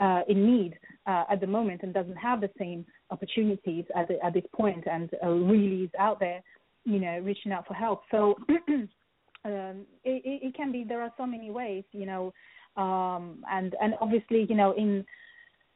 uh, 0.00 0.20
in 0.28 0.44
need 0.46 0.78
uh, 1.06 1.24
at 1.30 1.40
the 1.40 1.46
moment 1.46 1.82
and 1.82 1.94
doesn't 1.94 2.16
have 2.16 2.40
the 2.40 2.50
same 2.58 2.84
opportunities 3.10 3.84
at, 3.94 4.08
the, 4.08 4.24
at 4.24 4.34
this 4.34 4.44
point 4.54 4.84
and 4.90 5.10
uh, 5.24 5.28
really 5.28 5.84
is 5.84 5.90
out 5.98 6.20
there, 6.20 6.42
you 6.84 7.00
know, 7.00 7.18
reaching 7.20 7.52
out 7.52 7.66
for 7.66 7.74
help. 7.74 8.02
So 8.10 8.34
um, 9.44 9.86
it, 10.04 10.42
it, 10.42 10.54
can 10.54 10.72
be. 10.72 10.84
There 10.86 11.02
are 11.02 11.12
so 11.16 11.26
many 11.26 11.50
ways, 11.50 11.84
you 11.92 12.06
know, 12.06 12.32
um, 12.76 13.42
and 13.50 13.74
and 13.80 13.94
obviously, 14.00 14.46
you 14.48 14.56
know, 14.56 14.72
in 14.72 15.04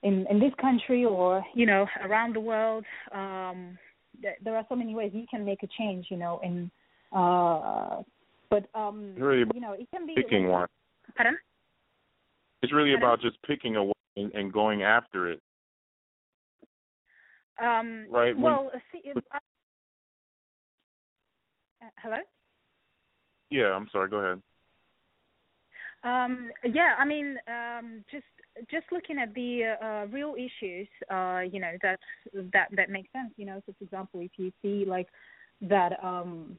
in 0.02 0.26
in 0.30 0.38
this 0.38 0.52
country 0.60 1.04
or 1.04 1.44
you 1.54 1.66
know 1.66 1.86
around 2.04 2.34
the 2.34 2.40
world, 2.40 2.84
um, 3.12 3.78
th- 4.20 4.36
there 4.44 4.56
are 4.56 4.66
so 4.68 4.74
many 4.74 4.94
ways 4.94 5.12
you 5.14 5.26
can 5.30 5.44
make 5.44 5.62
a 5.62 5.68
change, 5.78 6.06
you 6.10 6.16
know, 6.16 6.40
in. 6.42 6.70
Uh, 7.12 8.02
but 8.50 8.66
um, 8.74 9.14
really 9.16 9.44
you 9.54 9.60
know, 9.60 9.72
it 9.72 9.88
can 9.94 10.06
be 10.06 10.14
picking 10.14 10.48
one 10.48 10.66
Pardon? 11.16 11.38
it's 12.62 12.72
really 12.72 12.90
Pardon? 12.90 13.08
about 13.08 13.20
just 13.22 13.40
picking 13.42 13.76
a 13.76 13.84
one 13.84 13.94
and, 14.16 14.32
and 14.34 14.52
going 14.52 14.82
after 14.82 15.28
it 15.30 15.40
Um, 17.62 18.06
Right, 18.10 18.36
Well, 18.36 18.70
uh, 18.74 18.78
see, 18.92 19.00
if 19.04 19.16
I, 19.32 19.36
uh, 21.82 21.90
hello. 22.02 22.16
yeah 23.50 23.72
i'm 23.72 23.88
sorry 23.92 24.08
go 24.10 24.16
ahead 24.18 24.42
Um, 26.02 26.50
yeah, 26.64 26.94
I 26.98 27.04
mean, 27.04 27.36
um, 27.46 28.04
just 28.10 28.24
just 28.70 28.86
looking 28.90 29.18
at 29.18 29.34
the 29.34 29.76
uh, 29.82 30.06
real 30.10 30.34
issues, 30.34 30.88
uh, 31.10 31.40
you 31.52 31.60
know, 31.60 31.72
that 31.82 31.98
that 32.54 32.68
that 32.74 32.88
makes 32.88 33.12
sense. 33.12 33.32
You 33.36 33.44
know, 33.46 33.60
so 33.66 33.74
for 33.78 33.84
example, 33.84 34.20
if 34.20 34.30
you 34.38 34.50
see 34.62 34.84
like 34.86 35.08
that, 35.60 36.02
um, 36.02 36.56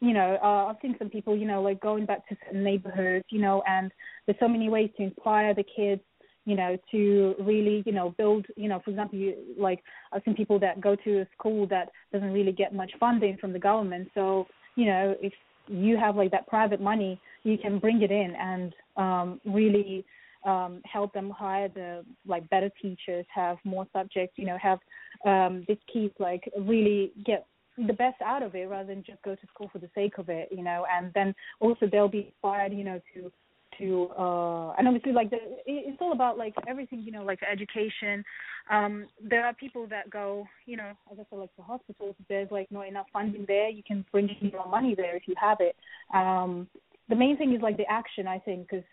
you 0.00 0.14
know, 0.14 0.38
uh, 0.42 0.66
I've 0.66 0.76
seen 0.80 0.96
some 0.98 1.10
people, 1.10 1.36
you 1.36 1.46
know, 1.46 1.62
like 1.62 1.80
going 1.80 2.06
back 2.06 2.26
to 2.28 2.36
certain 2.44 2.64
neighborhoods, 2.64 3.24
you 3.30 3.40
know, 3.40 3.62
and 3.66 3.92
there's 4.26 4.38
so 4.40 4.48
many 4.48 4.68
ways 4.68 4.90
to 4.96 5.02
inspire 5.02 5.54
the 5.54 5.64
kids, 5.64 6.00
you 6.46 6.56
know, 6.56 6.76
to 6.90 7.34
really, 7.38 7.82
you 7.84 7.92
know, 7.92 8.14
build, 8.16 8.46
you 8.56 8.68
know, 8.68 8.80
for 8.82 8.90
example, 8.90 9.18
you, 9.18 9.34
like 9.58 9.82
I've 10.12 10.22
seen 10.24 10.34
people 10.34 10.58
that 10.60 10.80
go 10.80 10.96
to 10.96 11.20
a 11.20 11.26
school 11.36 11.66
that 11.68 11.90
doesn't 12.12 12.32
really 12.32 12.52
get 12.52 12.74
much 12.74 12.92
funding 12.98 13.36
from 13.38 13.52
the 13.52 13.58
government, 13.58 14.08
so 14.14 14.46
you 14.76 14.86
know, 14.86 15.14
if 15.20 15.32
you 15.68 15.96
have 15.96 16.16
like 16.16 16.30
that 16.30 16.46
private 16.46 16.80
money, 16.80 17.20
you 17.44 17.58
can 17.58 17.78
bring 17.78 18.02
it 18.02 18.10
in 18.10 18.34
and 18.36 18.74
um, 18.96 19.40
really 19.44 20.04
um, 20.44 20.80
help 20.90 21.12
them 21.12 21.30
hire 21.30 21.68
the 21.68 22.04
like 22.26 22.48
better 22.50 22.70
teachers, 22.80 23.26
have 23.32 23.58
more 23.64 23.86
subjects, 23.92 24.38
you 24.38 24.46
know, 24.46 24.58
have 24.60 24.78
um, 25.26 25.64
these 25.68 25.78
kids 25.92 26.14
like 26.18 26.50
really 26.58 27.12
get 27.24 27.46
the 27.86 27.92
best 27.92 28.20
out 28.22 28.42
of 28.42 28.54
it 28.54 28.68
rather 28.68 28.88
than 28.88 29.02
just 29.04 29.22
go 29.22 29.34
to 29.34 29.46
school 29.52 29.68
for 29.72 29.78
the 29.78 29.90
sake 29.94 30.18
of 30.18 30.28
it, 30.28 30.48
you 30.50 30.62
know, 30.62 30.84
and 30.92 31.12
then 31.14 31.34
also 31.60 31.86
they'll 31.90 32.08
be 32.08 32.26
inspired, 32.26 32.72
you 32.72 32.84
know, 32.84 33.00
to 33.14 33.30
to 33.78 34.08
uh 34.18 34.72
and 34.72 34.88
obviously 34.88 35.12
like 35.12 35.30
the 35.30 35.38
it's 35.64 35.98
all 36.00 36.12
about 36.12 36.36
like 36.36 36.54
everything 36.66 37.00
you 37.00 37.12
know 37.12 37.22
like 37.22 37.40
education. 37.50 38.24
Um 38.70 39.06
there 39.22 39.44
are 39.44 39.54
people 39.54 39.86
that 39.88 40.10
go 40.10 40.46
you 40.66 40.76
know 40.76 40.90
as 41.10 41.18
i 41.18 41.24
said 41.30 41.38
like 41.38 41.54
to 41.56 41.62
hospitals 41.62 42.14
there's 42.28 42.50
like 42.50 42.70
not 42.70 42.88
enough 42.88 43.06
funding 43.12 43.44
there 43.46 43.68
you 43.68 43.82
can 43.86 44.04
bring 44.12 44.28
in 44.40 44.50
your 44.50 44.68
money 44.68 44.94
there 44.94 45.16
if 45.16 45.22
you 45.26 45.34
have 45.40 45.58
it. 45.60 45.76
Um 46.12 46.68
the 47.08 47.16
main 47.16 47.36
thing 47.36 47.54
is 47.54 47.62
like 47.62 47.76
the 47.76 47.90
action 47.90 48.26
i 48.26 48.38
think 48.38 48.68
because 48.68 48.84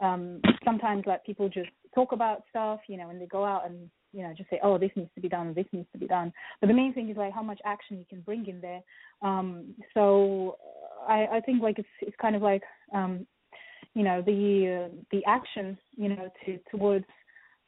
um 0.00 0.40
sometimes 0.64 1.04
like 1.06 1.24
people 1.24 1.48
just 1.48 1.70
talk 1.94 2.12
about 2.12 2.42
stuff 2.50 2.80
you 2.88 2.96
know 2.96 3.08
and 3.10 3.20
they 3.20 3.26
go 3.26 3.44
out 3.44 3.68
and 3.68 3.90
you 4.16 4.22
know 4.22 4.32
just 4.36 4.48
say 4.48 4.58
oh 4.62 4.78
this 4.78 4.90
needs 4.96 5.10
to 5.14 5.20
be 5.20 5.28
done 5.28 5.52
this 5.54 5.66
needs 5.72 5.88
to 5.92 5.98
be 5.98 6.06
done. 6.06 6.32
But 6.60 6.68
the 6.68 6.74
main 6.74 6.94
thing 6.94 7.10
is 7.10 7.16
like 7.16 7.34
how 7.34 7.42
much 7.42 7.60
action 7.64 7.98
you 7.98 8.06
can 8.08 8.20
bring 8.20 8.46
in 8.46 8.60
there. 8.60 8.80
Um 9.22 9.74
so 9.94 10.56
i 11.08 11.26
i 11.34 11.40
think 11.40 11.62
like 11.62 11.78
it's 11.78 11.88
it's 12.00 12.16
kind 12.20 12.34
of 12.34 12.42
like 12.42 12.62
um 12.94 13.26
you 13.94 14.02
know 14.02 14.22
the 14.22 14.40
uh, 14.86 14.94
the 15.12 15.22
action 15.26 15.76
you 15.96 16.08
know 16.08 16.28
to 16.44 16.58
towards 16.70 17.04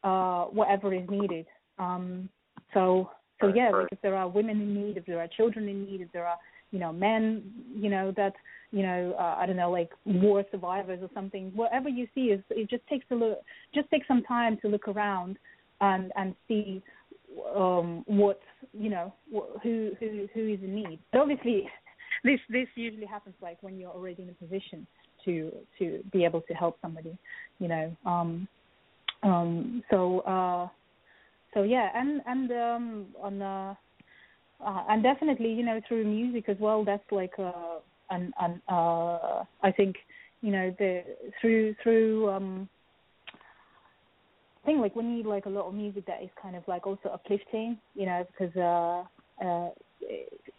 uh 0.05 0.45
whatever 0.45 0.93
is 0.95 1.09
needed. 1.09 1.47
Um 1.79 2.29
so 2.73 3.11
so 3.41 3.53
yeah 3.55 3.71
like 3.71 3.89
if 3.93 4.01
there 4.01 4.17
are 4.17 4.29
women 4.29 4.61
in 4.61 4.75
need 4.75 4.97
if 4.97 5.07
there 5.07 5.21
are 5.21 5.29
children 5.37 5.69
in 5.69 5.85
need 5.85 6.01
if 6.01 6.11
there 6.13 6.27
are 6.27 6.39
you 6.71 6.79
know 6.79 6.93
men 6.93 7.43
you 7.75 7.89
know 7.89 8.13
that 8.17 8.35
you 8.73 8.83
know 8.83 9.15
uh, 9.19 9.37
i 9.39 9.47
don't 9.47 9.57
know 9.57 9.71
like 9.71 9.91
war 10.05 10.45
survivors 10.51 10.99
or 11.03 11.09
something 11.15 11.51
whatever 11.55 11.89
you 11.89 12.07
see 12.15 12.27
is 12.27 12.43
it 12.51 12.69
just 12.69 12.87
takes 12.89 13.07
a 13.11 13.15
look 13.15 13.39
just 13.75 13.89
take 13.91 14.03
some 14.07 14.23
time 14.25 14.59
to 14.61 14.69
look 14.69 14.89
around 14.89 15.39
and 15.81 16.13
and 16.17 16.35
see 16.47 16.83
um 17.55 18.05
what 18.07 18.41
you 18.73 18.91
know 18.91 19.13
wh- 19.33 19.61
who 19.63 19.91
who 20.01 20.29
who 20.35 20.49
is 20.49 20.61
in 20.63 20.75
need. 20.75 20.99
But 21.13 21.21
obviously 21.21 21.69
this 22.25 22.41
this 22.49 22.69
usually 22.75 23.07
happens 23.07 23.35
like 23.41 23.59
when 23.63 23.79
you're 23.79 23.91
already 23.91 24.23
in 24.23 24.31
a 24.31 24.33
position 24.33 24.87
to 25.25 25.53
to 25.79 26.03
be 26.13 26.25
able 26.25 26.41
to 26.43 26.55
help 26.55 26.79
somebody 26.81 27.17
you 27.59 27.69
know 27.69 27.97
um 28.07 28.49
um 29.23 29.83
so 29.91 30.21
uh 30.21 30.69
so 31.55 31.63
yeah 31.63 31.91
and 31.95 32.21
and 32.27 32.51
um 32.53 33.07
on 33.21 33.43
uh, 33.43 33.75
uh 34.65 34.85
and 34.89 35.03
definitely 35.03 35.51
you 35.53 35.65
know 35.65 35.81
through 35.89 36.05
music 36.05 36.49
as 36.49 36.57
well 36.61 36.85
that's 36.85 37.11
like 37.11 37.33
uh 37.39 37.79
an 38.11 38.33
an 38.41 38.61
uh 38.69 39.43
i 39.63 39.73
think 39.77 39.97
you 40.41 40.53
know 40.53 40.75
the 40.79 41.03
through 41.41 41.75
through 41.83 42.31
um 42.31 42.69
I 44.69 44.71
think 44.73 44.83
like 44.83 44.95
we 44.95 45.03
need 45.03 45.25
like 45.25 45.47
a 45.47 45.49
lot 45.49 45.67
of 45.67 45.73
music 45.73 46.05
that 46.09 46.23
is 46.23 46.29
kind 46.41 46.55
of 46.55 46.63
like 46.69 46.87
also 46.87 47.09
uplifting, 47.09 47.79
you 47.95 48.05
know, 48.05 48.27
because 48.27 48.55
uh 48.55 49.03
uh 49.43 49.71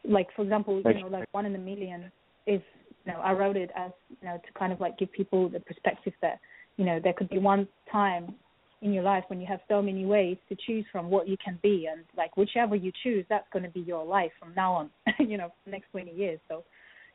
like 0.03 0.29
for 0.35 0.41
example, 0.41 0.81
you 0.83 1.01
know, 1.03 1.09
like 1.09 1.27
one 1.31 1.45
in 1.45 1.53
a 1.53 1.59
million 1.59 2.11
is 2.47 2.59
you 3.05 3.13
know, 3.13 3.19
I 3.19 3.33
wrote 3.33 3.55
it 3.55 3.69
as, 3.75 3.91
you 4.09 4.27
know, 4.27 4.37
to 4.37 4.59
kind 4.59 4.73
of 4.73 4.79
like 4.81 4.97
give 4.97 5.11
people 5.11 5.47
the 5.47 5.59
perspective 5.59 6.13
that, 6.23 6.39
you 6.77 6.85
know, 6.85 6.99
there 7.03 7.13
could 7.13 7.29
be 7.29 7.37
one 7.37 7.67
time 7.91 8.33
in 8.81 8.93
your 8.93 9.03
life 9.03 9.25
when 9.27 9.39
you 9.39 9.45
have 9.45 9.59
so 9.67 9.79
many 9.79 10.07
ways 10.07 10.37
to 10.49 10.57
choose 10.65 10.85
from 10.91 11.11
what 11.11 11.27
you 11.27 11.37
can 11.45 11.59
be 11.61 11.87
and 11.91 12.03
like 12.17 12.35
whichever 12.35 12.75
you 12.75 12.91
choose 13.03 13.23
that's 13.29 13.47
going 13.53 13.61
to 13.61 13.69
be 13.69 13.81
your 13.81 14.03
life 14.03 14.31
from 14.39 14.55
now 14.55 14.73
on 14.73 14.89
you 15.19 15.37
know 15.37 15.49
for 15.49 15.65
the 15.65 15.71
next 15.71 15.91
20 15.91 16.11
years. 16.15 16.39
So 16.47 16.63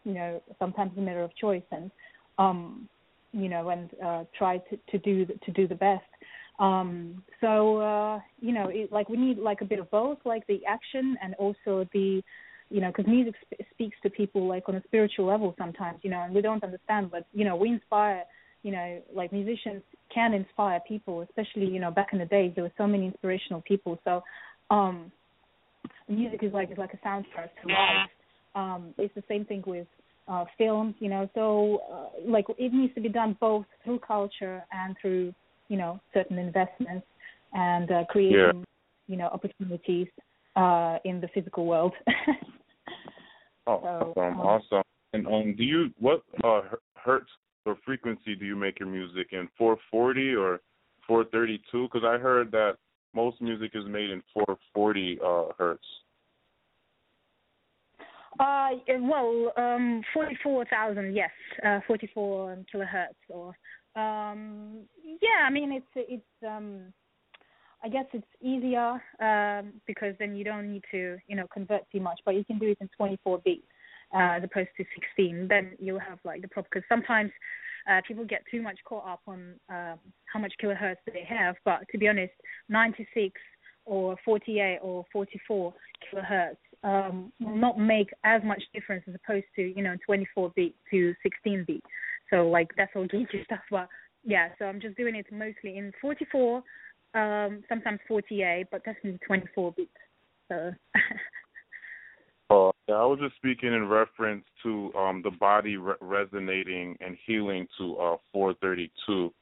you 0.04 0.14
know 0.14 0.40
sometimes 0.60 0.92
a 0.96 1.00
matter 1.00 1.24
of 1.24 1.34
choice 1.34 1.64
and 1.72 1.90
um 2.38 2.88
you 3.32 3.48
know 3.48 3.70
and 3.70 3.90
uh 4.00 4.22
try 4.38 4.58
to 4.58 4.78
to 4.92 4.98
do 4.98 5.26
to 5.26 5.50
do 5.50 5.66
the 5.66 5.74
best 5.74 6.04
um 6.58 7.22
so 7.40 7.78
uh 7.78 8.20
you 8.40 8.52
know 8.52 8.68
it, 8.68 8.92
like 8.92 9.08
we 9.08 9.16
need 9.16 9.38
like 9.38 9.60
a 9.60 9.64
bit 9.64 9.78
of 9.80 9.90
both 9.90 10.18
like 10.24 10.46
the 10.46 10.64
action 10.66 11.16
and 11.22 11.34
also 11.34 11.86
the 11.92 12.22
you 12.70 12.80
know 12.80 12.88
because 12.88 13.06
music 13.06 13.34
sp- 13.42 13.66
speaks 13.72 13.96
to 14.02 14.10
people 14.10 14.46
like 14.46 14.68
on 14.68 14.76
a 14.76 14.82
spiritual 14.84 15.26
level 15.26 15.54
sometimes 15.58 15.98
you 16.02 16.10
know 16.10 16.22
and 16.22 16.34
we 16.34 16.40
don't 16.40 16.62
understand 16.62 17.10
but 17.10 17.26
you 17.32 17.44
know 17.44 17.56
we 17.56 17.68
inspire 17.70 18.22
you 18.62 18.72
know 18.72 19.02
like 19.14 19.32
musicians 19.32 19.82
can 20.12 20.32
inspire 20.32 20.80
people 20.86 21.20
especially 21.22 21.66
you 21.66 21.80
know 21.80 21.90
back 21.90 22.08
in 22.12 22.18
the 22.18 22.24
days 22.26 22.52
there 22.54 22.64
were 22.64 22.72
so 22.78 22.86
many 22.86 23.06
inspirational 23.06 23.60
people. 23.62 23.98
So 24.04 24.22
um 24.70 25.12
music 26.08 26.42
is 26.42 26.52
like 26.52 26.70
is 26.70 26.78
like 26.78 26.94
a 26.94 27.06
soundtrack 27.06 27.50
to 27.62 27.68
life 27.68 28.08
um 28.54 28.94
it's 28.98 29.14
the 29.14 29.22
same 29.28 29.44
thing 29.44 29.62
with 29.66 29.86
uh 30.28 30.44
films 30.56 30.94
you 30.98 31.08
know 31.08 31.28
so 31.34 31.80
uh, 31.92 32.30
like 32.30 32.46
it 32.58 32.72
needs 32.72 32.94
to 32.94 33.00
be 33.00 33.08
done 33.08 33.36
both 33.40 33.66
through 33.84 33.98
culture 33.98 34.64
and 34.72 34.96
through 35.00 35.34
you 35.68 35.76
know 35.76 36.00
certain 36.12 36.38
investments 36.38 37.06
and 37.52 37.90
uh, 37.90 38.04
creating 38.08 38.36
Yeah. 38.36 38.64
you 39.06 39.16
know 39.16 39.26
opportunities 39.28 40.08
uh 40.56 40.98
in 41.04 41.20
the 41.20 41.28
physical 41.34 41.66
world 41.66 41.92
Oh, 43.66 43.80
So, 43.82 44.12
awesome, 44.16 44.40
um, 44.40 44.46
awesome. 44.46 44.82
And 45.12 45.26
um, 45.26 45.54
do 45.56 45.64
you 45.64 45.90
what 45.98 46.22
uh 46.42 46.62
hertz 46.96 47.30
or 47.66 47.76
frequency 47.84 48.34
do 48.34 48.44
you 48.44 48.56
make 48.56 48.78
your 48.78 48.88
music 48.88 49.28
in? 49.32 49.48
440 49.56 50.34
or 50.34 50.60
432? 51.06 51.88
Because 51.90 52.04
I 52.04 52.18
heard 52.18 52.50
that 52.52 52.76
most 53.14 53.40
music 53.40 53.70
is 53.74 53.84
made 53.86 54.10
in 54.10 54.22
440 54.34 55.18
uh 55.24 55.44
hertz. 55.56 55.84
Uh, 58.40 58.70
well, 59.00 59.52
um, 59.56 60.02
44,000, 60.12 61.14
yes, 61.14 61.30
uh, 61.64 61.78
44 61.86 62.58
kilohertz, 62.74 63.14
or 63.28 63.54
um, 63.96 64.84
yeah, 65.20 65.46
I 65.46 65.50
mean 65.50 65.72
it's 65.72 65.86
it's 65.94 66.46
um, 66.46 66.92
I 67.82 67.88
guess 67.88 68.06
it's 68.12 68.26
easier 68.40 69.00
um, 69.20 69.74
because 69.86 70.14
then 70.18 70.34
you 70.34 70.44
don't 70.44 70.72
need 70.72 70.84
to 70.90 71.18
you 71.26 71.36
know 71.36 71.46
convert 71.52 71.82
too 71.92 72.00
much, 72.00 72.20
but 72.24 72.34
you 72.34 72.44
can 72.44 72.58
do 72.58 72.68
it 72.68 72.78
in 72.80 72.88
24 72.96 73.38
beats 73.44 73.66
uh, 74.14 74.36
as 74.36 74.44
opposed 74.44 74.70
to 74.76 74.84
16. 75.16 75.48
Then 75.48 75.72
you'll 75.78 75.98
have 75.98 76.18
like 76.24 76.42
the 76.42 76.48
problem 76.48 76.70
because 76.72 76.88
sometimes 76.88 77.30
uh, 77.90 78.00
people 78.06 78.24
get 78.24 78.42
too 78.50 78.62
much 78.62 78.78
caught 78.84 79.06
up 79.06 79.20
on 79.26 79.54
um, 79.68 79.98
how 80.32 80.40
much 80.40 80.52
kilohertz 80.62 80.96
they 81.06 81.24
have, 81.28 81.56
but 81.64 81.80
to 81.92 81.98
be 81.98 82.08
honest, 82.08 82.32
96 82.68 83.38
or 83.84 84.16
48 84.24 84.78
or 84.82 85.04
44 85.12 85.74
kilohertz 86.12 86.56
um, 86.82 87.32
will 87.40 87.56
not 87.56 87.78
make 87.78 88.10
as 88.24 88.42
much 88.44 88.62
difference 88.72 89.04
as 89.08 89.14
opposed 89.14 89.46
to 89.56 89.62
you 89.62 89.82
know 89.82 89.96
24 90.06 90.52
beat 90.56 90.76
to 90.90 91.14
16 91.22 91.64
beat. 91.66 91.84
So 92.34 92.48
like 92.48 92.70
that's 92.76 92.90
all 92.96 93.06
geeky 93.06 93.44
stuff, 93.44 93.60
but 93.70 93.88
yeah. 94.24 94.48
So 94.58 94.64
I'm 94.64 94.80
just 94.80 94.96
doing 94.96 95.14
it 95.14 95.26
mostly 95.30 95.78
in 95.78 95.92
44, 96.00 96.62
um, 97.14 97.62
sometimes 97.68 98.00
48, 98.08 98.66
but 98.70 98.84
definitely 98.84 99.20
24 99.26 99.72
beats. 99.76 99.90
So 100.48 100.72
Uh, 102.50 102.70
yeah, 102.88 102.96
I 102.96 103.06
was 103.06 103.18
just 103.22 103.36
speaking 103.36 103.72
in 103.72 103.88
reference 103.88 104.44
to 104.62 104.92
um 104.94 105.22
the 105.24 105.30
body 105.30 105.78
re- 105.78 105.94
resonating 106.02 106.94
and 107.00 107.16
healing 107.26 107.66
to 107.78 107.96
uh 107.96 108.16
432, 108.32 109.32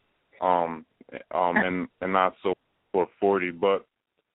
um 0.40 0.86
um 1.34 1.57
and 1.57 1.88
and 2.01 2.12
not 2.12 2.34
so 2.45 2.55
440. 2.93 3.51
But 3.51 3.84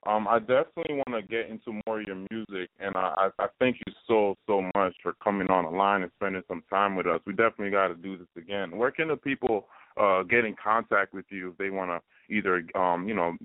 um 0.08 0.26
I 0.26 0.38
definitely 0.38 0.96
want 1.06 1.12
to 1.14 1.22
get 1.22 1.50
into 1.50 1.80
more 1.86 2.00
of 2.00 2.06
your 2.06 2.16
music, 2.30 2.70
and 2.80 2.96
I 2.96 3.28
I 3.38 3.46
thank 3.58 3.76
you 3.86 3.92
so 4.06 4.34
so 4.46 4.62
much 4.74 4.94
for 5.02 5.12
coming 5.22 5.48
on 5.48 5.64
the 5.64 5.70
line 5.70 6.02
and 6.02 6.10
spending 6.16 6.42
some 6.48 6.62
time 6.70 6.96
with 6.96 7.06
us. 7.06 7.20
We 7.26 7.32
definitely 7.34 7.70
got 7.70 7.88
to 7.88 7.94
do 7.94 8.16
this 8.16 8.28
again. 8.36 8.76
Where 8.76 8.90
can 8.90 9.08
the 9.08 9.16
people 9.16 9.66
uh 10.00 10.22
get 10.22 10.44
in 10.44 10.56
contact 10.62 11.12
with 11.12 11.26
you 11.30 11.50
if 11.50 11.58
they 11.58 11.70
want 11.70 11.90
to 11.90 12.34
either 12.34 12.64
um 12.74 13.06
you 13.06 13.14
know 13.14 13.36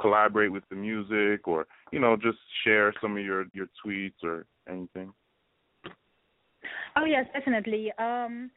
collaborate 0.00 0.52
with 0.52 0.62
the 0.70 0.76
music 0.76 1.46
or 1.46 1.66
you 1.92 1.98
know 1.98 2.16
just 2.16 2.38
share 2.64 2.94
some 3.02 3.16
of 3.16 3.24
your 3.24 3.44
your 3.52 3.66
tweets 3.84 4.22
or 4.22 4.46
anything 4.68 5.12
Oh 6.96 7.04
yes, 7.04 7.26
definitely. 7.32 7.92
Um, 7.98 8.50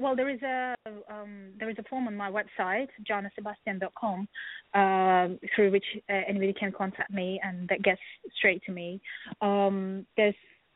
well, 0.00 0.16
there 0.16 0.30
is 0.30 0.40
a 0.42 0.74
um, 1.10 1.50
there 1.58 1.68
is 1.68 1.76
a 1.78 1.82
form 1.84 2.06
on 2.06 2.16
my 2.16 2.30
website, 2.30 2.88
jahnasebastian.com, 3.08 4.28
um, 4.74 5.38
through 5.54 5.70
which 5.70 5.84
uh, 6.08 6.20
anybody 6.26 6.54
can 6.58 6.72
contact 6.72 7.12
me, 7.12 7.40
and 7.44 7.68
that 7.68 7.82
gets 7.82 8.00
straight 8.36 8.62
to 8.64 8.72
me. 8.72 9.00
Um, 9.42 10.06
there's 10.16 10.34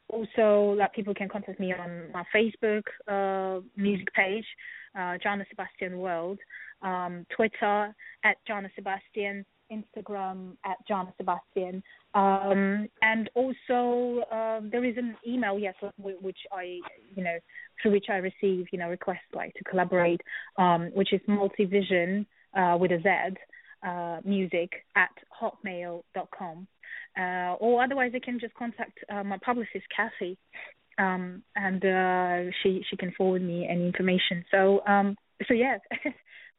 also 0.09 0.77
that 0.79 0.95
people 0.95 1.14
can 1.14 1.29
contact 1.29 1.59
me 1.59 1.72
on 1.72 2.12
my 2.12 2.25
Facebook 2.35 2.83
uh, 3.09 3.62
music 3.77 4.12
page, 4.12 4.45
uh, 4.95 5.16
Jahna 5.25 5.45
Sebastian 5.49 5.99
World, 5.99 6.39
um, 6.83 7.27
Twitter 7.35 7.95
at 8.25 8.37
Jahna 8.47 8.68
Sebastian, 8.77 9.47
Instagram 9.72 10.56
at 10.64 10.76
Jahna 10.88 11.12
Sebastian, 11.16 11.82
um, 12.14 12.88
and 13.02 13.30
also 13.34 14.24
uh, 14.30 14.60
there 14.70 14.84
is 14.84 14.96
an 14.96 15.16
email, 15.26 15.58
yes, 15.58 15.74
which 15.98 16.38
I, 16.52 16.80
you 17.14 17.24
know, 17.24 17.36
through 17.82 17.92
which 17.92 18.06
I 18.08 18.16
receive, 18.16 18.66
you 18.72 18.78
know, 18.78 18.88
requests 18.88 19.32
like 19.34 19.54
to 19.54 19.64
collaborate, 19.64 20.20
um, 20.58 20.90
which 20.94 21.12
is 21.12 21.20
multivizion 21.28 22.26
uh, 22.56 22.76
with 22.78 22.92
a 22.92 23.00
Z, 23.02 23.36
uh, 23.86 24.20
music 24.24 24.70
at 24.96 25.10
hotmail.com. 25.40 26.66
Uh, 27.18 27.54
or 27.60 27.82
otherwise, 27.82 28.10
they 28.12 28.20
can 28.20 28.40
just 28.40 28.54
contact 28.54 28.98
uh, 29.12 29.22
my 29.22 29.38
publicist, 29.44 29.84
Kathy, 29.94 30.36
um, 30.98 31.42
and 31.56 31.84
uh, 31.84 32.50
she 32.62 32.82
she 32.88 32.96
can 32.96 33.12
forward 33.12 33.42
me 33.42 33.68
any 33.70 33.86
information. 33.86 34.44
So 34.50 34.84
um, 34.86 35.16
so 35.46 35.54
yes, 35.54 35.80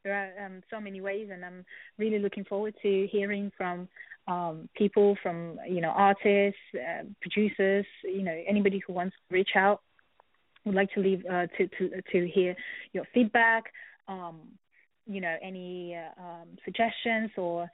there 0.06 0.14
are 0.14 0.46
um, 0.46 0.62
so 0.70 0.80
many 0.80 1.00
ways, 1.00 1.30
and 1.32 1.44
I'm 1.44 1.64
really 1.98 2.20
looking 2.20 2.44
forward 2.44 2.74
to 2.82 3.08
hearing 3.10 3.50
from 3.56 3.88
um, 4.28 4.68
people, 4.76 5.16
from 5.20 5.58
you 5.68 5.80
know 5.80 5.88
artists, 5.88 6.60
uh, 6.74 7.02
producers, 7.20 7.84
you 8.04 8.22
know 8.22 8.36
anybody 8.48 8.80
who 8.86 8.92
wants 8.92 9.16
to 9.16 9.34
reach 9.34 9.50
out. 9.56 9.82
Would 10.64 10.76
like 10.76 10.92
to 10.94 11.00
leave 11.00 11.24
uh, 11.26 11.48
to 11.58 11.66
to 11.66 12.02
to 12.12 12.28
hear 12.28 12.54
your 12.92 13.04
feedback. 13.12 13.64
Um, 14.06 14.42
you 15.08 15.20
know 15.20 15.34
any 15.42 15.96
uh, 15.96 16.22
um, 16.22 16.48
suggestions 16.64 17.30
or 17.36 17.64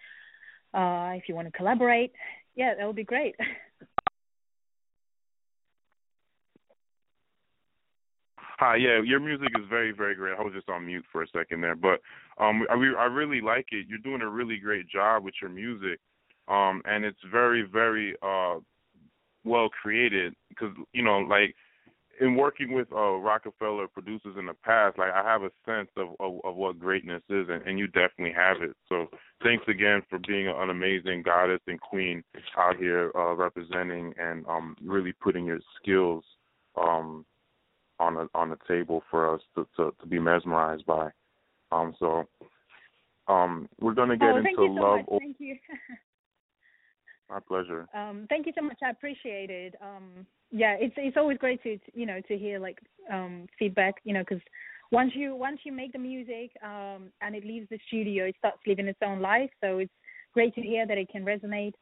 uh, 0.72 1.12
if 1.14 1.24
you 1.28 1.34
want 1.34 1.48
to 1.48 1.52
collaborate, 1.52 2.12
yeah, 2.56 2.74
that 2.74 2.86
would 2.86 2.96
be 2.96 3.04
great. 3.04 3.36
Hi, 8.64 8.76
yeah, 8.76 9.02
your 9.04 9.18
music 9.18 9.48
is 9.58 9.64
very, 9.68 9.90
very 9.90 10.14
great. 10.14 10.36
I 10.38 10.40
was 10.40 10.52
just 10.54 10.68
on 10.68 10.86
mute 10.86 11.04
for 11.10 11.24
a 11.24 11.26
second 11.34 11.62
there, 11.62 11.74
but 11.74 12.00
um, 12.38 12.64
I, 12.70 12.74
I 12.74 13.06
really 13.06 13.40
like 13.40 13.66
it. 13.72 13.86
You're 13.88 13.98
doing 13.98 14.22
a 14.22 14.30
really 14.30 14.56
great 14.58 14.88
job 14.88 15.24
with 15.24 15.34
your 15.42 15.50
music, 15.50 15.98
um, 16.46 16.80
and 16.84 17.04
it's 17.04 17.18
very, 17.28 17.62
very 17.62 18.14
uh, 18.22 18.60
well 19.42 19.68
created. 19.68 20.34
Because 20.48 20.72
you 20.92 21.02
know, 21.02 21.18
like 21.28 21.56
in 22.20 22.36
working 22.36 22.72
with 22.72 22.86
uh, 22.92 23.16
Roc-A-Fella 23.16 23.88
producers 23.88 24.36
in 24.38 24.46
the 24.46 24.54
past, 24.64 24.96
like 24.96 25.10
I 25.10 25.24
have 25.24 25.42
a 25.42 25.50
sense 25.66 25.90
of 25.96 26.10
of, 26.20 26.38
of 26.44 26.54
what 26.54 26.78
greatness 26.78 27.22
is, 27.30 27.48
and, 27.50 27.66
and 27.66 27.80
you 27.80 27.88
definitely 27.88 28.32
have 28.32 28.62
it. 28.62 28.76
So 28.88 29.06
thanks 29.42 29.64
again 29.66 30.02
for 30.08 30.20
being 30.20 30.46
an 30.46 30.70
amazing 30.70 31.24
goddess 31.24 31.62
and 31.66 31.80
queen 31.80 32.22
out 32.56 32.76
here 32.76 33.10
uh, 33.16 33.34
representing 33.34 34.14
and 34.20 34.46
um, 34.46 34.76
really 34.84 35.14
putting 35.20 35.46
your 35.46 35.58
skills 35.82 36.22
um, 36.80 37.26
on 38.02 38.14
the 38.14 38.28
on 38.34 38.50
the 38.50 38.58
table 38.66 39.02
for 39.10 39.32
us 39.32 39.40
to, 39.54 39.66
to, 39.76 39.94
to 40.00 40.06
be 40.06 40.18
mesmerized 40.18 40.84
by. 40.86 41.10
Um, 41.70 41.94
so 41.98 42.26
um, 43.28 43.68
we're 43.80 43.94
gonna 43.94 44.16
get 44.16 44.30
oh, 44.30 44.38
into 44.38 44.50
so 44.56 44.62
love. 44.62 45.00
much. 45.10 45.20
Thank 45.20 45.36
you. 45.38 45.56
My 47.30 47.38
pleasure. 47.40 47.86
Um, 47.94 48.26
thank 48.28 48.46
you 48.46 48.52
so 48.58 48.62
much. 48.62 48.78
I 48.84 48.90
appreciate 48.90 49.48
it. 49.48 49.74
Um, 49.80 50.26
yeah, 50.50 50.76
it's 50.78 50.94
it's 50.96 51.16
always 51.16 51.38
great 51.38 51.62
to 51.62 51.78
you 51.94 52.04
know 52.04 52.20
to 52.28 52.36
hear 52.36 52.58
like 52.58 52.78
um, 53.10 53.46
feedback. 53.58 53.94
You 54.04 54.14
know, 54.14 54.20
because 54.20 54.42
once 54.90 55.12
you 55.14 55.34
once 55.34 55.60
you 55.64 55.72
make 55.72 55.92
the 55.92 55.98
music 55.98 56.50
um, 56.62 57.10
and 57.20 57.34
it 57.34 57.44
leaves 57.44 57.68
the 57.70 57.78
studio, 57.86 58.26
it 58.26 58.34
starts 58.38 58.58
living 58.66 58.88
its 58.88 58.98
own 59.02 59.20
life. 59.20 59.50
So 59.62 59.78
it's 59.78 59.92
great 60.34 60.54
to 60.56 60.60
hear 60.60 60.86
that 60.86 60.98
it 60.98 61.08
can 61.08 61.24
resonate 61.24 61.72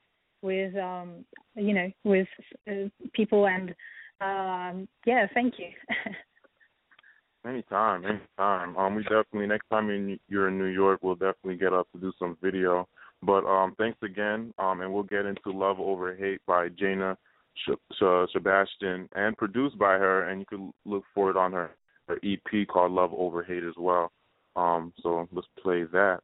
with 0.43 0.77
um, 0.77 1.25
you 1.57 1.75
know 1.75 1.91
with 2.05 2.29
uh, 2.71 2.89
people 3.13 3.49
and 3.49 3.75
um, 4.21 4.89
yeah, 5.07 5.27
thank 5.35 5.55
you. 5.59 5.69
Anytime, 7.47 8.05
anytime. 8.05 8.77
Um, 8.77 8.97
we 8.97 9.03
definitely 9.05 9.47
next 9.47 9.67
time 9.71 10.19
you're 10.29 10.49
in 10.49 10.59
New 10.59 10.67
York, 10.67 11.01
we'll 11.03 11.15
definitely 11.15 11.57
get 11.57 11.73
up 11.73 11.89
to 11.93 11.99
do 11.99 12.13
some 12.19 12.37
video. 12.43 12.87
But 13.23 13.47
um, 13.47 13.75
thanks 13.79 13.99
again. 14.03 14.53
Um, 14.59 14.83
and 14.83 14.93
we'll 14.93 15.05
get 15.05 15.25
into 15.25 15.51
Love 15.51 15.81
Over 15.81 16.15
Hate 16.15 16.41
by 16.47 16.69
Jahna 16.69 17.17
Sebastian 18.33 19.09
and 19.15 19.37
produced 19.39 19.79
by 19.79 19.93
her. 19.93 20.29
And 20.29 20.41
you 20.41 20.47
can 20.47 20.73
look 20.85 21.05
for 21.15 21.31
it 21.31 21.37
on 21.37 21.53
her, 21.53 21.71
her 22.09 22.19
EP 22.23 22.69
called 22.69 22.93
Love 22.93 23.13
Over 23.15 23.43
Hate 23.43 23.65
as 23.65 23.75
well. 23.79 24.13
Um, 24.55 24.93
so 25.03 25.27
let's 25.33 25.49
play 25.63 25.85
that. 25.93 26.21